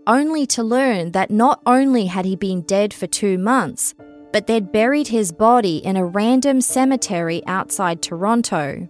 only 0.06 0.46
to 0.46 0.62
learn 0.62 1.12
that 1.12 1.30
not 1.30 1.60
only 1.66 2.06
had 2.06 2.24
he 2.24 2.36
been 2.36 2.62
dead 2.62 2.92
for 2.92 3.06
two 3.06 3.38
months, 3.38 3.94
but 4.32 4.46
they'd 4.46 4.72
buried 4.72 5.08
his 5.08 5.32
body 5.32 5.78
in 5.78 5.96
a 5.96 6.04
random 6.04 6.60
cemetery 6.60 7.42
outside 7.46 8.02
Toronto. 8.02 8.88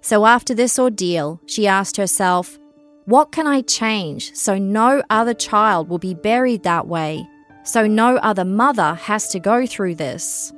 So 0.00 0.26
after 0.26 0.54
this 0.54 0.78
ordeal, 0.78 1.40
she 1.46 1.66
asked 1.66 1.96
herself, 1.96 2.58
what 3.06 3.32
can 3.32 3.46
I 3.46 3.60
change 3.60 4.34
so 4.34 4.56
no 4.56 5.02
other 5.10 5.34
child 5.34 5.88
will 5.88 5.98
be 5.98 6.14
buried 6.14 6.62
that 6.62 6.86
way, 6.86 7.26
so 7.62 7.86
no 7.86 8.16
other 8.16 8.44
mother 8.44 8.94
has 8.94 9.28
to 9.28 9.40
go 9.40 9.66
through 9.66 9.96
this? 9.96 10.52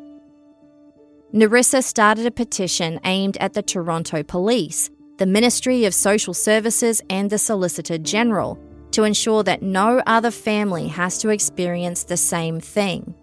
Nerissa 1.33 1.83
started 1.83 2.27
a 2.27 2.31
petition 2.31 3.01
aimed 3.05 3.37
at 3.39 3.55
the 3.55 3.63
Toronto 3.63 4.23
Police, 4.23 4.91
the 5.19 5.27
Ministry 5.27 5.85
of 5.85 5.95
Social 5.95 6.35
Services, 6.35 7.03
and 7.09 7.31
the 7.31 7.39
Solicitor 7.39 7.99
General 7.99 8.59
to 8.91 9.05
ensure 9.05 9.43
that 9.43 9.63
no 9.63 10.03
other 10.07 10.31
family 10.31 10.89
has 10.89 11.19
to 11.19 11.31
experience 11.31 12.05
the 12.05 12.17
same 12.17 12.61
thing. 12.61 13.15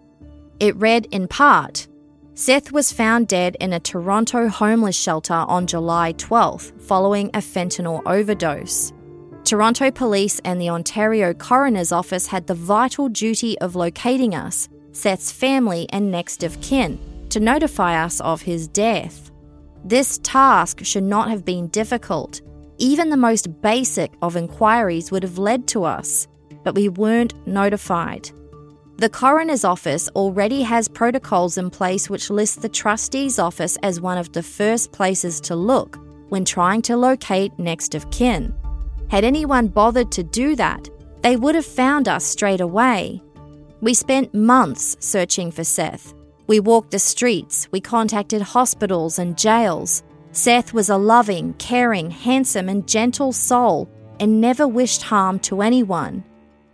It 0.60 0.76
read 0.76 1.06
in 1.10 1.28
part 1.28 1.88
Seth 2.34 2.72
was 2.72 2.92
found 2.92 3.28
dead 3.28 3.56
in 3.60 3.72
a 3.72 3.80
Toronto 3.80 4.48
homeless 4.48 4.96
shelter 4.96 5.34
on 5.34 5.68
July 5.68 6.12
12th 6.14 6.80
following 6.80 7.28
a 7.28 7.38
fentanyl 7.38 8.02
overdose. 8.06 8.92
Toronto 9.44 9.90
Police 9.90 10.40
and 10.44 10.60
the 10.60 10.70
Ontario 10.70 11.32
Coroner's 11.32 11.92
Office 11.92 12.26
had 12.26 12.46
the 12.46 12.54
vital 12.54 13.08
duty 13.08 13.58
of 13.60 13.76
locating 13.76 14.34
us, 14.34 14.68
Seth's 14.92 15.30
family, 15.30 15.86
and 15.90 16.10
next 16.10 16.42
of 16.42 16.60
kin 16.60 16.98
to 17.28 17.40
notify 17.40 18.02
us 18.02 18.20
of 18.20 18.42
his 18.42 18.66
death. 18.68 19.30
This 19.84 20.18
task 20.22 20.82
should 20.82 21.04
not 21.04 21.28
have 21.28 21.44
been 21.44 21.68
difficult. 21.68 22.40
Even 22.78 23.10
the 23.10 23.18
most 23.18 23.60
basic 23.60 24.14
of 24.22 24.34
inquiries 24.34 25.12
would 25.12 25.22
have 25.22 25.36
led 25.36 25.68
to 25.68 25.84
us, 25.84 26.26
but 26.62 26.74
we 26.74 26.88
weren't 26.88 27.46
notified. 27.46 28.30
The 28.96 29.10
coroner's 29.10 29.62
office 29.62 30.08
already 30.10 30.62
has 30.62 30.88
protocols 30.88 31.58
in 31.58 31.68
place 31.68 32.08
which 32.08 32.30
list 32.30 32.62
the 32.62 32.68
trustee's 32.68 33.38
office 33.38 33.76
as 33.82 34.00
one 34.00 34.16
of 34.16 34.32
the 34.32 34.42
first 34.42 34.90
places 34.90 35.38
to 35.42 35.54
look 35.54 35.98
when 36.30 36.46
trying 36.46 36.80
to 36.82 36.96
locate 36.96 37.58
next 37.58 37.94
of 37.94 38.10
kin. 38.10 38.54
Had 39.10 39.22
anyone 39.24 39.68
bothered 39.68 40.10
to 40.12 40.22
do 40.22 40.56
that, 40.56 40.88
they 41.20 41.36
would 41.36 41.54
have 41.54 41.66
found 41.66 42.08
us 42.08 42.24
straight 42.24 42.62
away. 42.62 43.22
We 43.82 43.92
spent 43.92 44.32
months 44.32 44.96
searching 45.00 45.50
for 45.50 45.64
Seth. 45.64 46.14
We 46.46 46.60
walked 46.60 46.90
the 46.90 46.98
streets, 46.98 47.68
we 47.70 47.80
contacted 47.80 48.42
hospitals 48.42 49.18
and 49.18 49.38
jails. 49.38 50.02
Seth 50.32 50.72
was 50.74 50.90
a 50.90 50.96
loving, 50.96 51.54
caring, 51.54 52.10
handsome, 52.10 52.68
and 52.68 52.86
gentle 52.86 53.32
soul 53.32 53.88
and 54.20 54.40
never 54.40 54.66
wished 54.68 55.02
harm 55.02 55.38
to 55.40 55.62
anyone. 55.62 56.24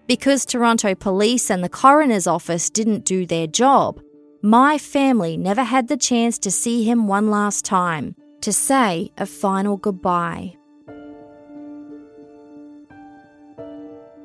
Because 0.07 0.45
Toronto 0.45 0.95
Police 0.95 1.51
and 1.51 1.63
the 1.63 1.69
coroner's 1.69 2.27
office 2.27 2.69
didn't 2.69 3.05
do 3.05 3.27
their 3.27 3.47
job, 3.47 4.01
my 4.43 4.79
family 4.79 5.37
never 5.37 5.63
had 5.63 5.89
the 5.89 5.97
chance 5.97 6.39
to 6.41 6.51
see 6.51 6.83
him 6.83 7.07
one 7.07 7.31
last 7.31 7.65
time, 7.65 8.17
to 8.41 8.53
say 8.53 9.13
a 9.19 9.27
final 9.27 9.77
goodbye. 9.77 10.57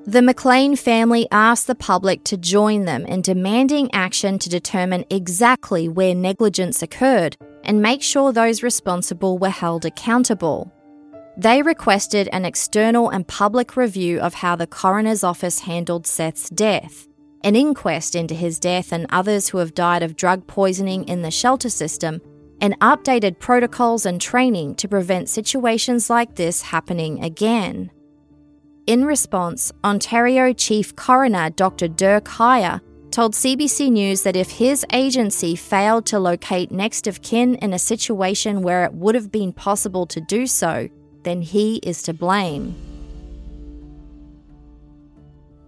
The 0.07 0.21
MacLean 0.21 0.75
family 0.75 1.27
asked 1.31 1.65
the 1.65 1.73
public 1.73 2.23
to 2.25 2.37
join 2.37 2.85
them 2.85 3.07
in 3.07 3.23
demanding 3.23 3.89
action 3.91 4.37
to 4.37 4.49
determine 4.49 5.03
exactly 5.09 5.89
where 5.89 6.13
negligence 6.13 6.83
occurred 6.83 7.35
and 7.63 7.81
make 7.81 8.03
sure 8.03 8.31
those 8.31 8.61
responsible 8.61 9.39
were 9.39 9.49
held 9.49 9.83
accountable. 9.83 10.71
They 11.37 11.63
requested 11.63 12.29
an 12.31 12.45
external 12.45 13.09
and 13.09 13.27
public 13.27 13.75
review 13.75 14.19
of 14.19 14.35
how 14.35 14.55
the 14.55 14.67
coroner's 14.67 15.23
office 15.23 15.61
handled 15.61 16.05
Seth's 16.05 16.51
death, 16.51 17.07
an 17.43 17.55
inquest 17.55 18.15
into 18.15 18.35
his 18.35 18.59
death 18.59 18.91
and 18.91 19.07
others 19.09 19.49
who 19.49 19.57
have 19.57 19.73
died 19.73 20.03
of 20.03 20.15
drug 20.15 20.45
poisoning 20.45 21.05
in 21.05 21.23
the 21.23 21.31
shelter 21.31 21.69
system, 21.69 22.21
and 22.61 22.79
updated 22.79 23.39
protocols 23.39 24.05
and 24.05 24.21
training 24.21 24.75
to 24.75 24.87
prevent 24.87 25.29
situations 25.29 26.11
like 26.11 26.35
this 26.35 26.61
happening 26.61 27.23
again. 27.23 27.89
In 28.87 29.03
response, 29.03 29.71
Ontario 29.83 30.53
Chief 30.53 30.95
Coroner 30.95 31.49
Dr. 31.49 31.87
Dirk 31.87 32.25
Huyer 32.25 32.81
told 33.09 33.33
CBC 33.33 33.89
News 33.89 34.21
that 34.21 34.35
if 34.35 34.51
his 34.51 34.85
agency 34.93 35.55
failed 35.55 36.05
to 36.07 36.19
locate 36.19 36.71
next 36.71 37.07
of 37.07 37.23
kin 37.23 37.55
in 37.55 37.73
a 37.73 37.79
situation 37.79 38.61
where 38.61 38.85
it 38.85 38.93
would 38.93 39.15
have 39.15 39.31
been 39.31 39.51
possible 39.53 40.05
to 40.05 40.21
do 40.21 40.45
so, 40.45 40.87
then 41.23 41.41
he 41.41 41.77
is 41.77 42.03
to 42.03 42.13
blame. 42.13 42.75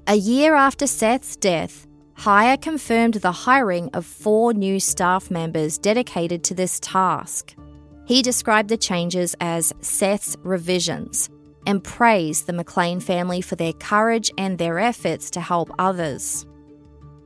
A 0.05 0.15
year 0.15 0.53
after 0.53 0.85
Seth's 0.85 1.35
death, 1.35 1.87
Huyer 2.19 2.61
confirmed 2.61 3.15
the 3.15 3.31
hiring 3.31 3.89
of 3.95 4.05
four 4.05 4.53
new 4.53 4.79
staff 4.79 5.31
members 5.31 5.79
dedicated 5.79 6.43
to 6.43 6.53
this 6.53 6.79
task. 6.79 7.55
He 8.05 8.21
described 8.21 8.69
the 8.69 8.77
changes 8.77 9.35
as 9.39 9.73
Seth's 9.81 10.37
revisions 10.43 11.31
and 11.67 11.83
praised 11.83 12.47
the 12.47 12.53
MacLean 12.53 12.99
family 12.99 13.41
for 13.41 13.55
their 13.55 13.73
courage 13.73 14.31
and 14.37 14.57
their 14.57 14.79
efforts 14.79 15.29
to 15.31 15.41
help 15.41 15.69
others. 15.77 16.47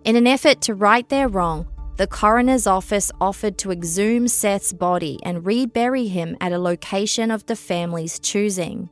In 0.04 0.16
an 0.16 0.28
effort 0.28 0.60
to 0.62 0.74
right 0.74 1.08
their 1.08 1.30
wrong, 1.30 1.68
the 1.98 2.08
coroner's 2.08 2.66
office 2.66 3.12
offered 3.22 3.60
to 3.60 3.72
exhume 3.72 4.28
Seth's 4.28 4.74
body 4.74 5.20
and 5.22 5.46
rebury 5.46 6.08
him 6.08 6.36
at 6.42 6.52
a 6.52 6.58
location 6.58 7.30
of 7.30 7.46
the 7.46 7.56
family's 7.56 8.20
choosing. 8.20 8.90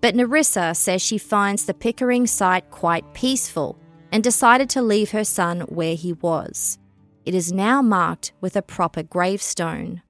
But 0.00 0.14
Narissa 0.14 0.76
says 0.76 1.02
she 1.02 1.18
finds 1.18 1.64
the 1.64 1.74
Pickering 1.74 2.28
site 2.28 2.70
quite 2.70 3.12
peaceful 3.14 3.76
and 4.12 4.22
decided 4.22 4.70
to 4.70 4.82
leave 4.82 5.10
her 5.10 5.24
son 5.24 5.62
where 5.62 5.96
he 5.96 6.12
was. 6.12 6.78
It 7.24 7.34
is 7.34 7.52
now 7.52 7.82
marked 7.82 8.32
with 8.40 8.54
a 8.54 8.62
proper 8.62 9.02
gravestone. 9.02 10.02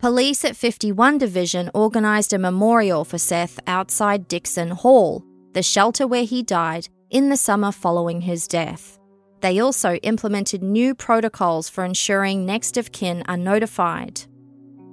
Police 0.00 0.44
at 0.44 0.54
51 0.54 1.18
Division 1.18 1.72
organised 1.74 2.32
a 2.32 2.38
memorial 2.38 3.04
for 3.04 3.18
Seth 3.18 3.58
outside 3.66 4.28
Dixon 4.28 4.70
Hall, 4.70 5.24
the 5.54 5.62
shelter 5.64 6.06
where 6.06 6.22
he 6.22 6.40
died, 6.40 6.88
in 7.10 7.30
the 7.30 7.36
summer 7.36 7.72
following 7.72 8.20
his 8.20 8.46
death. 8.46 8.96
They 9.40 9.58
also 9.58 9.94
implemented 10.04 10.62
new 10.62 10.94
protocols 10.94 11.68
for 11.68 11.84
ensuring 11.84 12.46
next 12.46 12.76
of 12.76 12.92
kin 12.92 13.24
are 13.26 13.36
notified. 13.36 14.22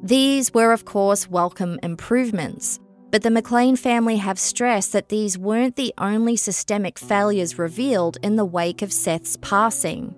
These 0.01 0.55
were, 0.55 0.73
of 0.73 0.85
course, 0.85 1.29
welcome 1.29 1.79
improvements, 1.83 2.79
but 3.11 3.21
the 3.21 3.29
MacLean 3.29 3.75
family 3.75 4.17
have 4.17 4.39
stressed 4.39 4.91
that 4.93 5.09
these 5.09 5.37
weren't 5.37 5.75
the 5.75 5.93
only 5.99 6.35
systemic 6.35 6.97
failures 6.97 7.59
revealed 7.59 8.17
in 8.23 8.37
the 8.37 8.45
wake 8.45 8.81
of 8.81 8.91
Seth's 8.91 9.37
passing. 9.37 10.15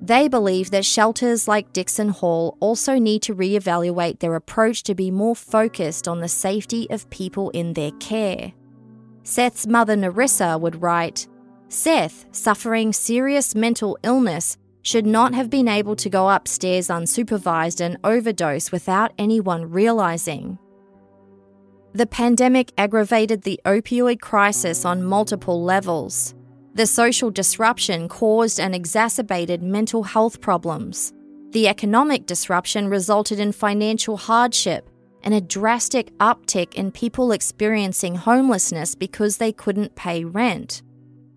They 0.00 0.28
believe 0.28 0.70
that 0.70 0.84
shelters 0.84 1.48
like 1.48 1.72
Dixon 1.72 2.10
Hall 2.10 2.56
also 2.60 2.98
need 2.98 3.22
to 3.22 3.34
re-evaluate 3.34 4.20
their 4.20 4.36
approach 4.36 4.84
to 4.84 4.94
be 4.94 5.10
more 5.10 5.34
focused 5.34 6.06
on 6.06 6.20
the 6.20 6.28
safety 6.28 6.88
of 6.90 7.10
people 7.10 7.50
in 7.50 7.72
their 7.72 7.90
care. 7.92 8.52
Seth's 9.24 9.66
mother 9.66 9.96
Narissa, 9.96 10.58
would 10.60 10.80
write 10.80 11.26
Seth, 11.68 12.24
suffering 12.30 12.92
serious 12.92 13.54
mental 13.54 13.98
illness, 14.02 14.56
should 14.82 15.04
not 15.04 15.34
have 15.34 15.50
been 15.50 15.68
able 15.68 15.96
to 15.96 16.08
go 16.08 16.30
upstairs 16.30 16.88
unsupervised 16.88 17.80
and 17.80 17.98
overdose 18.04 18.72
without 18.72 19.12
anyone 19.18 19.70
realizing. 19.70 20.58
The 21.92 22.06
pandemic 22.06 22.72
aggravated 22.78 23.42
the 23.42 23.60
opioid 23.66 24.20
crisis 24.20 24.84
on 24.84 25.02
multiple 25.02 25.62
levels. 25.62 26.34
The 26.78 26.86
social 26.86 27.32
disruption 27.32 28.06
caused 28.06 28.60
and 28.60 28.72
exacerbated 28.72 29.64
mental 29.64 30.04
health 30.04 30.40
problems. 30.40 31.12
The 31.50 31.66
economic 31.66 32.24
disruption 32.24 32.86
resulted 32.86 33.40
in 33.40 33.50
financial 33.50 34.16
hardship 34.16 34.88
and 35.24 35.34
a 35.34 35.40
drastic 35.40 36.16
uptick 36.18 36.74
in 36.74 36.92
people 36.92 37.32
experiencing 37.32 38.14
homelessness 38.14 38.94
because 38.94 39.38
they 39.38 39.50
couldn't 39.50 39.96
pay 39.96 40.22
rent. 40.22 40.82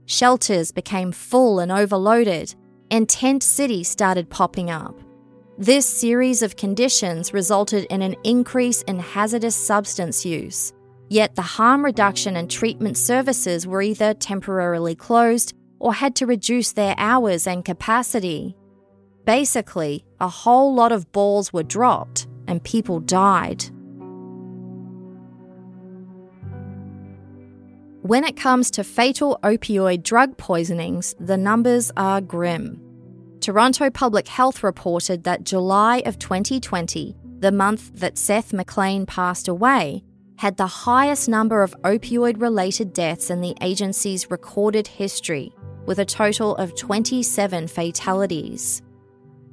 Shelters 0.05 0.71
became 0.71 1.11
full 1.11 1.57
and 1.57 1.71
overloaded, 1.71 2.53
and 2.91 3.09
tent 3.09 3.41
cities 3.41 3.89
started 3.89 4.29
popping 4.29 4.69
up. 4.69 4.95
This 5.57 5.87
series 5.87 6.43
of 6.43 6.55
conditions 6.55 7.33
resulted 7.33 7.85
in 7.85 8.03
an 8.03 8.15
increase 8.23 8.83
in 8.83 8.99
hazardous 8.99 9.55
substance 9.55 10.23
use, 10.23 10.71
Yet 11.11 11.35
the 11.35 11.41
harm 11.41 11.83
reduction 11.83 12.37
and 12.37 12.49
treatment 12.49 12.97
services 12.97 13.67
were 13.67 13.81
either 13.81 14.13
temporarily 14.13 14.95
closed 14.95 15.53
or 15.77 15.93
had 15.93 16.15
to 16.15 16.25
reduce 16.25 16.71
their 16.71 16.95
hours 16.97 17.45
and 17.45 17.65
capacity. 17.65 18.55
Basically, 19.25 20.05
a 20.21 20.29
whole 20.29 20.73
lot 20.73 20.93
of 20.93 21.11
balls 21.11 21.51
were 21.51 21.63
dropped 21.63 22.27
and 22.47 22.63
people 22.63 23.01
died. 23.01 23.65
when 28.03 28.23
it 28.23 28.35
comes 28.35 28.71
to 28.71 28.83
fatal 28.83 29.39
opioid 29.43 30.03
drug 30.03 30.35
poisonings, 30.35 31.13
the 31.19 31.37
numbers 31.37 31.91
are 31.95 32.19
grim. 32.19 32.81
Toronto 33.41 33.89
Public 33.89 34.27
Health 34.27 34.63
reported 34.63 35.23
that 35.23 35.43
July 35.43 36.01
of 36.05 36.17
2020, 36.19 37.15
the 37.39 37.51
month 37.51 37.91
that 37.93 38.17
Seth 38.17 38.53
MacLean 38.53 39.05
passed 39.05 39.47
away, 39.47 40.03
had 40.41 40.57
the 40.57 40.65
highest 40.65 41.29
number 41.29 41.61
of 41.61 41.79
opioid 41.83 42.41
related 42.41 42.91
deaths 42.93 43.29
in 43.29 43.41
the 43.41 43.55
agency's 43.61 44.31
recorded 44.31 44.87
history, 44.87 45.53
with 45.85 45.99
a 45.99 46.03
total 46.03 46.55
of 46.55 46.75
27 46.75 47.67
fatalities. 47.67 48.81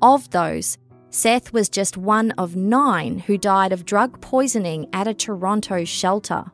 Of 0.00 0.30
those, 0.30 0.78
Seth 1.10 1.52
was 1.52 1.68
just 1.68 1.98
one 1.98 2.30
of 2.38 2.56
nine 2.56 3.18
who 3.18 3.36
died 3.36 3.70
of 3.70 3.84
drug 3.84 4.18
poisoning 4.22 4.88
at 4.94 5.06
a 5.06 5.12
Toronto 5.12 5.84
shelter. 5.84 6.46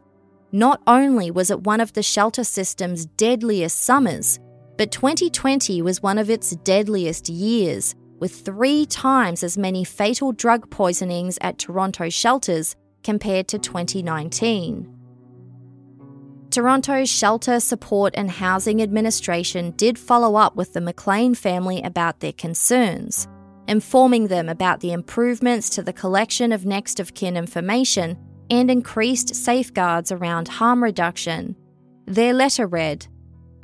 Not 0.51 0.83
only 0.89 1.31
was 1.31 1.53
it 1.53 1.63
one 1.63 1.81
of 1.81 1.93
the 1.93 2.03
shelter 2.03 2.43
system's 2.43 3.07
deadliest 3.07 3.85
summers, 3.85 4.41
but 4.77 4.91
2020 4.91 5.81
was 5.81 6.03
one 6.03 6.19
of 6.19 6.29
its 6.29 6.57
deadliest 6.57 7.29
years, 7.29 7.95
with 8.19 8.35
three 8.41 8.85
times 8.85 9.45
as 9.45 9.57
many 9.57 9.85
fatal 9.85 10.33
drug 10.33 10.69
poisonings 10.71 11.39
at 11.41 11.61
Toronto 11.61 12.09
shelters 12.09 12.75
compared 13.05 13.47
to 13.49 13.59
2019. 13.59 14.91
Toronto's 16.51 17.11
Shelter 17.11 17.61
Support 17.61 18.15
and 18.17 18.31
Housing 18.31 18.81
Administration 18.81 19.73
did 19.73 19.99
follow 19.99 20.37
up 20.37 20.57
with 20.57 20.73
the 20.73 20.81
MacLean 20.81 21.35
family 21.35 21.83
about 21.83 22.21
their 22.21 22.33
concerns, 22.33 23.27
informing 23.67 24.29
them 24.29 24.49
about 24.49 24.81
the 24.81 24.93
improvements 24.93 25.69
to 25.71 25.83
the 25.83 25.93
collection 25.93 26.53
of 26.53 26.65
next 26.65 27.01
of 27.01 27.15
kin 27.15 27.37
information 27.37 28.17
and 28.51 28.71
increased 28.71 29.35
safeguards 29.35 30.13
around 30.13 30.47
harm 30.47 30.83
reduction. 30.83 31.57
Their 32.07 32.33
letter 32.33 32.67
read 32.67 33.07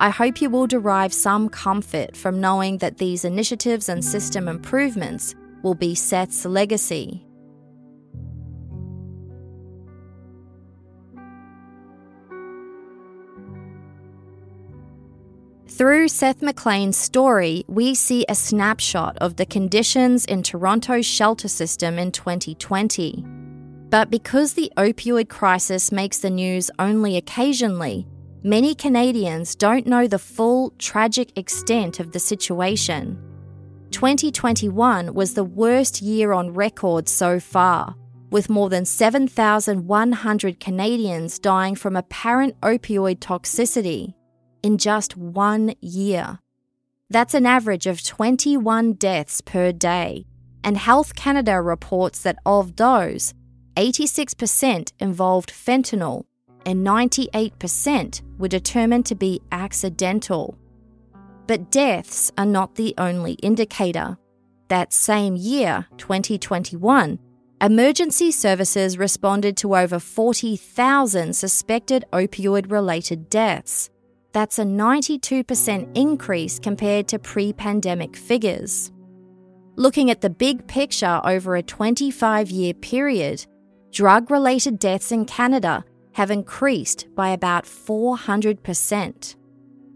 I 0.01 0.09
hope 0.09 0.41
you 0.41 0.49
will 0.49 0.65
derive 0.65 1.13
some 1.13 1.47
comfort 1.47 2.17
from 2.17 2.41
knowing 2.41 2.79
that 2.79 2.97
these 2.97 3.23
initiatives 3.23 3.87
and 3.87 4.03
system 4.03 4.47
improvements 4.47 5.35
will 5.61 5.75
be 5.75 5.93
Seth's 5.93 6.43
legacy. 6.43 7.23
Through 15.81 16.09
Seth 16.09 16.43
MacLean's 16.43 16.95
story, 16.95 17.65
we 17.67 17.95
see 17.95 18.23
a 18.29 18.35
snapshot 18.35 19.17
of 19.17 19.37
the 19.37 19.47
conditions 19.47 20.25
in 20.25 20.43
Toronto's 20.43 21.07
shelter 21.07 21.47
system 21.47 21.97
in 21.97 22.11
2020. 22.11 23.25
But 23.89 24.11
because 24.11 24.53
the 24.53 24.71
opioid 24.77 25.27
crisis 25.27 25.91
makes 25.91 26.19
the 26.19 26.29
news 26.29 26.69
only 26.77 27.17
occasionally, 27.17 28.05
many 28.43 28.75
Canadians 28.75 29.55
don't 29.55 29.87
know 29.87 30.05
the 30.05 30.19
full 30.19 30.71
tragic 30.77 31.35
extent 31.35 31.99
of 31.99 32.11
the 32.11 32.19
situation. 32.19 33.17
2021 33.89 35.15
was 35.15 35.33
the 35.33 35.43
worst 35.43 35.99
year 35.99 36.31
on 36.31 36.53
record 36.53 37.09
so 37.09 37.39
far, 37.39 37.95
with 38.29 38.51
more 38.51 38.69
than 38.69 38.85
7,100 38.85 40.59
Canadians 40.59 41.39
dying 41.39 41.73
from 41.73 41.95
apparent 41.95 42.61
opioid 42.61 43.17
toxicity 43.17 44.13
in 44.63 44.77
just 44.77 45.17
one 45.17 45.73
year. 45.81 46.39
That's 47.09 47.33
an 47.33 47.45
average 47.45 47.87
of 47.87 48.03
21 48.03 48.93
deaths 48.93 49.41
per 49.41 49.71
day, 49.71 50.25
and 50.63 50.77
Health 50.77 51.15
Canada 51.15 51.61
reports 51.61 52.21
that 52.23 52.37
of 52.45 52.77
those, 52.77 53.33
86% 53.75 54.93
involved 54.99 55.51
fentanyl 55.51 56.25
and 56.65 56.85
98% 56.85 58.21
were 58.37 58.47
determined 58.47 59.05
to 59.07 59.15
be 59.15 59.41
accidental. 59.51 60.57
But 61.47 61.71
deaths 61.71 62.31
are 62.37 62.45
not 62.45 62.75
the 62.75 62.93
only 62.97 63.33
indicator. 63.33 64.17
That 64.67 64.93
same 64.93 65.35
year, 65.35 65.87
2021, 65.97 67.19
emergency 67.61 68.31
services 68.31 68.97
responded 68.97 69.57
to 69.57 69.75
over 69.75 69.99
40,000 69.99 71.35
suspected 71.35 72.05
opioid 72.13 72.71
related 72.71 73.29
deaths. 73.29 73.89
That's 74.33 74.59
a 74.59 74.63
92% 74.63 75.97
increase 75.97 76.59
compared 76.59 77.07
to 77.09 77.19
pre 77.19 77.53
pandemic 77.53 78.15
figures. 78.15 78.91
Looking 79.75 80.09
at 80.09 80.21
the 80.21 80.29
big 80.29 80.67
picture 80.67 81.21
over 81.23 81.55
a 81.55 81.63
25 81.63 82.49
year 82.49 82.73
period, 82.73 83.45
drug 83.91 84.31
related 84.31 84.79
deaths 84.79 85.11
in 85.11 85.25
Canada 85.25 85.83
have 86.13 86.31
increased 86.31 87.07
by 87.15 87.29
about 87.29 87.65
400%. 87.65 89.35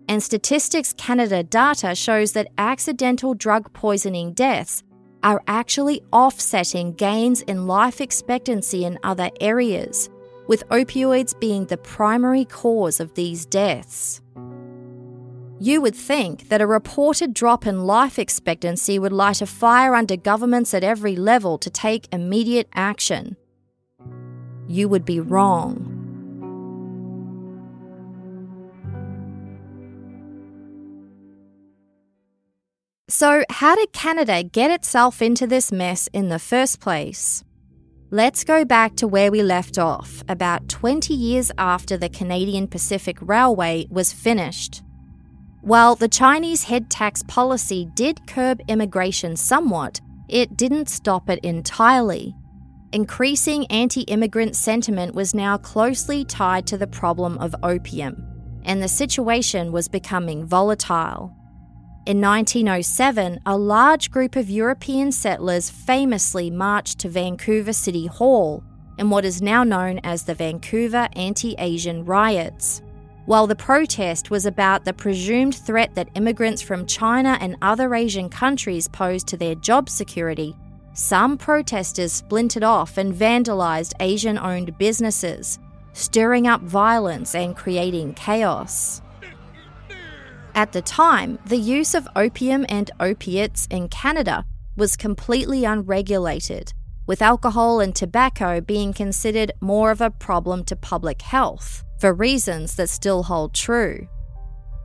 And 0.08 0.22
Statistics 0.22 0.94
Canada 0.94 1.44
data 1.44 1.96
shows 1.96 2.34
that 2.34 2.50
accidental 2.58 3.34
drug 3.34 3.74
poisoning 3.74 4.34
deaths 4.34 4.84
are 5.24 5.42
actually 5.48 6.04
offsetting 6.14 6.94
gains 6.94 7.42
in 7.42 7.68
life 7.68 8.00
expectancy 8.00 8.86
in 8.86 9.00
other 9.04 9.30
areas, 9.42 10.10
with 10.48 10.68
opioids 10.70 11.38
being 11.40 11.66
the 11.66 11.78
primary 11.78 12.46
cause 12.46 13.00
of 13.00 13.14
these 13.16 13.46
deaths. 13.48 14.22
You 15.60 15.82
would 15.82 15.96
think 15.96 16.50
that 16.50 16.60
a 16.60 16.68
reported 16.68 17.34
drop 17.34 17.66
in 17.66 17.86
life 17.86 18.20
expectancy 18.20 19.00
would 19.00 19.14
light 19.14 19.42
a 19.42 19.46
fire 19.46 19.96
under 19.96 20.18
governments 20.18 20.74
at 20.74 20.84
every 20.84 21.16
level 21.16 21.58
to 21.60 21.70
take 21.70 22.14
immediate 22.14 22.68
action. 22.74 23.38
You 24.68 24.90
would 24.90 25.06
be 25.06 25.22
wrong. 25.22 25.96
So, 33.08 33.46
how 33.50 33.76
did 33.76 33.94
Canada 33.94 34.44
get 34.44 34.72
itself 34.72 35.22
into 35.22 35.48
this 35.48 35.72
mess 35.72 36.10
in 36.12 36.28
the 36.28 36.40
first 36.40 36.82
place? 36.82 37.46
Let's 38.12 38.44
go 38.44 38.66
back 38.66 38.96
to 38.98 39.08
where 39.08 39.32
we 39.32 39.42
left 39.42 39.78
off, 39.78 40.22
about 40.28 40.68
20 40.68 41.14
years 41.14 41.52
after 41.58 41.96
the 41.96 42.10
Canadian 42.10 42.68
Pacific 42.68 43.18
Railway 43.22 43.88
was 43.90 44.12
finished. 44.12 44.82
While 45.66 45.96
the 45.96 46.08
Chinese 46.08 46.66
head 46.66 46.92
tax 46.92 47.24
policy 47.24 47.90
did 47.96 48.28
curb 48.28 48.62
immigration 48.68 49.36
somewhat, 49.36 50.00
it 50.30 50.56
didn't 50.56 50.90
stop 50.90 51.28
it 51.28 51.40
entirely. 51.44 52.36
Increasing 52.92 53.66
anti 53.72 54.02
immigrant 54.02 54.56
sentiment 54.56 55.16
was 55.16 55.34
now 55.34 55.58
closely 55.58 56.24
tied 56.24 56.68
to 56.68 56.78
the 56.78 56.86
problem 56.86 57.40
of 57.40 57.56
opium, 57.64 58.24
and 58.64 58.80
the 58.80 58.88
situation 58.88 59.72
was 59.72 59.88
becoming 59.88 60.46
volatile. 60.46 61.36
In 62.06 62.22
1907, 62.22 63.40
a 63.48 63.58
large 63.58 64.12
group 64.12 64.36
of 64.36 64.52
European 64.52 65.12
settlers 65.12 65.72
famously 65.72 66.52
marched 66.52 67.00
to 67.00 67.10
Vancouver 67.10 67.74
City 67.74 68.06
Hall 68.06 68.64
in 69.00 69.10
what 69.10 69.26
is 69.26 69.42
now 69.42 69.64
known 69.64 70.00
as 70.04 70.26
the 70.26 70.36
Vancouver 70.36 71.10
Anti 71.14 71.56
Asian 71.58 72.06
Riots. 72.06 72.84
While 73.26 73.48
the 73.48 73.56
protest 73.56 74.30
was 74.30 74.46
about 74.46 74.86
the 74.86 74.94
presumed 74.94 75.56
threat 75.56 75.96
that 75.96 76.10
immigrants 76.14 76.62
from 76.62 76.86
China 76.86 77.40
and 77.42 77.58
other 77.60 77.96
Asian 77.96 78.30
countries 78.30 78.88
posed 78.88 79.28
to 79.30 79.38
their 79.38 79.56
job 79.56 79.90
security, 79.90 80.56
some 80.94 81.36
protesters 81.36 82.14
splintered 82.14 82.64
off 82.64 83.00
and 83.00 83.14
vandalized 83.16 83.94
Asian 84.00 84.38
owned 84.38 84.78
businesses, 84.78 85.58
stirring 85.94 86.46
up 86.46 86.62
violence 86.62 87.34
and 87.34 87.56
creating 87.56 88.14
chaos. 88.14 89.02
At 90.54 90.72
the 90.72 90.84
time, 90.84 91.40
the 91.48 91.58
use 91.58 91.96
of 91.96 92.08
opium 92.16 92.64
and 92.70 92.92
opiates 93.00 93.68
in 93.72 93.90
Canada 93.90 94.46
was 94.78 94.96
completely 94.96 95.66
unregulated, 95.66 96.74
with 97.08 97.24
alcohol 97.24 97.80
and 97.80 97.96
tobacco 97.96 98.62
being 98.62 98.94
considered 98.94 99.52
more 99.62 99.90
of 99.90 100.00
a 100.00 100.12
problem 100.12 100.64
to 100.66 100.76
public 100.76 101.24
health, 101.24 101.84
for 102.00 102.14
reasons 102.14 102.76
that 102.76 102.90
still 102.90 103.24
hold 103.24 103.54
true. 103.54 104.08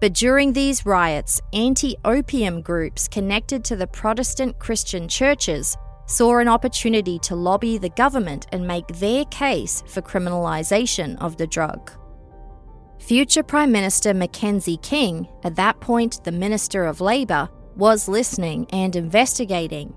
But 0.01 0.15
during 0.15 0.53
these 0.53 0.87
riots, 0.87 1.41
anti 1.53 1.97
opium 2.05 2.63
groups 2.63 3.07
connected 3.09 3.65
to 3.65 3.77
the 3.77 3.87
Protestant 3.87 4.59
Christian 4.59 5.09
churches 5.09 5.77
saw 6.07 6.39
an 6.39 6.49
opportunity 6.49 7.19
to 7.21 7.37
lobby 7.37 7.79
the 7.79 7.91
government 7.91 8.47
and 8.51 8.67
make 8.67 8.87
their 8.89 9.25
case 9.27 9.83
for 9.87 10.03
criminalisation 10.03 11.17
of 11.21 11.37
the 11.37 11.47
drug. 11.47 11.93
Future 12.99 13.43
Prime 13.43 13.73
Minister 13.73 14.13
Mackenzie 14.13 14.79
King, 14.79 15.29
at 15.45 15.57
that 15.57 15.81
point 15.81 16.23
the 16.25 16.33
Minister 16.33 16.85
of 16.85 17.01
Labour, 17.01 17.49
was 17.77 18.09
listening 18.09 18.67
and 18.73 18.97
investigating. 18.97 19.95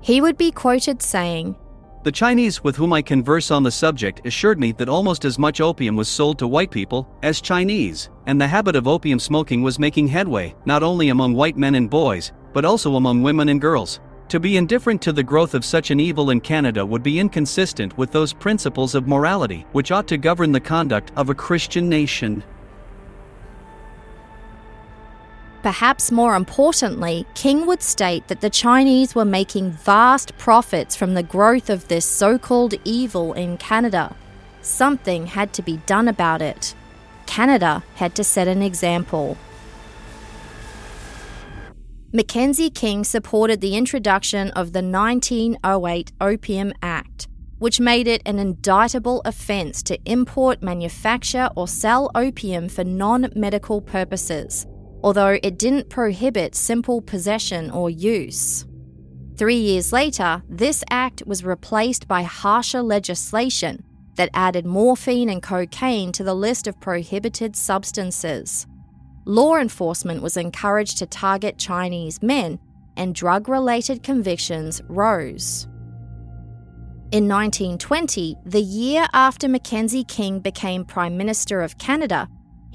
He 0.00 0.20
would 0.20 0.36
be 0.36 0.50
quoted 0.50 1.02
saying, 1.02 1.56
The 2.04 2.12
Chinese 2.12 2.62
with 2.62 2.76
whom 2.76 2.92
I 2.92 3.02
converse 3.02 3.50
on 3.50 3.64
the 3.64 3.72
subject 3.72 4.24
assured 4.24 4.60
me 4.60 4.70
that 4.72 4.88
almost 4.88 5.24
as 5.24 5.36
much 5.36 5.60
opium 5.60 5.96
was 5.96 6.08
sold 6.08 6.38
to 6.38 6.46
white 6.46 6.70
people 6.70 7.08
as 7.24 7.40
Chinese, 7.40 8.08
and 8.26 8.40
the 8.40 8.46
habit 8.46 8.76
of 8.76 8.86
opium 8.86 9.18
smoking 9.18 9.62
was 9.62 9.80
making 9.80 10.06
headway 10.06 10.54
not 10.64 10.84
only 10.84 11.08
among 11.08 11.34
white 11.34 11.56
men 11.56 11.74
and 11.74 11.90
boys, 11.90 12.32
but 12.52 12.64
also 12.64 12.94
among 12.94 13.22
women 13.22 13.48
and 13.48 13.60
girls. 13.60 13.98
To 14.28 14.38
be 14.38 14.56
indifferent 14.56 15.02
to 15.02 15.12
the 15.12 15.24
growth 15.24 15.54
of 15.54 15.64
such 15.64 15.90
an 15.90 15.98
evil 15.98 16.30
in 16.30 16.40
Canada 16.40 16.86
would 16.86 17.02
be 17.02 17.18
inconsistent 17.18 17.98
with 17.98 18.12
those 18.12 18.32
principles 18.32 18.94
of 18.94 19.08
morality 19.08 19.66
which 19.72 19.90
ought 19.90 20.06
to 20.08 20.18
govern 20.18 20.52
the 20.52 20.60
conduct 20.60 21.10
of 21.16 21.30
a 21.30 21.34
Christian 21.34 21.88
nation. 21.88 22.44
Perhaps 25.62 26.12
more 26.12 26.36
importantly, 26.36 27.26
King 27.34 27.66
would 27.66 27.82
state 27.82 28.28
that 28.28 28.40
the 28.40 28.50
Chinese 28.50 29.14
were 29.14 29.24
making 29.24 29.72
vast 29.72 30.36
profits 30.38 30.94
from 30.94 31.14
the 31.14 31.22
growth 31.22 31.68
of 31.68 31.88
this 31.88 32.06
so 32.06 32.38
called 32.38 32.74
evil 32.84 33.32
in 33.32 33.56
Canada. 33.56 34.14
Something 34.62 35.26
had 35.26 35.52
to 35.54 35.62
be 35.62 35.78
done 35.78 36.06
about 36.06 36.42
it. 36.42 36.74
Canada 37.26 37.82
had 37.96 38.14
to 38.14 38.24
set 38.24 38.46
an 38.46 38.62
example. 38.62 39.36
Mackenzie 42.12 42.70
King 42.70 43.04
supported 43.04 43.60
the 43.60 43.76
introduction 43.76 44.50
of 44.52 44.72
the 44.72 44.82
1908 44.82 46.12
Opium 46.20 46.72
Act, 46.80 47.28
which 47.58 47.80
made 47.80 48.06
it 48.06 48.22
an 48.24 48.38
indictable 48.38 49.20
offence 49.24 49.82
to 49.82 49.98
import, 50.06 50.62
manufacture, 50.62 51.50
or 51.54 51.68
sell 51.68 52.10
opium 52.14 52.68
for 52.68 52.82
non 52.82 53.30
medical 53.34 53.82
purposes, 53.82 54.66
although 55.02 55.38
it 55.42 55.58
didn't 55.58 55.88
prohibit 55.88 56.54
simple 56.54 57.00
possession 57.00 57.70
or 57.70 57.90
use. 57.90 58.66
Three 59.36 59.56
years 59.56 59.92
later, 59.92 60.42
this 60.48 60.82
act 60.90 61.22
was 61.26 61.44
replaced 61.44 62.08
by 62.08 62.22
harsher 62.22 62.82
legislation 62.82 63.84
that 64.16 64.30
added 64.34 64.66
morphine 64.66 65.28
and 65.28 65.42
cocaine 65.42 66.10
to 66.12 66.24
the 66.24 66.34
list 66.34 66.66
of 66.66 66.80
prohibited 66.80 67.54
substances 67.54 68.66
law 69.28 69.56
enforcement 69.56 70.22
was 70.22 70.38
encouraged 70.38 70.96
to 70.98 71.06
target 71.06 71.58
Chinese 71.58 72.22
men, 72.22 72.58
and 72.96 73.14
drug 73.14 73.46
related 73.46 74.02
convictions 74.02 74.80
rose. 74.88 75.68
In 77.12 77.28
1920, 77.28 78.36
the 78.46 78.60
year 78.60 79.06
after 79.12 79.46
Mackenzie 79.46 80.04
King 80.04 80.40
became 80.40 80.84
Prime 80.84 81.16
Minister 81.16 81.60
of 81.60 81.76
Canada, 81.76 82.26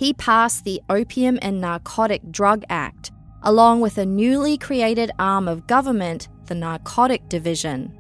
he 0.04 0.14
passed 0.14 0.66
the 0.66 0.82
Opium 0.90 1.40
and 1.42 1.62
Narcotic 1.62 2.30
Drug 2.30 2.66
Act, 2.70 3.14
along 3.44 3.80
with 3.80 3.98
a 3.98 4.06
newly 4.06 4.58
created 4.58 5.12
arm 5.18 5.48
of 5.48 5.66
government, 5.66 6.28
the 6.48 6.56
Narcotic 6.56 7.30
Division. 7.30 7.98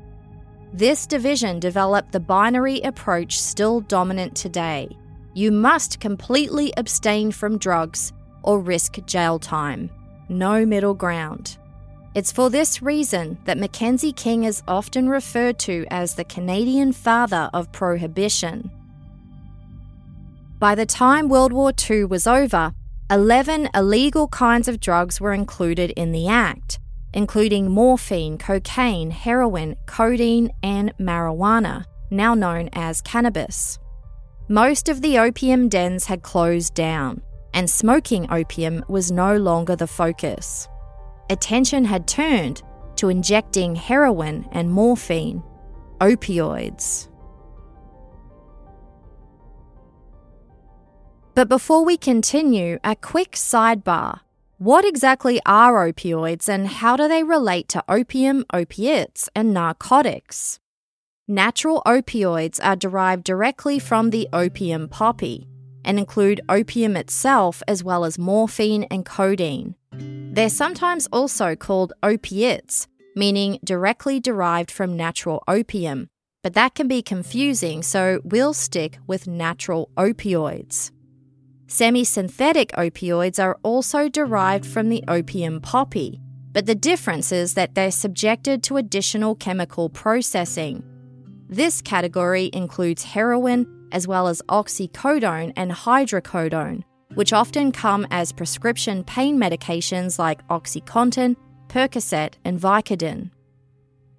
This 0.73 1.07
division 1.07 1.61
developed 1.61 2.11
the 2.11 2.19
binary 2.19 2.81
approach 2.81 3.39
still 3.39 3.79
dominant 3.79 4.35
today. 4.35 4.89
You 5.33 5.49
must 5.53 6.01
completely 6.01 6.73
abstain 6.75 7.31
from 7.31 7.57
drugs 7.57 8.11
or 8.41 8.59
risk 8.59 8.97
jail 9.05 9.39
time. 9.39 9.89
No 10.27 10.65
middle 10.65 10.95
ground. 10.95 11.57
It's 12.15 12.33
for 12.33 12.49
this 12.49 12.81
reason 12.81 13.37
that 13.45 13.57
Mackenzie 13.57 14.11
King 14.11 14.43
is 14.43 14.61
often 14.67 15.07
referred 15.07 15.57
to 15.59 15.85
as 15.89 16.15
the 16.15 16.25
Canadian 16.25 16.91
father 16.91 17.49
of 17.53 17.71
prohibition. 17.71 18.71
By 20.63 20.75
the 20.75 20.85
time 20.85 21.27
World 21.27 21.51
War 21.51 21.73
II 21.89 22.05
was 22.05 22.25
over, 22.25 22.73
11 23.11 23.67
illegal 23.75 24.29
kinds 24.29 24.69
of 24.69 24.79
drugs 24.79 25.19
were 25.19 25.33
included 25.33 25.91
in 25.97 26.13
the 26.13 26.29
Act, 26.29 26.79
including 27.13 27.69
morphine, 27.69 28.37
cocaine, 28.37 29.11
heroin, 29.11 29.75
codeine, 29.87 30.51
and 30.63 30.93
marijuana, 30.97 31.83
now 32.11 32.33
known 32.33 32.69
as 32.71 33.01
cannabis. 33.01 33.77
Most 34.47 34.87
of 34.87 35.01
the 35.01 35.19
opium 35.19 35.67
dens 35.67 36.05
had 36.05 36.21
closed 36.21 36.73
down, 36.73 37.21
and 37.53 37.69
smoking 37.69 38.31
opium 38.31 38.85
was 38.87 39.11
no 39.11 39.35
longer 39.35 39.75
the 39.75 39.85
focus. 39.85 40.69
Attention 41.29 41.83
had 41.83 42.07
turned 42.07 42.61
to 42.95 43.09
injecting 43.09 43.75
heroin 43.75 44.47
and 44.53 44.71
morphine, 44.71 45.43
opioids. 45.99 47.09
But 51.35 51.49
before 51.49 51.83
we 51.83 51.97
continue, 51.97 52.77
a 52.83 52.95
quick 52.95 53.31
sidebar. 53.31 54.19
What 54.59 54.85
exactly 54.85 55.41
are 55.47 55.91
opioids 55.91 56.47
and 56.47 56.67
how 56.67 56.95
do 56.95 57.07
they 57.07 57.23
relate 57.23 57.67
to 57.69 57.83
opium, 57.89 58.45
opiates, 58.53 59.29
and 59.35 59.51
narcotics? 59.51 60.59
Natural 61.27 61.81
opioids 61.87 62.59
are 62.63 62.75
derived 62.75 63.23
directly 63.23 63.79
from 63.79 64.11
the 64.11 64.29
opium 64.31 64.87
poppy 64.87 65.47
and 65.83 65.97
include 65.97 66.39
opium 66.47 66.95
itself 66.95 67.63
as 67.67 67.83
well 67.83 68.05
as 68.05 68.19
morphine 68.19 68.83
and 68.91 69.03
codeine. 69.03 69.73
They're 69.91 70.49
sometimes 70.49 71.07
also 71.11 71.55
called 71.55 71.93
opiates, 72.03 72.87
meaning 73.15 73.57
directly 73.63 74.19
derived 74.19 74.69
from 74.69 74.95
natural 74.95 75.43
opium, 75.47 76.09
but 76.43 76.53
that 76.53 76.75
can 76.75 76.87
be 76.87 77.01
confusing, 77.01 77.81
so 77.81 78.21
we'll 78.23 78.53
stick 78.53 78.99
with 79.07 79.27
natural 79.27 79.89
opioids. 79.97 80.91
Semi 81.67 82.03
synthetic 82.03 82.71
opioids 82.73 83.41
are 83.43 83.57
also 83.63 84.09
derived 84.09 84.65
from 84.65 84.89
the 84.89 85.03
opium 85.07 85.61
poppy, 85.61 86.21
but 86.51 86.65
the 86.65 86.75
difference 86.75 87.31
is 87.31 87.55
that 87.55 87.73
they're 87.73 87.91
subjected 87.91 88.61
to 88.63 88.77
additional 88.77 89.35
chemical 89.35 89.89
processing. 89.89 90.83
This 91.49 91.81
category 91.81 92.49
includes 92.53 93.03
heroin, 93.03 93.87
as 93.91 94.07
well 94.07 94.27
as 94.27 94.41
oxycodone 94.49 95.53
and 95.55 95.71
hydrocodone, 95.71 96.83
which 97.15 97.33
often 97.33 97.71
come 97.71 98.07
as 98.11 98.31
prescription 98.31 99.03
pain 99.03 99.37
medications 99.37 100.17
like 100.19 100.45
Oxycontin, 100.47 101.35
Percocet, 101.67 102.33
and 102.43 102.59
Vicodin. 102.59 103.29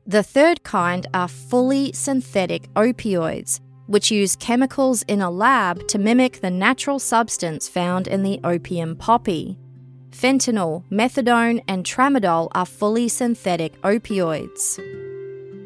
The 0.07 0.23
third 0.23 0.63
kind 0.65 1.07
are 1.15 1.29
fully 1.29 1.93
synthetic 1.93 2.73
opioids, 2.75 3.61
which 3.87 4.11
use 4.11 4.37
chemicals 4.37 5.03
in 5.03 5.21
a 5.21 5.31
lab 5.31 5.87
to 5.89 5.99
mimic 5.99 6.41
the 6.41 6.51
natural 6.51 6.99
substance 6.99 7.69
found 7.69 8.09
in 8.09 8.23
the 8.23 8.41
opium 8.45 8.97
poppy. 8.97 9.59
Fentanyl, 10.11 10.85
methadone, 10.91 11.63
and 11.67 11.85
tramadol 11.85 12.49
are 12.53 12.67
fully 12.67 13.09
synthetic 13.09 13.81
opioids. 13.83 14.79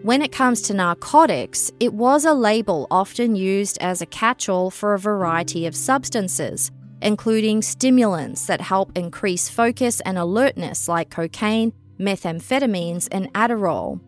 When 0.03 0.23
it 0.23 0.33
comes 0.33 0.63
to 0.63 0.75
narcotics, 0.75 1.71
it 1.81 1.93
was 1.93 2.25
a 2.25 2.33
label 2.33 2.87
often 2.91 3.37
used 3.37 3.77
as 3.81 4.01
a 4.01 4.07
catch 4.07 4.49
all 4.49 4.71
for 4.71 4.95
a 4.95 4.99
variety 4.99 5.67
of 5.67 5.77
substances, 5.77 6.71
including 7.03 7.63
stimulants 7.63 8.47
that 8.47 8.61
help 8.61 8.97
increase 8.97 9.49
focus 9.49 10.01
and 10.01 10.17
alertness, 10.17 10.89
like 10.89 11.11
cocaine, 11.11 11.73
methamphetamines, 11.99 13.09
and 13.13 13.33
Adderall. 13.35 14.01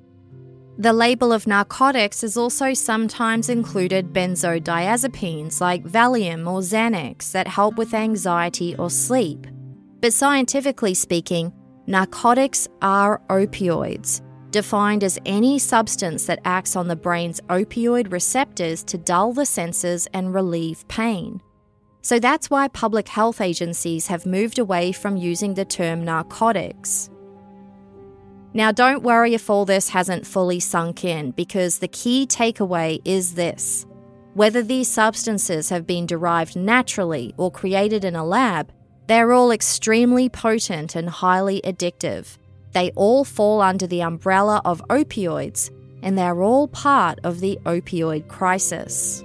The 0.81 0.95
label 0.95 1.31
of 1.31 1.47
narcotics 1.47 2.25
is 2.25 2.39
also 2.39 2.73
sometimes 2.73 3.51
included 3.51 4.15
benzodiazepines 4.15 5.61
like 5.61 5.85
Valium 5.85 6.51
or 6.51 6.61
Xanax 6.61 7.33
that 7.33 7.47
help 7.47 7.77
with 7.77 7.93
anxiety 7.93 8.75
or 8.77 8.89
sleep. 8.89 9.47
But 10.01 10.15
scientifically 10.15 10.95
speaking, 10.95 11.53
narcotics 11.87 12.67
are 12.81 13.21
opioids 13.29 14.23
defined 14.53 15.05
as 15.05 15.19
any 15.27 15.59
substance 15.59 16.25
that 16.25 16.41
acts 16.47 16.75
on 16.77 16.89
the 16.89 16.97
brain's 16.97 17.43
opioid 17.51 18.11
receptors 18.11 18.83
to 18.85 18.97
dull 18.97 19.35
the 19.35 19.45
senses 19.45 20.09
and 20.15 20.33
relieve 20.33 20.89
pain. 20.89 21.43
So 22.01 22.19
that's 22.19 22.49
why 22.49 22.69
public 22.69 23.07
health 23.07 23.43
agencies 23.43 24.07
have 24.07 24.25
moved 24.25 24.59
away 24.59 24.93
from 24.93 25.19
using 25.19 25.53
the 25.53 25.67
term 25.67 26.07
narcotics. 26.07 27.11
Now, 28.53 28.73
don't 28.73 29.05
worry 29.05 29.35
if 29.35 29.49
all 29.49 29.65
this 29.65 29.91
hasn't 29.91 30.27
fully 30.27 30.59
sunk 30.59 31.05
in, 31.05 31.31
because 31.31 31.79
the 31.79 31.89
key 31.89 32.27
takeaway 32.27 33.01
is 33.05 33.35
this. 33.35 33.87
Whether 34.35 34.63
these 34.63 34.89
substances 34.89 35.69
have 35.69 35.87
been 35.87 36.07
derived 36.07 36.57
naturally 36.57 37.35
or 37.37 37.51
created 37.51 38.05
in 38.05 38.17
a 38.17 38.25
lab, 38.25 38.73
they're 39.07 39.33
all 39.33 39.51
extremely 39.53 40.29
potent 40.29 40.97
and 40.97 41.09
highly 41.09 41.61
addictive. 41.63 42.39
They 42.73 42.91
all 42.93 43.25
fall 43.25 43.61
under 43.61 43.87
the 43.87 44.03
umbrella 44.03 44.63
of 44.65 44.83
opioids, 44.89 45.71
and 46.03 46.17
they're 46.17 46.43
all 46.43 46.69
part 46.69 47.19
of 47.25 47.41
the 47.41 47.59
opioid 47.67 48.29
crisis. 48.29 49.25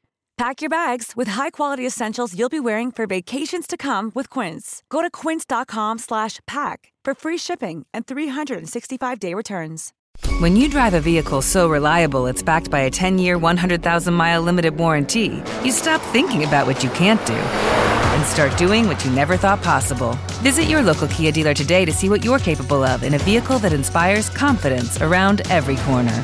Pack 0.41 0.63
your 0.63 0.71
bags 0.71 1.15
with 1.15 1.27
high-quality 1.27 1.85
essentials 1.85 2.35
you'll 2.35 2.49
be 2.49 2.59
wearing 2.59 2.91
for 2.91 3.05
vacations 3.05 3.67
to 3.67 3.77
come 3.77 4.11
with 4.15 4.27
Quince. 4.27 4.81
Go 4.89 5.03
to 5.03 5.11
quince.com/pack 5.11 6.91
for 7.05 7.13
free 7.13 7.37
shipping 7.37 7.85
and 7.93 8.07
365-day 8.07 9.35
returns. 9.35 9.93
When 10.39 10.55
you 10.55 10.67
drive 10.67 10.95
a 10.95 10.99
vehicle 10.99 11.43
so 11.43 11.69
reliable 11.69 12.25
it's 12.25 12.41
backed 12.41 12.71
by 12.71 12.79
a 12.79 12.89
10-year, 12.89 13.37
100,000-mile 13.37 14.41
limited 14.41 14.75
warranty, 14.77 15.43
you 15.63 15.71
stop 15.71 16.01
thinking 16.11 16.43
about 16.43 16.65
what 16.65 16.83
you 16.83 16.89
can't 16.89 17.23
do 17.27 17.37
and 18.15 18.25
start 18.25 18.57
doing 18.57 18.87
what 18.87 19.05
you 19.05 19.11
never 19.11 19.37
thought 19.37 19.61
possible. 19.61 20.17
Visit 20.41 20.63
your 20.63 20.81
local 20.81 21.07
Kia 21.07 21.31
dealer 21.31 21.53
today 21.53 21.85
to 21.85 21.91
see 21.91 22.09
what 22.09 22.25
you're 22.25 22.39
capable 22.39 22.83
of 22.83 23.03
in 23.03 23.13
a 23.13 23.19
vehicle 23.19 23.59
that 23.59 23.73
inspires 23.73 24.31
confidence 24.31 24.99
around 25.03 25.41
every 25.51 25.77
corner. 25.85 26.23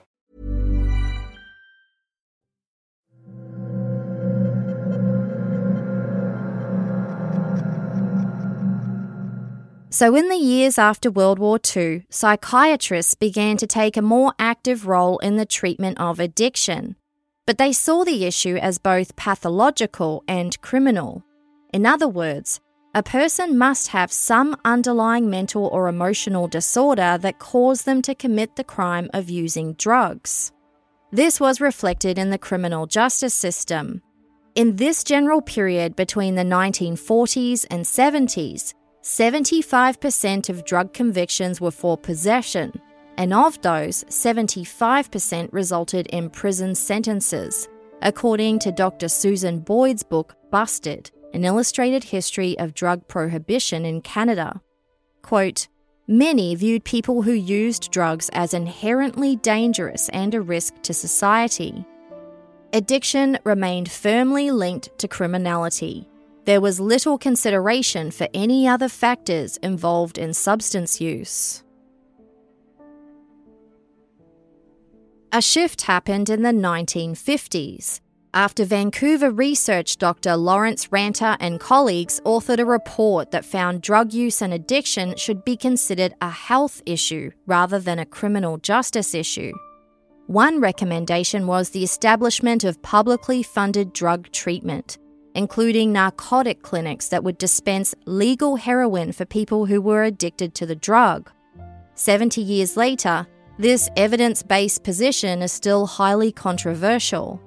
So, 9.93 10.15
in 10.15 10.29
the 10.29 10.37
years 10.37 10.77
after 10.77 11.11
World 11.11 11.37
War 11.37 11.59
II, 11.75 12.05
psychiatrists 12.09 13.13
began 13.13 13.57
to 13.57 13.67
take 13.67 13.97
a 13.97 14.01
more 14.01 14.31
active 14.39 14.87
role 14.87 15.17
in 15.17 15.35
the 15.35 15.45
treatment 15.45 15.99
of 15.99 16.17
addiction. 16.17 16.95
But 17.45 17.57
they 17.57 17.73
saw 17.73 18.05
the 18.05 18.23
issue 18.23 18.55
as 18.55 18.77
both 18.77 19.17
pathological 19.17 20.23
and 20.29 20.59
criminal. 20.61 21.25
In 21.73 21.85
other 21.85 22.07
words, 22.07 22.61
a 22.95 23.03
person 23.03 23.57
must 23.57 23.89
have 23.89 24.13
some 24.13 24.55
underlying 24.63 25.29
mental 25.29 25.65
or 25.67 25.89
emotional 25.89 26.47
disorder 26.47 27.17
that 27.19 27.39
caused 27.39 27.85
them 27.85 28.01
to 28.03 28.15
commit 28.15 28.55
the 28.55 28.63
crime 28.63 29.09
of 29.13 29.29
using 29.29 29.73
drugs. 29.73 30.53
This 31.11 31.37
was 31.37 31.59
reflected 31.59 32.17
in 32.17 32.29
the 32.29 32.37
criminal 32.37 32.87
justice 32.87 33.33
system. 33.33 34.01
In 34.55 34.77
this 34.77 35.03
general 35.03 35.41
period 35.41 35.97
between 35.97 36.35
the 36.35 36.43
1940s 36.43 37.65
and 37.69 37.83
70s, 37.83 38.73
75% 39.03 40.49
of 40.49 40.63
drug 40.63 40.93
convictions 40.93 41.59
were 41.59 41.71
for 41.71 41.97
possession, 41.97 42.79
and 43.17 43.33
of 43.33 43.59
those, 43.61 44.03
75% 44.05 45.49
resulted 45.51 46.07
in 46.07 46.29
prison 46.29 46.75
sentences, 46.75 47.67
according 48.03 48.59
to 48.59 48.71
Dr. 48.71 49.07
Susan 49.07 49.59
Boyd's 49.59 50.03
book 50.03 50.35
Busted 50.51 51.09
An 51.33 51.43
Illustrated 51.43 52.03
History 52.03 52.57
of 52.59 52.75
Drug 52.75 53.07
Prohibition 53.07 53.85
in 53.85 54.01
Canada. 54.01 54.61
Quote, 55.23 55.67
Many 56.07 56.53
viewed 56.55 56.83
people 56.83 57.23
who 57.23 57.31
used 57.31 57.89
drugs 57.89 58.29
as 58.33 58.53
inherently 58.53 59.35
dangerous 59.37 60.09
and 60.09 60.35
a 60.35 60.41
risk 60.41 60.79
to 60.83 60.93
society. 60.93 61.85
Addiction 62.73 63.39
remained 63.45 63.89
firmly 63.89 64.51
linked 64.51 64.97
to 64.99 65.07
criminality 65.07 66.07
there 66.45 66.61
was 66.61 66.79
little 66.79 67.17
consideration 67.17 68.11
for 68.11 68.27
any 68.33 68.67
other 68.67 68.89
factors 68.89 69.57
involved 69.57 70.17
in 70.17 70.33
substance 70.33 70.99
use. 70.99 71.63
A 75.31 75.41
shift 75.41 75.83
happened 75.83 76.29
in 76.29 76.41
the 76.41 76.51
1950s 76.51 78.01
after 78.33 78.63
Vancouver 78.63 79.29
research 79.29 79.97
doctor 79.97 80.35
Lawrence 80.35 80.91
Ranter 80.91 81.37
and 81.39 81.59
colleagues 81.59 82.21
authored 82.25 82.59
a 82.59 82.65
report 82.65 83.31
that 83.31 83.45
found 83.45 83.81
drug 83.81 84.13
use 84.13 84.41
and 84.41 84.53
addiction 84.53 85.15
should 85.17 85.43
be 85.43 85.57
considered 85.57 86.13
a 86.21 86.29
health 86.29 86.81
issue 86.85 87.31
rather 87.45 87.79
than 87.79 87.99
a 87.99 88.05
criminal 88.05 88.57
justice 88.57 89.13
issue. 89.13 89.53
One 90.27 90.61
recommendation 90.61 91.45
was 91.45 91.69
the 91.69 91.83
establishment 91.83 92.63
of 92.63 92.81
publicly 92.81 93.43
funded 93.43 93.91
drug 93.91 94.31
treatment 94.31 94.97
including 95.35 95.91
narcotic 95.91 96.61
clinics 96.61 97.07
that 97.09 97.23
would 97.23 97.37
dispense 97.37 97.95
legal 98.05 98.55
heroin 98.55 99.11
for 99.11 99.25
people 99.25 99.65
who 99.65 99.81
were 99.81 100.03
addicted 100.03 100.53
to 100.55 100.65
the 100.65 100.75
drug. 100.75 101.31
70 101.95 102.41
years 102.41 102.77
later, 102.77 103.27
this 103.57 103.89
evidence 103.95 104.43
based 104.43 104.83
position 104.83 105.41
is 105.41 105.51
still 105.51 105.85
highly 105.85 106.31
controversial. 106.31 107.41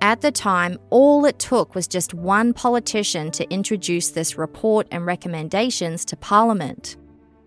At 0.00 0.20
the 0.20 0.30
time, 0.30 0.78
all 0.90 1.24
it 1.24 1.38
took 1.38 1.74
was 1.74 1.88
just 1.88 2.14
one 2.14 2.52
politician 2.52 3.30
to 3.32 3.50
introduce 3.50 4.10
this 4.10 4.38
report 4.38 4.86
and 4.90 5.04
recommendations 5.04 6.04
to 6.06 6.16
Parliament. 6.16 6.96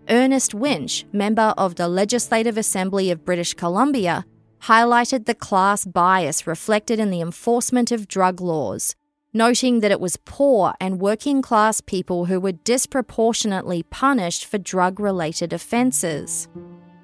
Ernest 0.08 0.52
Winch, 0.52 1.06
member 1.12 1.54
of 1.56 1.76
the 1.76 1.88
Legislative 1.88 2.58
Assembly 2.58 3.10
of 3.10 3.24
British 3.24 3.54
Columbia, 3.54 4.26
highlighted 4.66 5.26
the 5.26 5.34
class 5.34 5.84
bias 5.84 6.46
reflected 6.46 7.00
in 7.00 7.10
the 7.10 7.20
enforcement 7.20 7.90
of 7.90 8.06
drug 8.06 8.40
laws, 8.40 8.94
noting 9.32 9.80
that 9.80 9.90
it 9.90 10.00
was 10.00 10.16
poor 10.24 10.72
and 10.80 11.00
working 11.00 11.42
class 11.42 11.80
people 11.80 12.26
who 12.26 12.38
were 12.38 12.52
disproportionately 12.52 13.82
punished 13.84 14.46
for 14.46 14.58
drug 14.58 15.00
related 15.00 15.52
offences. 15.52 16.48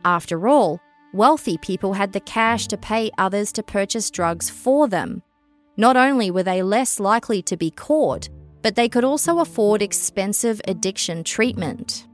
After 0.04 0.46
all, 0.46 0.80
wealthy 1.12 1.58
people 1.58 1.94
had 1.94 2.12
the 2.12 2.20
cash 2.20 2.68
to 2.68 2.76
pay 2.76 3.10
others 3.18 3.50
to 3.52 3.62
purchase 3.62 4.10
drugs 4.10 4.48
for 4.48 4.86
them. 4.86 5.22
Not 5.76 5.96
only 5.96 6.30
were 6.30 6.44
they 6.44 6.62
less 6.62 7.00
likely 7.00 7.42
to 7.42 7.56
be 7.56 7.72
caught, 7.72 8.28
but 8.62 8.76
they 8.76 8.88
could 8.88 9.04
also 9.04 9.40
afford 9.40 9.82
expensive 9.82 10.60
addiction 10.68 11.24
treatment. 11.24 12.06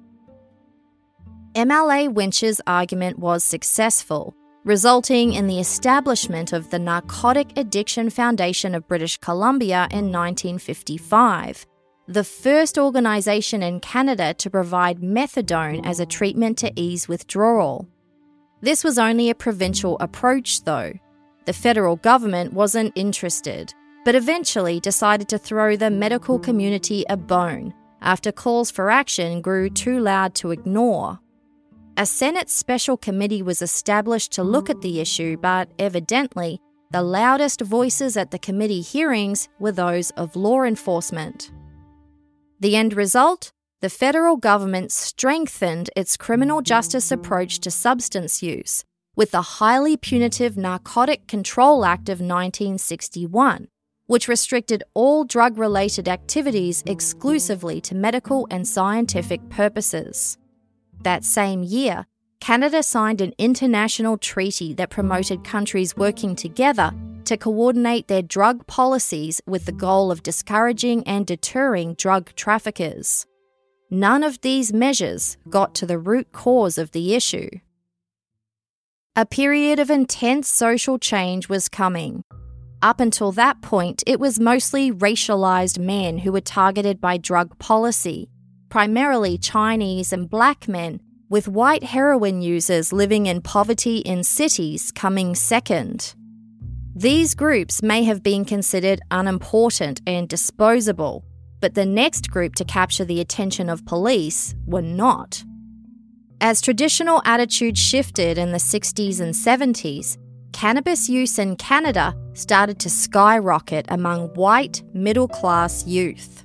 MLA 1.54 2.12
Winch's 2.12 2.60
argument 2.66 3.18
was 3.18 3.44
successful, 3.44 4.34
resulting 4.64 5.34
in 5.34 5.46
the 5.46 5.60
establishment 5.60 6.52
of 6.52 6.70
the 6.70 6.78
Narcotic 6.78 7.56
Addiction 7.56 8.10
Foundation 8.10 8.74
of 8.74 8.88
British 8.88 9.18
Columbia 9.18 9.86
in 9.90 10.10
1955, 10.10 11.66
the 12.08 12.24
first 12.24 12.78
organisation 12.78 13.62
in 13.62 13.80
Canada 13.80 14.34
to 14.34 14.50
provide 14.50 15.00
methadone 15.00 15.86
as 15.86 16.00
a 16.00 16.06
treatment 16.06 16.58
to 16.58 16.72
ease 16.76 17.08
withdrawal. 17.08 17.88
This 18.60 18.82
was 18.82 18.98
only 18.98 19.30
a 19.30 19.34
provincial 19.34 19.98
approach, 20.00 20.64
though. 20.64 20.92
The 21.44 21.52
federal 21.52 21.96
government 21.96 22.54
wasn't 22.54 22.92
interested, 22.94 23.72
but 24.04 24.14
eventually 24.14 24.80
decided 24.80 25.28
to 25.28 25.38
throw 25.38 25.76
the 25.76 25.90
medical 25.90 26.38
community 26.38 27.04
a 27.08 27.16
bone 27.16 27.74
after 28.04 28.30
calls 28.30 28.70
for 28.70 28.90
action 28.90 29.40
grew 29.40 29.68
too 29.68 29.98
loud 29.98 30.34
to 30.36 30.50
ignore. 30.50 31.18
A 31.96 32.06
Senate 32.06 32.50
special 32.50 32.96
committee 32.96 33.40
was 33.40 33.62
established 33.62 34.32
to 34.32 34.42
look 34.42 34.68
at 34.68 34.80
the 34.80 34.98
issue, 34.98 35.36
but 35.36 35.68
evidently, 35.78 36.60
the 36.90 37.02
loudest 37.02 37.60
voices 37.60 38.16
at 38.16 38.32
the 38.32 38.38
committee 38.38 38.80
hearings 38.80 39.48
were 39.60 39.70
those 39.70 40.10
of 40.12 40.34
law 40.34 40.64
enforcement. 40.64 41.52
The 42.58 42.74
end 42.74 42.94
result? 42.94 43.52
The 43.80 43.90
federal 43.90 44.36
government 44.36 44.90
strengthened 44.90 45.88
its 45.94 46.16
criminal 46.16 46.62
justice 46.62 47.12
approach 47.12 47.60
to 47.60 47.70
substance 47.70 48.42
use 48.42 48.82
with 49.14 49.30
the 49.30 49.42
highly 49.42 49.96
punitive 49.96 50.56
Narcotic 50.56 51.28
Control 51.28 51.84
Act 51.84 52.08
of 52.08 52.18
1961, 52.18 53.68
which 54.06 54.26
restricted 54.26 54.82
all 54.94 55.24
drug 55.24 55.58
related 55.58 56.08
activities 56.08 56.82
exclusively 56.86 57.80
to 57.82 57.94
medical 57.94 58.48
and 58.50 58.66
scientific 58.66 59.48
purposes. 59.48 60.38
That 61.04 61.22
same 61.22 61.62
year, 61.62 62.06
Canada 62.40 62.82
signed 62.82 63.20
an 63.20 63.34
international 63.38 64.16
treaty 64.16 64.72
that 64.74 64.90
promoted 64.90 65.44
countries 65.44 65.96
working 65.96 66.34
together 66.34 66.92
to 67.26 67.36
coordinate 67.36 68.08
their 68.08 68.22
drug 68.22 68.66
policies 68.66 69.40
with 69.46 69.66
the 69.66 69.72
goal 69.72 70.10
of 70.10 70.22
discouraging 70.22 71.06
and 71.06 71.26
deterring 71.26 71.94
drug 71.94 72.34
traffickers. 72.36 73.26
None 73.90 74.22
of 74.22 74.40
these 74.40 74.72
measures 74.72 75.36
got 75.48 75.74
to 75.76 75.86
the 75.86 75.98
root 75.98 76.32
cause 76.32 76.78
of 76.78 76.90
the 76.92 77.14
issue. 77.14 77.50
A 79.14 79.26
period 79.26 79.78
of 79.78 79.90
intense 79.90 80.48
social 80.48 80.98
change 80.98 81.50
was 81.50 81.68
coming. 81.68 82.24
Up 82.82 82.98
until 82.98 83.30
that 83.32 83.62
point, 83.62 84.02
it 84.06 84.18
was 84.18 84.40
mostly 84.40 84.90
racialized 84.90 85.78
men 85.78 86.18
who 86.18 86.32
were 86.32 86.40
targeted 86.40 87.00
by 87.00 87.16
drug 87.16 87.58
policy, 87.58 88.28
primarily 88.74 89.38
Chinese 89.38 90.12
and 90.12 90.28
black 90.28 90.66
men, 90.66 90.98
with 91.28 91.46
white 91.46 91.84
heroin 91.84 92.42
users 92.42 92.92
living 92.92 93.26
in 93.26 93.40
poverty 93.40 93.98
in 93.98 94.24
cities 94.24 94.90
coming 94.90 95.32
second. 95.32 96.12
These 96.96 97.36
groups 97.36 97.84
may 97.84 98.02
have 98.02 98.24
been 98.24 98.44
considered 98.44 99.00
unimportant 99.12 100.00
and 100.08 100.28
disposable, 100.28 101.24
but 101.60 101.76
the 101.76 101.86
next 101.86 102.32
group 102.32 102.56
to 102.56 102.64
capture 102.64 103.04
the 103.04 103.20
attention 103.20 103.68
of 103.68 103.86
police 103.86 104.56
were 104.66 104.82
not. 104.82 105.44
As 106.40 106.60
traditional 106.60 107.22
attitudes 107.24 107.78
shifted 107.78 108.38
in 108.38 108.50
the 108.50 108.58
60s 108.58 109.20
and 109.20 109.34
70s, 109.34 110.16
cannabis 110.52 111.08
use 111.08 111.38
in 111.38 111.54
Canada 111.54 112.12
started 112.32 112.80
to 112.80 112.90
skyrocket 112.90 113.86
among 113.88 114.30
white, 114.34 114.82
middle 114.92 115.28
class 115.28 115.86
youth. 115.86 116.43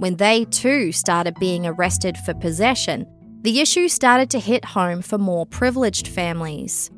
When 0.00 0.16
they 0.16 0.46
too 0.46 0.92
started 0.92 1.34
being 1.38 1.66
arrested 1.66 2.16
for 2.16 2.32
possession, 2.32 3.04
the 3.42 3.60
issue 3.60 3.86
started 3.86 4.30
to 4.30 4.38
hit 4.38 4.64
home 4.64 5.02
for 5.02 5.18
more 5.18 5.44
privileged 5.44 6.08
families. 6.08 6.90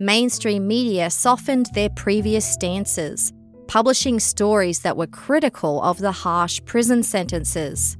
Mainstream 0.00 0.66
media 0.66 1.10
softened 1.10 1.66
their 1.74 1.90
previous 1.90 2.44
stances, 2.44 3.32
publishing 3.68 4.18
stories 4.18 4.80
that 4.80 4.96
were 4.96 5.06
critical 5.06 5.80
of 5.82 5.98
the 5.98 6.10
harsh 6.10 6.60
prison 6.64 7.04
sentences. 7.04 7.96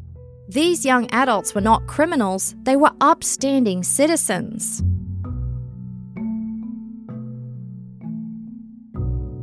These 0.48 0.84
young 0.84 1.08
adults 1.12 1.54
were 1.54 1.60
not 1.60 1.86
criminals, 1.86 2.56
they 2.64 2.74
were 2.74 2.90
upstanding 3.00 3.84
citizens. 3.84 4.80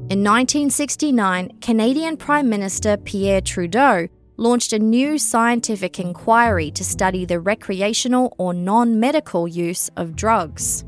In 0.10 0.22
1969, 0.22 1.60
Canadian 1.62 2.18
Prime 2.18 2.50
Minister 2.50 2.98
Pierre 2.98 3.40
Trudeau 3.40 4.10
launched 4.38 4.72
a 4.72 4.80
new 4.80 5.18
scientific 5.18 6.00
inquiry 6.00 6.72
to 6.72 6.84
study 6.84 7.26
the 7.26 7.40
recreational 7.40 8.34
or 8.38 8.54
non 8.54 9.00
medical 9.00 9.48
use 9.48 9.90
of 9.98 10.16
drugs. 10.16 10.86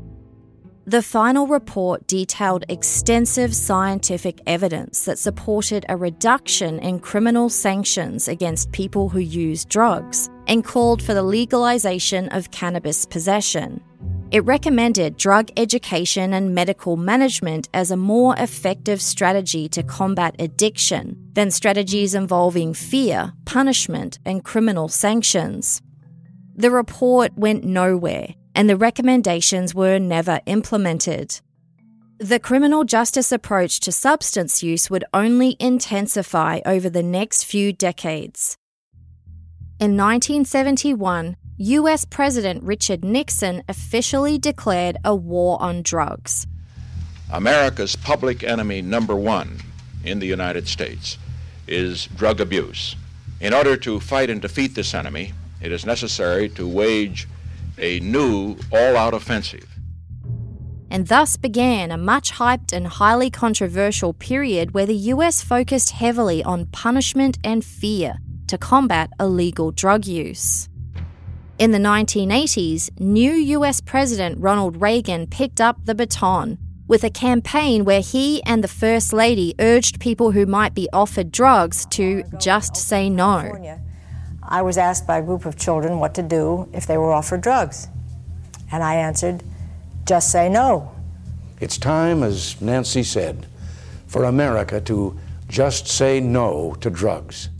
The 0.86 1.02
final 1.02 1.46
report 1.46 2.06
detailed 2.06 2.64
extensive 2.68 3.54
scientific 3.54 4.40
evidence 4.46 5.04
that 5.04 5.18
supported 5.18 5.84
a 5.88 5.96
reduction 5.96 6.78
in 6.80 6.98
criminal 6.98 7.48
sanctions 7.48 8.26
against 8.26 8.72
people 8.72 9.08
who 9.08 9.20
use 9.20 9.64
drugs 9.64 10.30
and 10.48 10.64
called 10.64 11.02
for 11.02 11.14
the 11.14 11.22
legalization 11.22 12.28
of 12.30 12.50
cannabis 12.50 13.06
possession. 13.06 13.80
It 14.30 14.44
recommended 14.44 15.16
drug 15.16 15.50
education 15.56 16.32
and 16.34 16.54
medical 16.54 16.96
management 16.96 17.68
as 17.74 17.90
a 17.90 17.96
more 17.96 18.36
effective 18.38 19.02
strategy 19.02 19.68
to 19.70 19.82
combat 19.82 20.36
addiction 20.38 21.16
than 21.32 21.50
strategies 21.50 22.14
involving 22.14 22.72
fear, 22.72 23.32
punishment, 23.44 24.20
and 24.24 24.44
criminal 24.44 24.86
sanctions. 24.86 25.82
The 26.54 26.70
report 26.70 27.36
went 27.36 27.64
nowhere, 27.64 28.34
and 28.54 28.70
the 28.70 28.76
recommendations 28.76 29.74
were 29.74 29.98
never 29.98 30.40
implemented. 30.46 31.40
The 32.18 32.38
criminal 32.38 32.84
justice 32.84 33.32
approach 33.32 33.80
to 33.80 33.90
substance 33.90 34.62
use 34.62 34.88
would 34.88 35.04
only 35.12 35.56
intensify 35.58 36.60
over 36.64 36.88
the 36.88 37.02
next 37.02 37.44
few 37.44 37.72
decades. 37.72 38.56
In 39.80 39.96
1971, 39.96 41.36
US 41.62 42.06
President 42.06 42.62
Richard 42.62 43.04
Nixon 43.04 43.62
officially 43.68 44.38
declared 44.38 44.96
a 45.04 45.14
war 45.14 45.60
on 45.60 45.82
drugs. 45.82 46.46
America's 47.30 47.96
public 47.96 48.42
enemy 48.42 48.80
number 48.80 49.14
one 49.14 49.58
in 50.02 50.20
the 50.20 50.26
United 50.26 50.66
States 50.66 51.18
is 51.66 52.06
drug 52.16 52.40
abuse. 52.40 52.96
In 53.42 53.52
order 53.52 53.76
to 53.76 54.00
fight 54.00 54.30
and 54.30 54.40
defeat 54.40 54.74
this 54.74 54.94
enemy, 54.94 55.34
it 55.60 55.70
is 55.70 55.84
necessary 55.84 56.48
to 56.48 56.66
wage 56.66 57.28
a 57.76 58.00
new 58.00 58.56
all 58.72 58.96
out 58.96 59.12
offensive. 59.12 59.68
And 60.90 61.08
thus 61.08 61.36
began 61.36 61.90
a 61.90 61.98
much 61.98 62.32
hyped 62.32 62.72
and 62.72 62.86
highly 62.86 63.28
controversial 63.28 64.14
period 64.14 64.72
where 64.72 64.86
the 64.86 65.12
US 65.12 65.42
focused 65.42 65.90
heavily 65.90 66.42
on 66.42 66.64
punishment 66.72 67.36
and 67.44 67.62
fear 67.62 68.16
to 68.46 68.56
combat 68.56 69.10
illegal 69.20 69.72
drug 69.72 70.06
use. 70.06 70.69
In 71.60 71.72
the 71.72 71.78
1980s, 71.78 72.88
new 72.98 73.32
US 73.32 73.82
President 73.82 74.38
Ronald 74.38 74.80
Reagan 74.80 75.26
picked 75.26 75.60
up 75.60 75.84
the 75.84 75.94
baton 75.94 76.56
with 76.88 77.04
a 77.04 77.10
campaign 77.10 77.84
where 77.84 78.00
he 78.00 78.42
and 78.44 78.64
the 78.64 78.66
First 78.66 79.12
Lady 79.12 79.54
urged 79.58 80.00
people 80.00 80.30
who 80.30 80.46
might 80.46 80.74
be 80.74 80.88
offered 80.90 81.30
drugs 81.30 81.84
to 81.90 82.22
just 82.38 82.76
say 82.76 83.10
no. 83.10 83.78
I 84.42 84.62
was 84.62 84.78
asked 84.78 85.06
by 85.06 85.18
a 85.18 85.22
group 85.22 85.44
of 85.44 85.58
children 85.58 85.98
what 85.98 86.14
to 86.14 86.22
do 86.22 86.66
if 86.72 86.86
they 86.86 86.96
were 86.96 87.12
offered 87.12 87.42
drugs. 87.42 87.88
And 88.72 88.82
I 88.82 88.94
answered, 88.94 89.42
just 90.06 90.32
say 90.32 90.48
no. 90.48 90.90
It's 91.60 91.76
time, 91.76 92.22
as 92.22 92.58
Nancy 92.62 93.02
said, 93.02 93.46
for 94.06 94.24
America 94.24 94.80
to 94.80 95.14
just 95.46 95.88
say 95.88 96.20
no 96.20 96.74
to 96.80 96.88
drugs. 96.88 97.50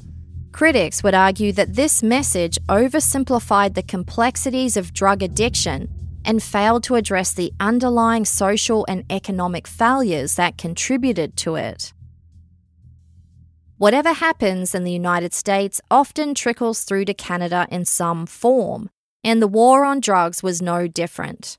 Critics 0.53 1.03
would 1.03 1.15
argue 1.15 1.53
that 1.53 1.75
this 1.75 2.03
message 2.03 2.59
oversimplified 2.69 3.75
the 3.75 3.83
complexities 3.83 4.77
of 4.77 4.93
drug 4.93 5.23
addiction 5.23 5.89
and 6.25 6.43
failed 6.43 6.83
to 6.85 6.97
address 6.97 7.33
the 7.33 7.53
underlying 7.61 8.25
social 8.25 8.85
and 8.89 9.05
economic 9.11 9.67
failures 9.67 10.35
that 10.35 10.59
contributed 10.59 11.37
to 11.37 11.55
it. 11.55 11.93
Whatever 13.79 14.13
happens 14.13 14.75
in 14.75 14.85
the 14.85 14.93
United 14.93 15.33
States 15.33 15.81
often 15.91 16.35
trickles 16.35 16.85
through 16.85 17.07
to 17.07 17.15
Canada 17.15 17.67
in 17.71 17.87
some 17.87 18.27
form, 18.27 18.91
and 19.25 19.41
the 19.41 19.49
war 19.49 19.85
on 19.85 20.01
drugs 20.01 20.43
was 20.43 20.61
no 20.61 20.87
different. 20.87 21.57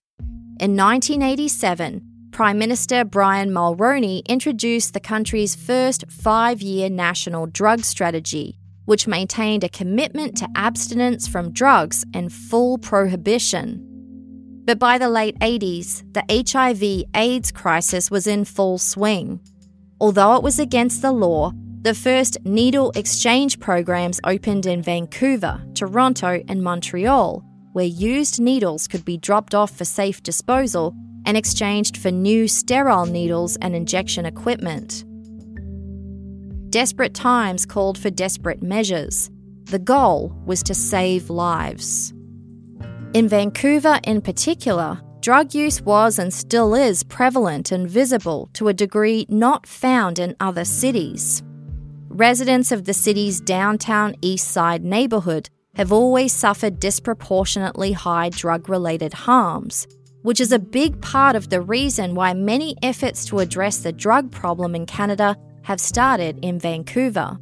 In 0.59 0.75
1987, 0.77 2.03
Prime 2.31 2.59
Minister 2.59 3.03
Brian 3.03 3.49
Mulroney 3.49 4.23
introduced 4.27 4.93
the 4.93 4.99
country's 4.99 5.55
first 5.55 6.05
five 6.11 6.61
year 6.61 6.89
national 6.89 7.47
drug 7.47 7.83
strategy, 7.83 8.59
which 8.85 9.07
maintained 9.07 9.63
a 9.63 9.69
commitment 9.69 10.37
to 10.37 10.49
abstinence 10.55 11.27
from 11.27 11.51
drugs 11.51 12.05
and 12.13 12.31
full 12.31 12.77
prohibition. 12.77 13.87
But 14.65 14.79
by 14.79 14.97
the 14.97 15.09
late 15.09 15.37
80s, 15.39 16.03
the 16.13 16.23
HIV 16.29 17.09
AIDS 17.15 17.51
crisis 17.51 18.11
was 18.11 18.27
in 18.27 18.45
full 18.45 18.77
swing. 18.77 19.39
Although 19.99 20.35
it 20.35 20.43
was 20.43 20.59
against 20.59 21.01
the 21.01 21.11
law, 21.11 21.51
the 21.81 21.95
first 21.95 22.37
needle 22.45 22.91
exchange 22.95 23.59
programs 23.59 24.19
opened 24.23 24.67
in 24.67 24.83
Vancouver, 24.83 25.61
Toronto, 25.73 26.43
and 26.47 26.63
Montreal, 26.63 27.43
where 27.73 27.85
used 27.85 28.39
needles 28.39 28.87
could 28.87 29.03
be 29.03 29.17
dropped 29.17 29.55
off 29.55 29.71
for 29.71 29.85
safe 29.85 30.21
disposal 30.21 30.95
and 31.25 31.35
exchanged 31.35 31.97
for 31.97 32.11
new 32.11 32.47
sterile 32.47 33.05
needles 33.05 33.57
and 33.57 33.75
injection 33.75 34.25
equipment. 34.25 35.05
Desperate 36.71 37.13
times 37.13 37.65
called 37.65 37.97
for 37.97 38.09
desperate 38.09 38.63
measures. 38.63 39.29
The 39.65 39.77
goal 39.77 40.33
was 40.45 40.63
to 40.63 40.73
save 40.73 41.29
lives. 41.29 42.13
In 43.13 43.27
Vancouver, 43.27 43.99
in 44.05 44.21
particular, 44.21 45.01
drug 45.19 45.53
use 45.53 45.81
was 45.81 46.17
and 46.17 46.33
still 46.33 46.73
is 46.73 47.03
prevalent 47.03 47.73
and 47.73 47.89
visible 47.89 48.49
to 48.53 48.69
a 48.69 48.73
degree 48.73 49.25
not 49.27 49.67
found 49.67 50.17
in 50.17 50.33
other 50.39 50.63
cities. 50.63 51.43
Residents 52.07 52.71
of 52.71 52.85
the 52.85 52.93
city's 52.93 53.41
downtown 53.41 54.15
east 54.21 54.47
side 54.47 54.85
neighbourhood 54.85 55.49
have 55.75 55.91
always 55.91 56.31
suffered 56.31 56.79
disproportionately 56.79 57.91
high 57.91 58.29
drug 58.29 58.69
related 58.69 59.13
harms, 59.13 59.87
which 60.21 60.39
is 60.39 60.53
a 60.53 60.59
big 60.59 61.01
part 61.01 61.35
of 61.35 61.49
the 61.49 61.59
reason 61.59 62.15
why 62.15 62.33
many 62.33 62.77
efforts 62.81 63.25
to 63.25 63.39
address 63.39 63.79
the 63.79 63.91
drug 63.91 64.31
problem 64.31 64.73
in 64.73 64.85
Canada 64.85 65.35
have 65.63 65.79
started 65.79 66.39
in 66.41 66.59
Vancouver. 66.59 67.37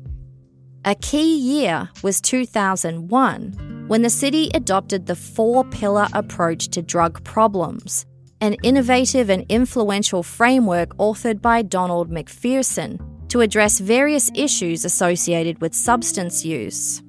A 0.86 0.96
key 0.96 1.38
year 1.38 1.90
was 2.04 2.22
2001, 2.22 3.86
when 3.88 4.02
the 4.02 4.10
city 4.10 4.50
adopted 4.54 5.06
the 5.06 5.16
four 5.16 5.64
pillar 5.66 6.08
approach 6.14 6.70
to 6.70 6.82
drug 6.82 7.24
problems, 7.24 8.06
an 8.42 8.56
innovative 8.64 9.30
and 9.30 9.46
influential 9.50 10.24
framework 10.24 10.96
authored 10.98 11.42
by 11.42 11.62
Donald 11.62 12.10
MacPherson 12.10 13.00
to 13.30 13.42
address 13.42 13.80
various 13.80 14.32
issues 14.34 14.86
associated 14.86 15.62
with 15.62 15.76
substance 15.76 16.46
use. 16.46 17.02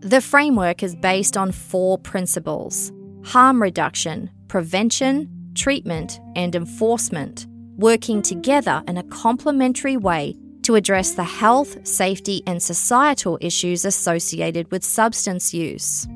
The 0.00 0.20
framework 0.20 0.82
is 0.82 0.96
based 0.96 1.36
on 1.36 1.52
four 1.52 1.98
principles 1.98 2.92
harm 3.24 3.60
reduction, 3.60 4.30
prevention, 4.46 5.28
treatment, 5.54 6.20
and 6.36 6.54
enforcement 6.54 7.46
working 7.76 8.22
together 8.22 8.82
in 8.88 8.96
a 8.96 9.04
complementary 9.04 9.96
way 9.96 10.34
to 10.62 10.74
address 10.74 11.12
the 11.12 11.24
health, 11.24 11.86
safety, 11.86 12.42
and 12.46 12.62
societal 12.62 13.38
issues 13.40 13.84
associated 13.84 14.70
with 14.70 14.84
substance 14.84 15.54
use. 15.54 16.06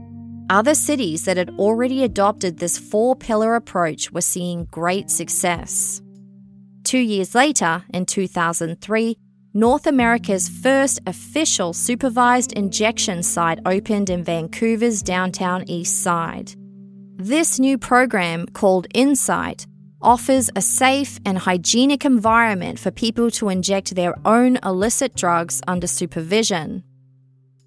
Other 0.51 0.75
cities 0.75 1.25
that 1.27 1.37
had 1.37 1.51
already 1.51 2.03
adopted 2.03 2.59
this 2.59 2.77
four 2.77 3.15
pillar 3.15 3.55
approach 3.55 4.11
were 4.11 4.21
seeing 4.21 4.65
great 4.65 5.09
success. 5.09 6.03
Two 6.83 6.99
years 6.99 7.37
later, 7.37 7.85
in 7.95 8.05
2003, 8.07 9.17
North 9.55 9.87
America's 9.87 10.49
first 10.49 11.01
official 11.07 11.73
supervised 11.73 12.53
injection 12.55 13.23
site 13.23 13.61
opened 13.67 14.11
in 14.11 14.25
Vancouver's 14.25 15.03
downtown 15.03 15.63
east 15.69 16.03
side. 16.03 16.55
This 17.17 17.61
new 17.61 17.79
program, 17.79 18.47
called 18.47 18.89
Insite, 18.95 19.67
offers 20.03 20.51
a 20.57 20.63
safe 20.63 21.19
and 21.25 21.39
hygienic 21.39 22.05
environment 22.05 22.79
for 22.79 22.91
people 22.91 23.31
to 23.33 23.49
inject 23.49 23.95
their 23.95 24.15
own 24.25 24.59
illicit 24.65 25.15
drugs 25.15 25.61
under 25.67 25.87
supervision. 25.87 26.83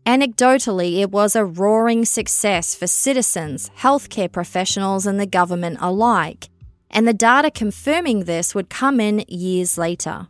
Anecdotally, 0.05 0.99
it 0.99 1.11
was 1.11 1.36
a 1.36 1.45
roaring 1.45 2.03
success 2.03 2.75
for 2.75 2.88
citizens, 2.88 3.71
healthcare 3.79 4.31
professionals, 4.31 5.05
and 5.05 5.19
the 5.19 5.25
government 5.25 5.77
alike, 5.79 6.49
and 6.89 7.07
the 7.07 7.13
data 7.13 7.49
confirming 7.49 8.25
this 8.25 8.53
would 8.53 8.69
come 8.69 8.99
in 8.99 9.23
years 9.27 9.77
later. 9.77 10.27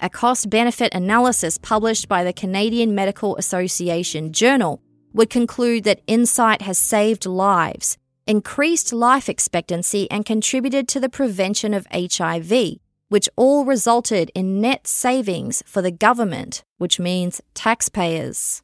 A 0.00 0.10
cost 0.10 0.50
benefit 0.50 0.92
analysis 0.92 1.58
published 1.58 2.08
by 2.08 2.24
the 2.24 2.32
Canadian 2.32 2.94
Medical 2.94 3.36
Association 3.36 4.32
Journal 4.32 4.82
would 5.12 5.30
conclude 5.30 5.84
that 5.84 6.02
Insite 6.08 6.62
has 6.62 6.76
saved 6.76 7.24
lives, 7.24 7.96
increased 8.26 8.92
life 8.92 9.28
expectancy, 9.28 10.10
and 10.10 10.24
contributed 10.24 10.88
to 10.88 11.00
the 11.00 11.08
prevention 11.08 11.74
of 11.74 11.86
HIV, 11.92 12.78
which 13.08 13.28
all 13.36 13.64
resulted 13.64 14.30
in 14.34 14.60
net 14.60 14.86
savings 14.86 15.62
for 15.66 15.82
the 15.82 15.90
government, 15.90 16.64
which 16.78 16.98
means 16.98 17.40
taxpayers. 17.54 18.62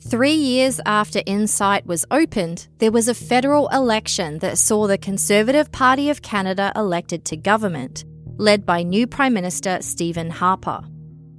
Three 0.00 0.32
years 0.32 0.80
after 0.86 1.20
Insite 1.26 1.84
was 1.84 2.06
opened, 2.10 2.68
there 2.78 2.92
was 2.92 3.08
a 3.08 3.14
federal 3.14 3.68
election 3.68 4.38
that 4.38 4.56
saw 4.56 4.86
the 4.86 4.96
Conservative 4.96 5.70
Party 5.70 6.08
of 6.08 6.22
Canada 6.22 6.72
elected 6.74 7.26
to 7.26 7.36
government, 7.36 8.04
led 8.38 8.64
by 8.64 8.82
new 8.82 9.06
Prime 9.06 9.34
Minister 9.34 9.82
Stephen 9.82 10.30
Harper. 10.30 10.80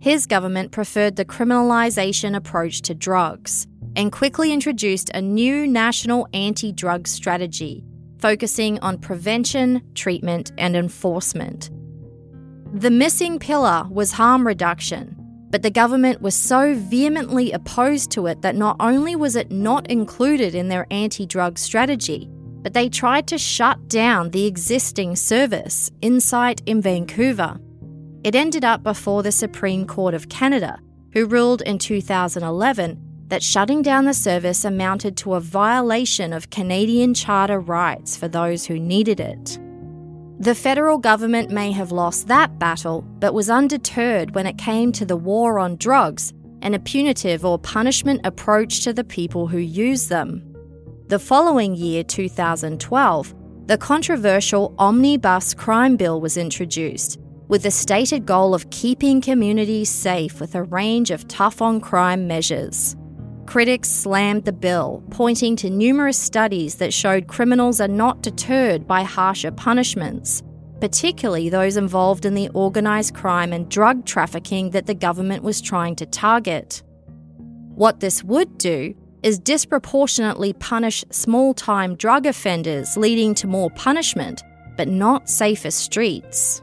His 0.02 0.28
government 0.28 0.72
preferred 0.72 1.16
the 1.16 1.26
criminalisation 1.26 2.36
approach 2.36 2.82
to 2.84 2.94
drugs 2.94 3.66
and 4.00 4.14
quickly 4.14 4.54
introduced 4.54 5.12
a 5.14 5.22
new 5.22 5.68
national 5.68 6.26
anti 6.34 6.72
drug 6.72 7.06
strategy 7.06 7.84
focusing 8.18 8.80
on 8.80 8.97
prevention, 8.97 9.82
treatment, 9.93 10.54
and 10.58 10.76
enforcement. 10.76 11.70
The 12.74 12.91
missing 12.91 13.39
pillar 13.39 13.86
was 13.89 14.14
harm 14.14 14.47
reduction, 14.47 15.16
but 15.50 15.64
the 15.64 15.70
government 15.70 16.22
was 16.22 16.34
so 16.34 16.76
vehemently 16.76 17.52
opposed 17.52 18.12
to 18.12 18.28
it 18.28 18.41
that 18.41 18.56
not 18.56 18.78
only 18.80 19.18
was 19.18 19.36
it 19.36 19.52
not 19.52 19.89
included 19.91 20.56
in 20.56 20.70
their 20.70 20.88
anti 20.91 21.26
drug 21.26 21.58
strategy, 21.58 22.30
but 22.62 22.74
they 22.74 22.88
tried 22.88 23.28
to 23.28 23.38
shut 23.38 23.89
down 23.89 24.30
the 24.30 24.45
existing 24.45 25.18
service, 25.18 25.91
Insite 26.02 26.62
in 26.66 26.82
Vancouver. 26.82 27.60
It 28.24 28.36
ended 28.36 28.64
up 28.64 28.82
before 28.82 29.24
the 29.24 29.32
Supreme 29.34 29.86
Court 29.86 30.14
of 30.14 30.30
Canada, 30.30 30.80
who 31.12 31.26
ruled 31.26 31.62
in 31.64 31.80
2011 31.80 33.09
that 33.30 33.44
shutting 33.44 33.82
down 33.82 34.06
the 34.06 34.14
service 34.14 34.66
amounted 34.66 35.16
to 35.18 35.36
a 35.36 35.40
violation 35.40 36.34
of 36.34 36.50
Canadian 36.50 37.14
Charter 37.14 37.60
rights 37.60 38.18
for 38.18 38.28
those 38.28 38.66
who 38.66 38.80
needed 38.80 39.20
it. 39.20 39.60
The 40.40 40.56
federal 40.56 40.98
government 40.98 41.52
may 41.52 41.72
have 41.72 41.92
lost 41.92 42.28
that 42.28 42.60
battle, 42.60 43.02
but 43.20 43.34
was 43.34 43.50
undeterred 43.50 44.36
when 44.36 44.48
it 44.48 44.58
came 44.58 44.92
to 44.94 45.06
the 45.06 45.18
war 45.18 45.60
on 45.60 45.76
drugs 45.78 46.34
and 46.62 46.74
a 46.74 46.80
punitive 46.80 47.46
or 47.46 47.60
punishment 47.60 48.22
approach 48.26 48.84
to 48.84 48.94
the 48.94 49.04
people 49.04 49.48
who 49.48 49.58
use 49.58 50.08
them. 50.08 50.44
The 51.08 51.20
following 51.20 51.76
year, 51.76 52.04
2012, 52.04 53.36
the 53.68 53.78
controversial 53.78 54.74
Omnibus 54.80 55.54
Crime 55.54 55.96
Bill 55.96 56.20
was 56.22 56.38
introduced, 56.38 57.20
with 57.48 57.64
the 57.64 57.72
stated 57.72 58.26
goal 58.26 58.54
of 58.54 58.70
keeping 58.70 59.22
communities 59.22 59.90
safe 59.90 60.40
with 60.40 60.56
a 60.56 60.64
range 60.64 61.12
of 61.12 61.28
tough 61.28 61.62
on 61.62 61.82
crime 61.82 62.28
measures. 62.28 62.96
Critics 63.50 63.89
slammed 63.89 64.45
the 64.45 64.54
bill, 64.54 65.02
pointing 65.10 65.56
to 65.56 65.72
numerous 65.72 66.20
studies 66.20 66.76
that 66.76 66.93
showed 66.93 67.26
criminals 67.26 67.82
are 67.82 67.88
not 67.88 68.22
deterred 68.22 68.88
by 68.88 69.02
harsher 69.02 69.50
punishments, 69.50 70.43
particularly 70.80 71.50
those 71.50 71.76
involved 71.76 72.26
in 72.26 72.36
the 72.36 72.52
organised 72.52 73.16
crime 73.16 73.52
and 73.52 73.68
drug 73.68 74.06
trafficking 74.06 74.70
that 74.70 74.86
the 74.86 74.93
government 74.93 75.41
was 75.41 75.62
trying 75.62 75.95
to 75.95 76.06
target. 76.06 76.84
What 77.74 78.02
this 78.02 78.24
would 78.24 78.56
do 78.60 78.93
is 79.24 79.39
disproportionately 79.39 80.54
punish 80.54 81.04
small 81.10 81.56
time 81.56 81.95
drug 81.95 82.28
offenders, 82.28 82.95
leading 82.97 83.34
to 83.34 83.47
more 83.47 83.72
punishment, 83.72 84.43
but 84.78 84.88
not 84.88 85.28
safer 85.28 85.72
streets. 85.72 86.62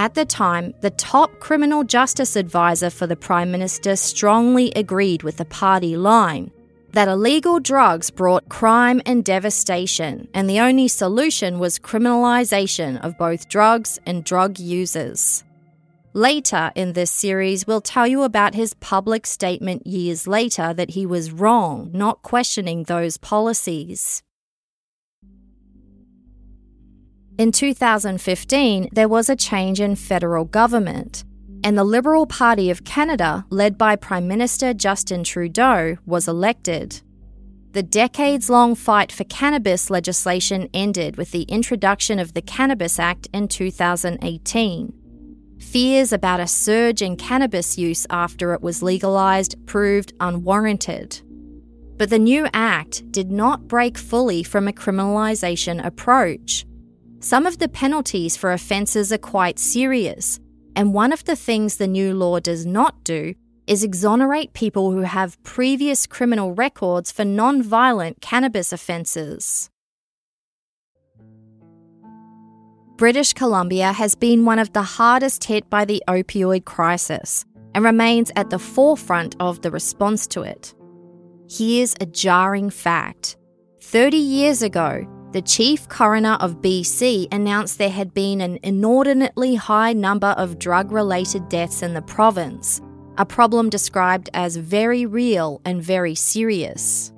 At 0.00 0.14
the 0.14 0.24
time, 0.24 0.72
the 0.80 0.88
top 0.92 1.40
criminal 1.40 1.84
justice 1.84 2.34
advisor 2.34 2.88
for 2.88 3.06
the 3.06 3.16
Prime 3.16 3.50
Minister 3.50 3.96
strongly 3.96 4.72
agreed 4.74 5.22
with 5.22 5.36
the 5.36 5.44
party 5.44 5.94
line 5.94 6.50
that 6.92 7.06
illegal 7.06 7.60
drugs 7.60 8.08
brought 8.08 8.48
crime 8.48 9.02
and 9.04 9.22
devastation, 9.22 10.26
and 10.32 10.48
the 10.48 10.58
only 10.58 10.88
solution 10.88 11.58
was 11.58 11.78
criminalisation 11.78 12.98
of 13.04 13.18
both 13.18 13.50
drugs 13.50 14.00
and 14.06 14.24
drug 14.24 14.58
users. 14.58 15.44
Later 16.14 16.72
in 16.74 16.94
this 16.94 17.10
series, 17.10 17.66
we'll 17.66 17.82
tell 17.82 18.06
you 18.06 18.22
about 18.22 18.54
his 18.54 18.72
public 18.72 19.26
statement 19.26 19.86
years 19.86 20.26
later 20.26 20.72
that 20.72 20.92
he 20.92 21.04
was 21.04 21.30
wrong, 21.30 21.90
not 21.92 22.22
questioning 22.22 22.84
those 22.84 23.18
policies. 23.18 24.22
In 27.40 27.52
2015, 27.52 28.90
there 28.92 29.08
was 29.08 29.30
a 29.30 29.34
change 29.34 29.80
in 29.80 29.96
federal 29.96 30.44
government, 30.44 31.24
and 31.64 31.78
the 31.78 31.84
Liberal 31.84 32.26
Party 32.26 32.68
of 32.68 32.84
Canada, 32.84 33.46
led 33.48 33.78
by 33.78 33.96
Prime 33.96 34.28
Minister 34.28 34.74
Justin 34.74 35.24
Trudeau, 35.24 35.96
was 36.04 36.28
elected. 36.28 37.00
The 37.72 37.82
decades 37.82 38.50
long 38.50 38.74
fight 38.74 39.10
for 39.10 39.24
cannabis 39.24 39.88
legislation 39.88 40.68
ended 40.74 41.16
with 41.16 41.30
the 41.30 41.44
introduction 41.44 42.18
of 42.18 42.34
the 42.34 42.42
Cannabis 42.42 42.98
Act 42.98 43.26
in 43.32 43.48
2018. 43.48 44.92
Fears 45.60 46.12
about 46.12 46.40
a 46.40 46.46
surge 46.46 47.00
in 47.00 47.16
cannabis 47.16 47.78
use 47.78 48.06
after 48.10 48.52
it 48.52 48.60
was 48.60 48.82
legalised 48.82 49.56
proved 49.64 50.12
unwarranted. 50.20 51.22
But 51.96 52.10
the 52.10 52.18
new 52.18 52.48
act 52.52 53.10
did 53.10 53.30
not 53.30 53.66
break 53.66 53.96
fully 53.96 54.42
from 54.42 54.68
a 54.68 54.74
criminalisation 54.74 55.82
approach. 55.82 56.66
Some 57.22 57.44
of 57.44 57.58
the 57.58 57.68
penalties 57.68 58.38
for 58.38 58.50
offences 58.50 59.12
are 59.12 59.18
quite 59.18 59.58
serious, 59.58 60.40
and 60.74 60.94
one 60.94 61.12
of 61.12 61.24
the 61.24 61.36
things 61.36 61.76
the 61.76 61.86
new 61.86 62.14
law 62.14 62.40
does 62.40 62.64
not 62.64 63.04
do 63.04 63.34
is 63.66 63.84
exonerate 63.84 64.54
people 64.54 64.90
who 64.90 65.02
have 65.02 65.40
previous 65.42 66.06
criminal 66.06 66.54
records 66.54 67.12
for 67.12 67.26
non 67.26 67.62
violent 67.62 68.22
cannabis 68.22 68.72
offences. 68.72 69.68
British 72.96 73.34
Columbia 73.34 73.92
has 73.92 74.14
been 74.14 74.46
one 74.46 74.58
of 74.58 74.72
the 74.72 74.82
hardest 74.82 75.44
hit 75.44 75.68
by 75.68 75.84
the 75.84 76.02
opioid 76.08 76.64
crisis 76.64 77.44
and 77.74 77.84
remains 77.84 78.32
at 78.34 78.48
the 78.48 78.58
forefront 78.58 79.36
of 79.40 79.60
the 79.60 79.70
response 79.70 80.26
to 80.28 80.40
it. 80.42 80.74
Here's 81.50 81.94
a 82.00 82.06
jarring 82.06 82.70
fact 82.70 83.36
30 83.82 84.16
years 84.16 84.62
ago, 84.62 85.06
the 85.32 85.42
chief 85.42 85.88
coroner 85.88 86.36
of 86.40 86.60
BC 86.60 87.32
announced 87.32 87.78
there 87.78 87.88
had 87.88 88.12
been 88.12 88.40
an 88.40 88.58
inordinately 88.64 89.54
high 89.54 89.92
number 89.92 90.34
of 90.36 90.58
drug 90.58 90.90
related 90.90 91.48
deaths 91.48 91.82
in 91.82 91.94
the 91.94 92.02
province, 92.02 92.80
a 93.16 93.24
problem 93.24 93.70
described 93.70 94.28
as 94.34 94.56
very 94.56 95.06
real 95.06 95.60
and 95.64 95.80
very 95.80 96.16
serious. 96.16 97.12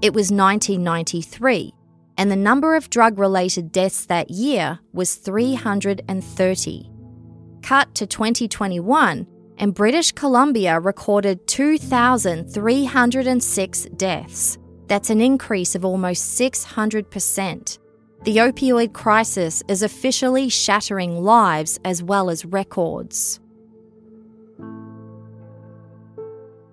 It 0.00 0.14
was 0.14 0.32
1993, 0.32 1.74
and 2.16 2.30
the 2.30 2.36
number 2.36 2.74
of 2.74 2.88
drug 2.88 3.18
related 3.18 3.70
deaths 3.70 4.06
that 4.06 4.30
year 4.30 4.78
was 4.94 5.16
330. 5.16 6.90
Cut 7.62 7.94
to 7.94 8.06
2021, 8.06 9.26
and 9.58 9.74
British 9.74 10.12
Columbia 10.12 10.80
recorded 10.80 11.46
2,306 11.46 13.84
deaths 13.96 14.56
that's 14.86 15.10
an 15.10 15.20
increase 15.20 15.74
of 15.74 15.84
almost 15.84 16.38
600%. 16.38 17.78
The 18.24 18.36
opioid 18.36 18.92
crisis 18.92 19.62
is 19.66 19.82
officially 19.82 20.48
shattering 20.48 21.22
lives 21.22 21.80
as 21.84 22.02
well 22.02 22.30
as 22.30 22.44
records. 22.44 23.40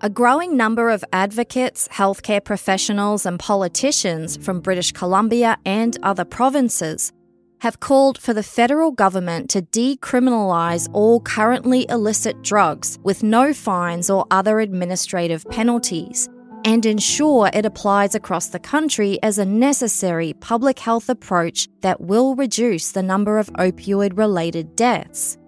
A 0.02 0.08
growing 0.08 0.56
number 0.56 0.88
of 0.90 1.04
advocates, 1.12 1.88
healthcare 1.88 2.42
professionals, 2.42 3.26
and 3.26 3.38
politicians 3.38 4.36
from 4.36 4.60
British 4.60 4.92
Columbia 4.92 5.58
and 5.66 5.98
other 6.02 6.24
provinces 6.24 7.12
have 7.60 7.80
called 7.80 8.16
for 8.16 8.32
the 8.32 8.42
federal 8.42 8.92
government 8.92 9.50
to 9.50 9.60
decriminalise 9.60 10.88
all 10.92 11.20
currently 11.20 11.84
illicit 11.90 12.40
drugs 12.42 12.98
with 13.02 13.22
no 13.22 13.52
fines 13.52 14.08
or 14.08 14.24
other 14.30 14.60
administrative 14.60 15.44
penalties 15.50 16.28
and 16.64 16.84
ensure 16.84 17.50
it 17.52 17.64
applies 17.64 18.14
across 18.14 18.48
the 18.48 18.58
country 18.58 19.18
as 19.22 19.38
a 19.38 19.44
necessary 19.44 20.32
public 20.34 20.78
health 20.78 21.08
approach 21.08 21.68
that 21.80 22.00
will 22.00 22.34
reduce 22.34 22.92
the 22.92 23.02
number 23.02 23.38
of 23.38 23.52
opioid 23.54 24.16
related 24.18 24.76
deaths. 24.76 25.38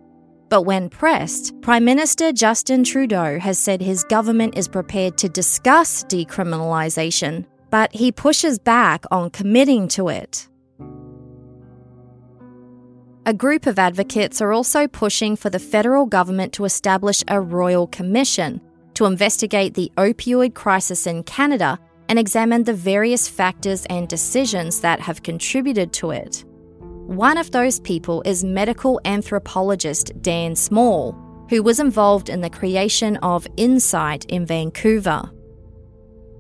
But 0.49 0.63
when 0.63 0.89
pressed, 0.91 1.59
Prime 1.63 1.85
Minister 1.85 2.33
Justin 2.33 2.85
Trudeau 2.85 3.39
has 3.39 3.59
said 3.59 3.81
his 3.81 4.05
government 4.05 4.57
is 4.57 4.69
prepared 4.69 5.17
to 5.19 5.29
discuss 5.29 6.05
decriminalisation, 6.05 7.47
but 7.71 7.95
he 7.95 8.13
pushes 8.13 8.59
back 8.59 9.05
on 9.11 9.31
committing 9.31 9.89
to 9.89 10.09
it. 10.09 10.49
A 13.25 13.33
group 13.33 13.67
of 13.67 13.79
advocates 13.79 14.41
are 14.41 14.53
also 14.53 14.89
pushing 14.89 15.37
for 15.37 15.49
the 15.49 15.61
federal 15.61 16.07
government 16.07 16.53
to 16.55 16.65
establish 16.65 17.23
a 17.29 17.41
royal 17.41 17.87
commission 17.87 18.61
to 19.03 19.07
investigate 19.07 19.75
the 19.75 19.91
opioid 19.97 20.55
crisis 20.55 21.09
in 21.09 21.25
Canada 21.25 21.77
and 22.09 22.21
examine 22.21 22.63
the 22.63 22.73
various 22.73 23.29
factors 23.29 23.85
and 23.87 24.07
decisions 24.07 24.81
that 24.81 25.01
have 25.01 25.25
contributed 25.25 25.93
to 25.93 26.13
it. 26.13 26.45
One 27.09 27.37
of 27.37 27.51
those 27.51 27.81
people 27.81 28.23
is 28.25 28.45
medical 28.45 29.01
anthropologist 29.05 30.13
Dan 30.23 30.55
Small, 30.55 31.17
who 31.51 31.65
was 31.65 31.81
involved 31.81 32.29
in 32.29 32.43
the 32.43 32.51
creation 32.51 33.17
of 33.19 33.45
Insite 33.57 34.25
in 34.27 34.47
Vancouver. 34.47 35.29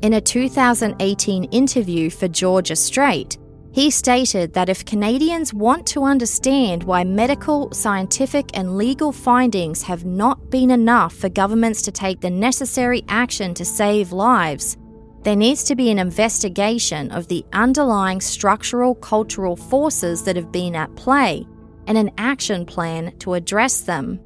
In 0.02 0.12
a 0.12 0.20
2018 0.20 1.44
interview 1.44 2.10
for 2.10 2.28
Georgia 2.28 2.76
Straight, 2.76 3.39
he 3.73 3.90
stated 3.90 4.53
that 4.53 4.69
if 4.69 4.85
Canadians 4.85 5.55
want 5.55 5.86
to 5.86 6.05
understand 6.05 6.85
why 6.85 7.05
medical, 7.05 7.73
scientific, 7.73 8.51
and 8.53 8.77
legal 8.77 9.12
findings 9.12 9.82
have 9.82 10.05
not 10.05 10.51
been 10.51 10.70
enough 10.70 11.15
for 11.15 11.31
governments 11.31 11.81
to 11.82 11.90
take 11.90 12.20
the 12.20 12.28
necessary 12.28 13.03
action 13.09 13.55
to 13.55 13.65
save 13.65 14.12
lives, 14.12 14.77
there 15.23 15.36
needs 15.36 15.65
to 15.65 15.74
be 15.74 15.90
an 15.90 15.99
investigation 15.99 17.11
of 17.12 17.28
the 17.28 17.47
underlying 17.55 18.20
structural 18.20 18.94
cultural 18.94 19.57
forces 19.57 20.23
that 20.24 20.36
have 20.36 20.53
been 20.53 20.77
at 20.77 20.94
play 20.94 21.47
and 21.86 21.97
an 21.97 22.11
action 22.19 22.66
plan 22.66 23.16
to 23.20 23.32
address 23.32 23.81
them. 23.81 24.20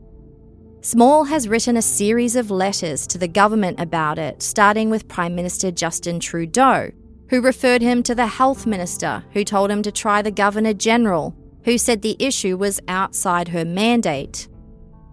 Small 0.80 1.24
has 1.24 1.48
written 1.48 1.76
a 1.76 1.82
series 1.82 2.34
of 2.34 2.50
letters 2.50 3.06
to 3.08 3.18
the 3.18 3.28
government 3.28 3.78
about 3.78 4.18
it, 4.18 4.42
starting 4.42 4.90
with 4.90 5.06
Prime 5.06 5.36
Minister 5.36 5.70
Justin 5.70 6.18
Trudeau 6.18 6.90
who 7.28 7.40
referred 7.40 7.82
him 7.82 8.02
to 8.04 8.14
the 8.14 8.26
health 8.26 8.66
minister, 8.66 9.24
who 9.32 9.44
told 9.44 9.70
him 9.70 9.82
to 9.82 9.92
try 9.92 10.22
the 10.22 10.30
governor 10.30 10.72
general, 10.72 11.34
who 11.64 11.76
said 11.78 12.02
the 12.02 12.16
issue 12.18 12.56
was 12.56 12.80
outside 12.88 13.48
her 13.48 13.64
mandate. 13.64 14.48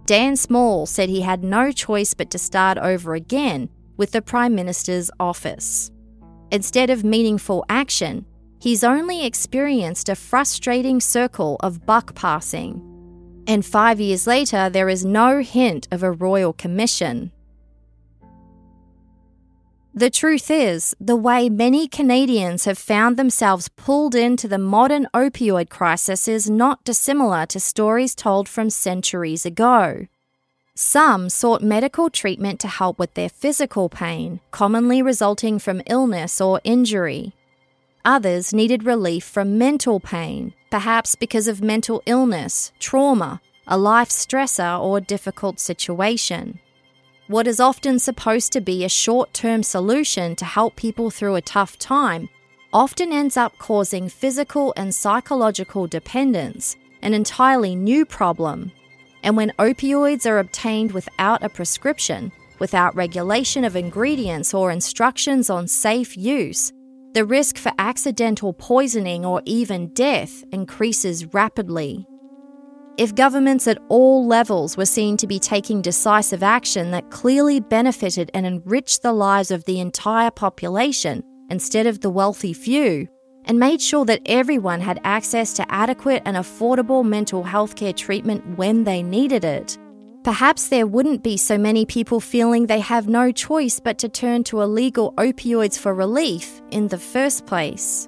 Dan 0.06 0.36
Small 0.36 0.86
said 0.86 1.10
he 1.10 1.22
had 1.22 1.44
no 1.44 1.72
choice 1.72 2.14
but 2.14 2.30
to 2.32 2.38
start 2.38 2.78
over 2.78 3.16
again 3.16 3.70
with 3.98 4.12
the 4.12 4.22
Prime 4.22 4.54
Minister's 4.54 5.10
office. 5.20 5.92
Instead 6.52 6.90
of 6.90 7.04
meaningful 7.04 7.66
action, 7.70 8.26
he's 8.60 8.84
only 8.84 9.26
experienced 9.26 10.10
a 10.10 10.16
frustrating 10.16 11.00
circle 11.00 11.58
of 11.62 11.86
buck 11.86 12.14
passing. 12.16 12.82
And 13.48 13.66
five 13.66 14.00
years 14.00 14.28
later, 14.28 14.70
there 14.70 14.90
is 14.90 15.04
no 15.04 15.42
hint 15.42 15.88
of 15.92 16.04
a 16.04 16.12
royal 16.12 16.54
commission. 16.54 17.32
The 19.96 20.10
truth 20.10 20.50
is, 20.50 20.96
the 21.00 21.16
way 21.16 21.50
many 21.50 21.88
Canadians 21.88 22.66
have 22.66 22.80
found 22.80 23.16
themselves 23.16 23.70
pulled 23.70 24.16
into 24.16 24.48
the 24.48 24.58
modern 24.58 25.06
opioid 25.14 25.70
crisis 25.70 26.28
is 26.28 26.50
not 26.50 26.84
dissimilar 26.84 27.46
to 27.48 27.60
stories 27.60 28.16
told 28.16 28.50
from 28.50 28.72
centuries 28.72 29.46
ago. 29.46 30.08
Some 30.74 31.30
sought 31.30 31.62
medical 31.62 32.10
treatment 32.10 32.60
to 32.62 32.68
help 32.68 32.98
with 32.98 33.14
their 33.14 33.30
physical 33.30 33.88
pain, 33.88 34.40
commonly 34.50 35.04
resulting 35.04 35.60
from 35.60 35.84
illness 35.86 36.42
or 36.42 36.60
injury. 36.64 37.34
Others 38.04 38.52
needed 38.52 38.86
relief 38.86 39.24
from 39.24 39.60
mental 39.60 40.00
pain, 40.00 40.56
perhaps 40.72 41.14
because 41.14 41.48
of 41.48 41.62
mental 41.62 42.02
illness, 42.08 42.72
trauma, 42.80 43.42
a 43.68 43.78
life 43.78 44.10
stressor, 44.10 44.82
or 44.82 45.00
difficult 45.00 45.60
situation. 45.60 46.60
What 47.34 47.48
is 47.48 47.60
often 47.60 47.98
supposed 47.98 48.54
to 48.54 48.62
be 48.62 48.86
a 48.86 48.90
short 48.90 49.34
term 49.34 49.64
solution 49.64 50.36
to 50.36 50.46
help 50.46 50.76
people 50.76 51.10
through 51.10 51.34
a 51.34 51.42
tough 51.42 51.80
time 51.80 52.30
often 52.72 53.12
ends 53.12 53.38
up 53.38 53.58
causing 53.58 54.08
physical 54.08 54.72
and 54.78 54.94
psychological 54.94 55.88
dependence, 55.88 56.76
an 57.02 57.16
entirely 57.16 57.74
new 57.74 58.06
problem. 58.06 58.72
And 59.24 59.36
when 59.36 59.52
opioids 59.58 60.30
are 60.30 60.38
obtained 60.38 60.92
without 60.92 61.42
a 61.42 61.50
prescription, 61.50 62.32
without 62.60 62.96
regulation 62.96 63.66
of 63.66 63.76
ingredients 63.76 64.54
or 64.54 64.70
instructions 64.70 65.50
on 65.50 65.68
safe 65.68 66.16
use, 66.16 66.72
the 67.16 67.26
risk 67.26 67.58
for 67.58 67.72
accidental 67.80 68.54
poisoning 68.54 69.26
or 69.26 69.42
even 69.46 69.92
death 69.96 70.44
increases 70.52 71.34
rapidly. 71.34 72.06
If 72.96 73.16
governments 73.16 73.68
at 73.68 73.80
all 73.90 74.28
levels 74.28 74.78
were 74.78 74.86
seen 74.86 75.18
to 75.18 75.26
be 75.26 75.40
taking 75.40 75.82
decisive 75.82 76.44
action 76.44 76.92
that 76.92 77.10
clearly 77.10 77.60
benefited 77.60 78.30
and 78.36 78.46
enriched 78.46 79.02
the 79.02 79.14
lives 79.14 79.50
of 79.50 79.66
the 79.66 79.80
entire 79.80 80.30
population 80.30 81.24
instead 81.50 81.88
of 81.88 82.02
the 82.02 82.12
wealthy 82.12 82.54
few, 82.54 83.08
and 83.46 83.60
made 83.60 83.82
sure 83.82 84.06
that 84.06 84.22
everyone 84.28 84.80
had 84.80 85.02
access 85.04 85.54
to 85.54 85.72
adequate 85.74 86.22
and 86.26 86.38
affordable 86.38 87.04
mental 87.04 87.42
health 87.42 87.76
care 87.76 87.94
treatment 87.94 88.58
when 88.58 88.84
they 88.84 89.02
needed 89.02 89.44
it, 89.44 89.76
perhaps 90.24 90.68
there 90.68 90.86
wouldn't 90.86 91.24
be 91.24 91.36
so 91.36 91.58
many 91.58 91.88
people 91.88 92.20
feeling 92.20 92.68
they 92.68 92.80
have 92.80 93.08
no 93.08 93.32
choice 93.32 93.80
but 93.80 93.98
to 93.98 94.08
turn 94.08 94.44
to 94.44 94.62
illegal 94.62 95.14
opioids 95.18 95.80
for 95.80 95.96
relief 95.96 96.62
in 96.70 96.88
the 96.90 97.00
first 97.00 97.48
place. 97.48 98.08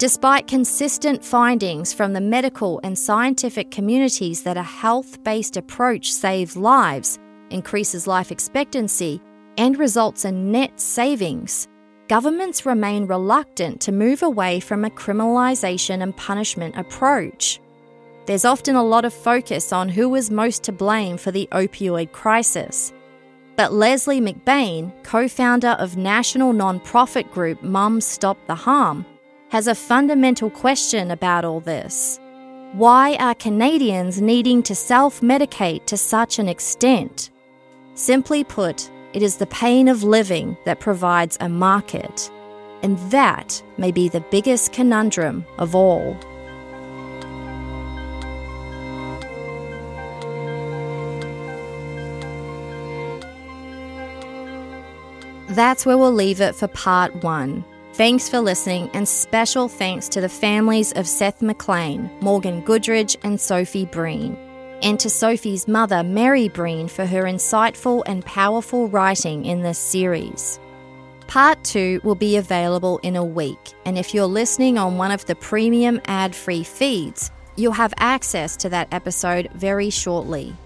Despite 0.00 0.46
consistent 0.46 1.22
findings 1.22 1.92
from 1.92 2.14
the 2.14 2.22
medical 2.22 2.80
and 2.82 2.98
scientific 2.98 3.70
communities 3.70 4.42
that 4.44 4.56
a 4.56 4.62
health 4.62 5.22
based 5.24 5.58
approach 5.58 6.10
saves 6.10 6.56
lives, 6.56 7.18
increases 7.50 8.06
life 8.06 8.32
expectancy, 8.32 9.20
and 9.58 9.76
results 9.76 10.24
in 10.24 10.50
net 10.50 10.80
savings, 10.80 11.68
governments 12.08 12.64
remain 12.64 13.06
reluctant 13.08 13.78
to 13.82 13.92
move 13.92 14.22
away 14.22 14.58
from 14.58 14.86
a 14.86 14.90
criminalisation 14.90 16.02
and 16.02 16.16
punishment 16.16 16.78
approach. 16.78 17.60
There's 18.24 18.46
often 18.46 18.76
a 18.76 18.82
lot 18.82 19.04
of 19.04 19.12
focus 19.12 19.70
on 19.70 19.90
who 19.90 20.14
is 20.14 20.30
most 20.30 20.62
to 20.62 20.72
blame 20.72 21.18
for 21.18 21.30
the 21.30 21.46
opioid 21.52 22.12
crisis. 22.12 22.94
But 23.54 23.74
Leslie 23.74 24.22
McBain, 24.22 24.94
co 25.02 25.28
founder 25.28 25.76
of 25.78 25.98
national 25.98 26.54
non-profit 26.54 27.30
group 27.30 27.62
Moms 27.62 28.06
Stop 28.06 28.38
the 28.46 28.54
Harm, 28.54 29.04
has 29.50 29.66
a 29.66 29.74
fundamental 29.74 30.48
question 30.48 31.10
about 31.10 31.44
all 31.44 31.60
this. 31.60 32.20
Why 32.72 33.16
are 33.16 33.34
Canadians 33.34 34.22
needing 34.22 34.62
to 34.62 34.76
self 34.76 35.20
medicate 35.20 35.86
to 35.86 35.96
such 35.96 36.38
an 36.38 36.48
extent? 36.48 37.30
Simply 37.94 38.44
put, 38.44 38.88
it 39.12 39.22
is 39.22 39.36
the 39.36 39.46
pain 39.46 39.88
of 39.88 40.04
living 40.04 40.56
that 40.64 40.78
provides 40.78 41.36
a 41.40 41.48
market. 41.48 42.30
And 42.82 42.96
that 43.10 43.60
may 43.76 43.90
be 43.90 44.08
the 44.08 44.20
biggest 44.30 44.72
conundrum 44.72 45.44
of 45.58 45.74
all. 45.74 46.16
That's 55.48 55.84
where 55.84 55.98
we'll 55.98 56.12
leave 56.12 56.40
it 56.40 56.54
for 56.54 56.68
part 56.68 57.24
one. 57.24 57.64
Thanks 58.00 58.30
for 58.30 58.40
listening, 58.40 58.88
and 58.94 59.06
special 59.06 59.68
thanks 59.68 60.08
to 60.08 60.22
the 60.22 60.28
families 60.30 60.90
of 60.92 61.06
Seth 61.06 61.42
MacLean, 61.42 62.10
Morgan 62.22 62.62
Goodridge, 62.62 63.14
and 63.22 63.38
Sophie 63.38 63.84
Breen, 63.84 64.38
and 64.80 64.98
to 65.00 65.10
Sophie's 65.10 65.68
mother, 65.68 66.02
Mary 66.02 66.48
Breen, 66.48 66.88
for 66.88 67.04
her 67.04 67.24
insightful 67.24 68.02
and 68.06 68.24
powerful 68.24 68.88
writing 68.88 69.44
in 69.44 69.60
this 69.60 69.78
series. 69.78 70.58
Part 71.26 71.62
2 71.62 72.00
will 72.02 72.14
be 72.14 72.38
available 72.38 72.96
in 73.02 73.16
a 73.16 73.22
week, 73.22 73.74
and 73.84 73.98
if 73.98 74.14
you're 74.14 74.24
listening 74.24 74.78
on 74.78 74.96
one 74.96 75.10
of 75.10 75.26
the 75.26 75.34
premium 75.34 76.00
ad 76.06 76.34
free 76.34 76.64
feeds, 76.64 77.30
you'll 77.56 77.72
have 77.72 77.92
access 77.98 78.56
to 78.56 78.70
that 78.70 78.88
episode 78.92 79.50
very 79.52 79.90
shortly. 79.90 80.56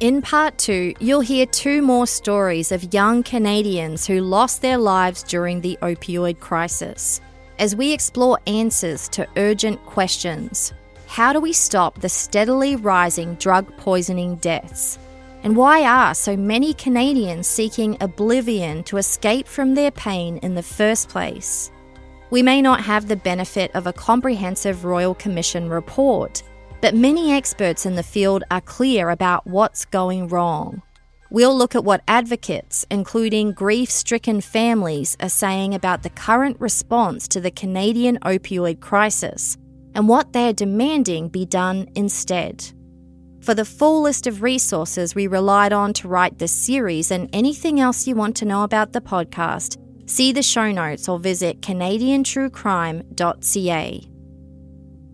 In 0.00 0.22
part 0.22 0.58
two, 0.58 0.92
you'll 0.98 1.20
hear 1.20 1.46
two 1.46 1.80
more 1.80 2.06
stories 2.08 2.72
of 2.72 2.92
young 2.92 3.22
Canadians 3.22 4.06
who 4.06 4.20
lost 4.20 4.60
their 4.60 4.76
lives 4.76 5.22
during 5.22 5.60
the 5.60 5.78
opioid 5.82 6.40
crisis. 6.40 7.20
As 7.60 7.76
we 7.76 7.92
explore 7.92 8.40
answers 8.48 9.08
to 9.10 9.28
urgent 9.36 9.84
questions 9.86 10.72
how 11.06 11.32
do 11.32 11.38
we 11.38 11.52
stop 11.52 12.00
the 12.00 12.08
steadily 12.08 12.74
rising 12.74 13.36
drug 13.36 13.76
poisoning 13.76 14.34
deaths? 14.36 14.98
And 15.44 15.56
why 15.56 15.84
are 15.84 16.12
so 16.12 16.36
many 16.36 16.74
Canadians 16.74 17.46
seeking 17.46 17.96
oblivion 18.00 18.82
to 18.84 18.96
escape 18.96 19.46
from 19.46 19.74
their 19.74 19.92
pain 19.92 20.38
in 20.38 20.56
the 20.56 20.62
first 20.62 21.08
place? 21.08 21.70
We 22.30 22.42
may 22.42 22.60
not 22.60 22.80
have 22.80 23.06
the 23.06 23.14
benefit 23.14 23.70
of 23.74 23.86
a 23.86 23.92
comprehensive 23.92 24.84
Royal 24.84 25.14
Commission 25.14 25.68
report 25.68 26.42
but 26.84 26.94
many 26.94 27.32
experts 27.32 27.86
in 27.86 27.94
the 27.94 28.02
field 28.02 28.44
are 28.50 28.60
clear 28.60 29.08
about 29.08 29.46
what's 29.46 29.86
going 29.86 30.28
wrong. 30.28 30.82
We'll 31.30 31.56
look 31.56 31.74
at 31.74 31.82
what 31.82 32.02
advocates, 32.06 32.84
including 32.90 33.54
grief 33.54 33.90
stricken 33.90 34.42
families, 34.42 35.16
are 35.18 35.30
saying 35.30 35.74
about 35.74 36.02
the 36.02 36.10
current 36.10 36.60
response 36.60 37.26
to 37.28 37.40
the 37.40 37.50
Canadian 37.50 38.18
opioid 38.18 38.80
crisis 38.80 39.56
and 39.94 40.10
what 40.10 40.34
they're 40.34 40.52
demanding 40.52 41.30
be 41.30 41.46
done 41.46 41.88
instead. 41.94 42.70
For 43.40 43.54
the 43.54 43.64
full 43.64 44.02
list 44.02 44.26
of 44.26 44.42
resources 44.42 45.14
we 45.14 45.26
relied 45.26 45.72
on 45.72 45.94
to 45.94 46.06
write 46.06 46.38
this 46.38 46.52
series 46.52 47.10
and 47.10 47.30
anything 47.32 47.80
else 47.80 48.06
you 48.06 48.14
want 48.14 48.36
to 48.36 48.44
know 48.44 48.62
about 48.62 48.92
the 48.92 49.00
podcast, 49.00 49.78
See 50.06 50.32
the 50.32 50.42
show 50.42 50.70
notes 50.70 51.08
or 51.08 51.18
visit 51.18 51.62
CanadianTrueCrime.ca. 51.62 54.13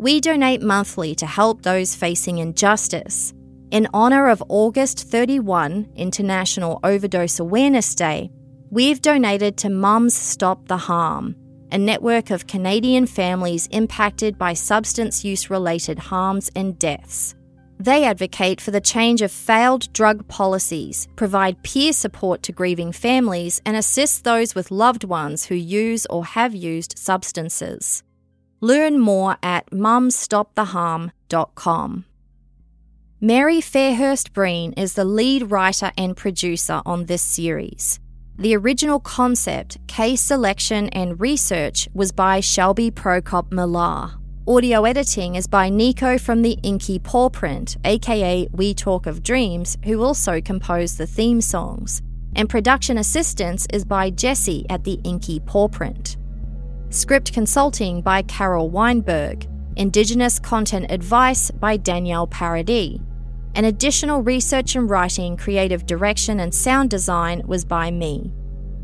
We 0.01 0.19
donate 0.19 0.63
monthly 0.63 1.15
to 1.17 1.27
help 1.27 1.61
those 1.61 1.95
facing 1.95 2.39
injustice. 2.39 3.35
In 3.71 3.87
honour 3.93 4.29
of 4.29 4.43
August 4.49 5.11
31, 5.11 5.91
International 5.95 6.81
Overdose 6.83 7.39
Awareness 7.39 7.95
Day, 7.95 8.31
we've 8.71 9.03
donated 9.03 9.59
to 9.59 9.69
Moms 9.69 10.15
Stop 10.15 10.69
the 10.69 10.79
Harm, 10.79 11.37
a 11.71 11.77
network 11.77 12.31
of 12.31 12.47
Canadian 12.47 13.05
families 13.05 13.67
impacted 13.73 14.39
by 14.39 14.55
substance 14.55 15.23
use 15.23 15.51
related 15.51 15.99
harms 15.99 16.51
and 16.57 16.79
deaths. 16.79 17.35
They 17.79 18.05
advocate 18.05 18.63
for 18.63 18.71
the 18.71 18.81
change 18.81 19.21
of 19.21 19.31
failed 19.31 19.93
drug 19.93 20.27
policies, 20.29 21.09
provide 21.17 21.63
peer 21.63 21.93
support 21.93 22.43
to 22.45 22.53
grieving 22.53 22.93
families, 22.93 23.61
and 23.67 23.77
assist 23.77 24.25
those 24.25 24.55
with 24.55 24.71
loved 24.71 25.05
ones 25.05 25.45
who 25.45 25.57
use 25.57 26.07
or 26.07 26.25
have 26.25 26.55
used 26.55 26.99
substances. 26.99 28.03
Learn 28.61 28.99
more 28.99 29.37
at 29.43 29.71
momstoptheharm.com. 29.71 32.05
Mary 33.23 33.61
Fairhurst 33.61 34.33
Breen 34.33 34.73
is 34.75 34.95
the 34.95 35.05
lead 35.05 35.51
writer 35.51 35.91
and 35.97 36.17
producer 36.17 36.81
on 36.87 37.07
this 37.07 37.23
series. 37.23 38.01
The 38.39 38.57
original 38.57 39.01
concept, 39.01 39.77
case 39.87 40.23
selection, 40.23 40.89
and 40.91 41.21
research 41.21 41.89
was 41.93 42.13
by 42.13 42.41
Shelby 42.41 42.91
Prokop 42.91 43.53
Millar. 43.53 44.13
Audio 44.49 44.85
editing 44.85 45.35
is 45.35 45.47
by 45.47 45.69
Nico 45.69 46.17
from 46.17 46.41
the 46.43 46.57
Inky 46.63 46.99
Paw 46.99 47.29
Print, 47.29 47.77
aka 47.85 48.49
We 48.53 48.73
Talk 48.75 49.07
of 49.07 49.23
Dreams, 49.23 49.77
who 49.85 50.03
also 50.03 50.41
composed 50.41 50.97
the 50.97 51.07
theme 51.07 51.43
songs. 51.43 52.01
And 52.35 52.49
production 52.49 52.97
assistance 52.97 53.67
is 53.73 53.85
by 53.85 54.11
Jesse 54.11 54.65
at 54.71 54.85
the 54.85 54.99
Inky 55.05 55.41
Paw 55.41 55.69
Print. 55.69 56.17
Script 56.93 57.33
consulting 57.33 58.01
by 58.01 58.21
Carol 58.23 58.69
Weinberg. 58.69 59.47
Indigenous 59.77 60.41
content 60.41 60.91
advice 60.91 61.49
by 61.53 61.77
Danielle 61.77 62.27
Paradis. 62.27 62.99
And 63.55 63.65
additional 63.65 64.23
research 64.25 64.75
and 64.75 64.91
writing, 64.91 65.37
creative 65.37 65.87
direction, 65.87 66.41
and 66.41 66.53
sound 66.53 66.91
design 66.91 67.43
was 67.47 67.65
by 67.65 67.93
me. 67.93 68.33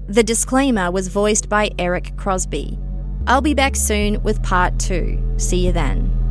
The 0.06 0.22
disclaimer 0.22 0.92
was 0.92 1.08
voiced 1.08 1.48
by 1.48 1.70
Eric 1.80 2.16
Crosby. 2.16 2.78
I'll 3.26 3.40
be 3.40 3.54
back 3.54 3.74
soon 3.74 4.22
with 4.22 4.40
part 4.40 4.78
two. 4.78 5.20
See 5.36 5.66
you 5.66 5.72
then. 5.72 6.25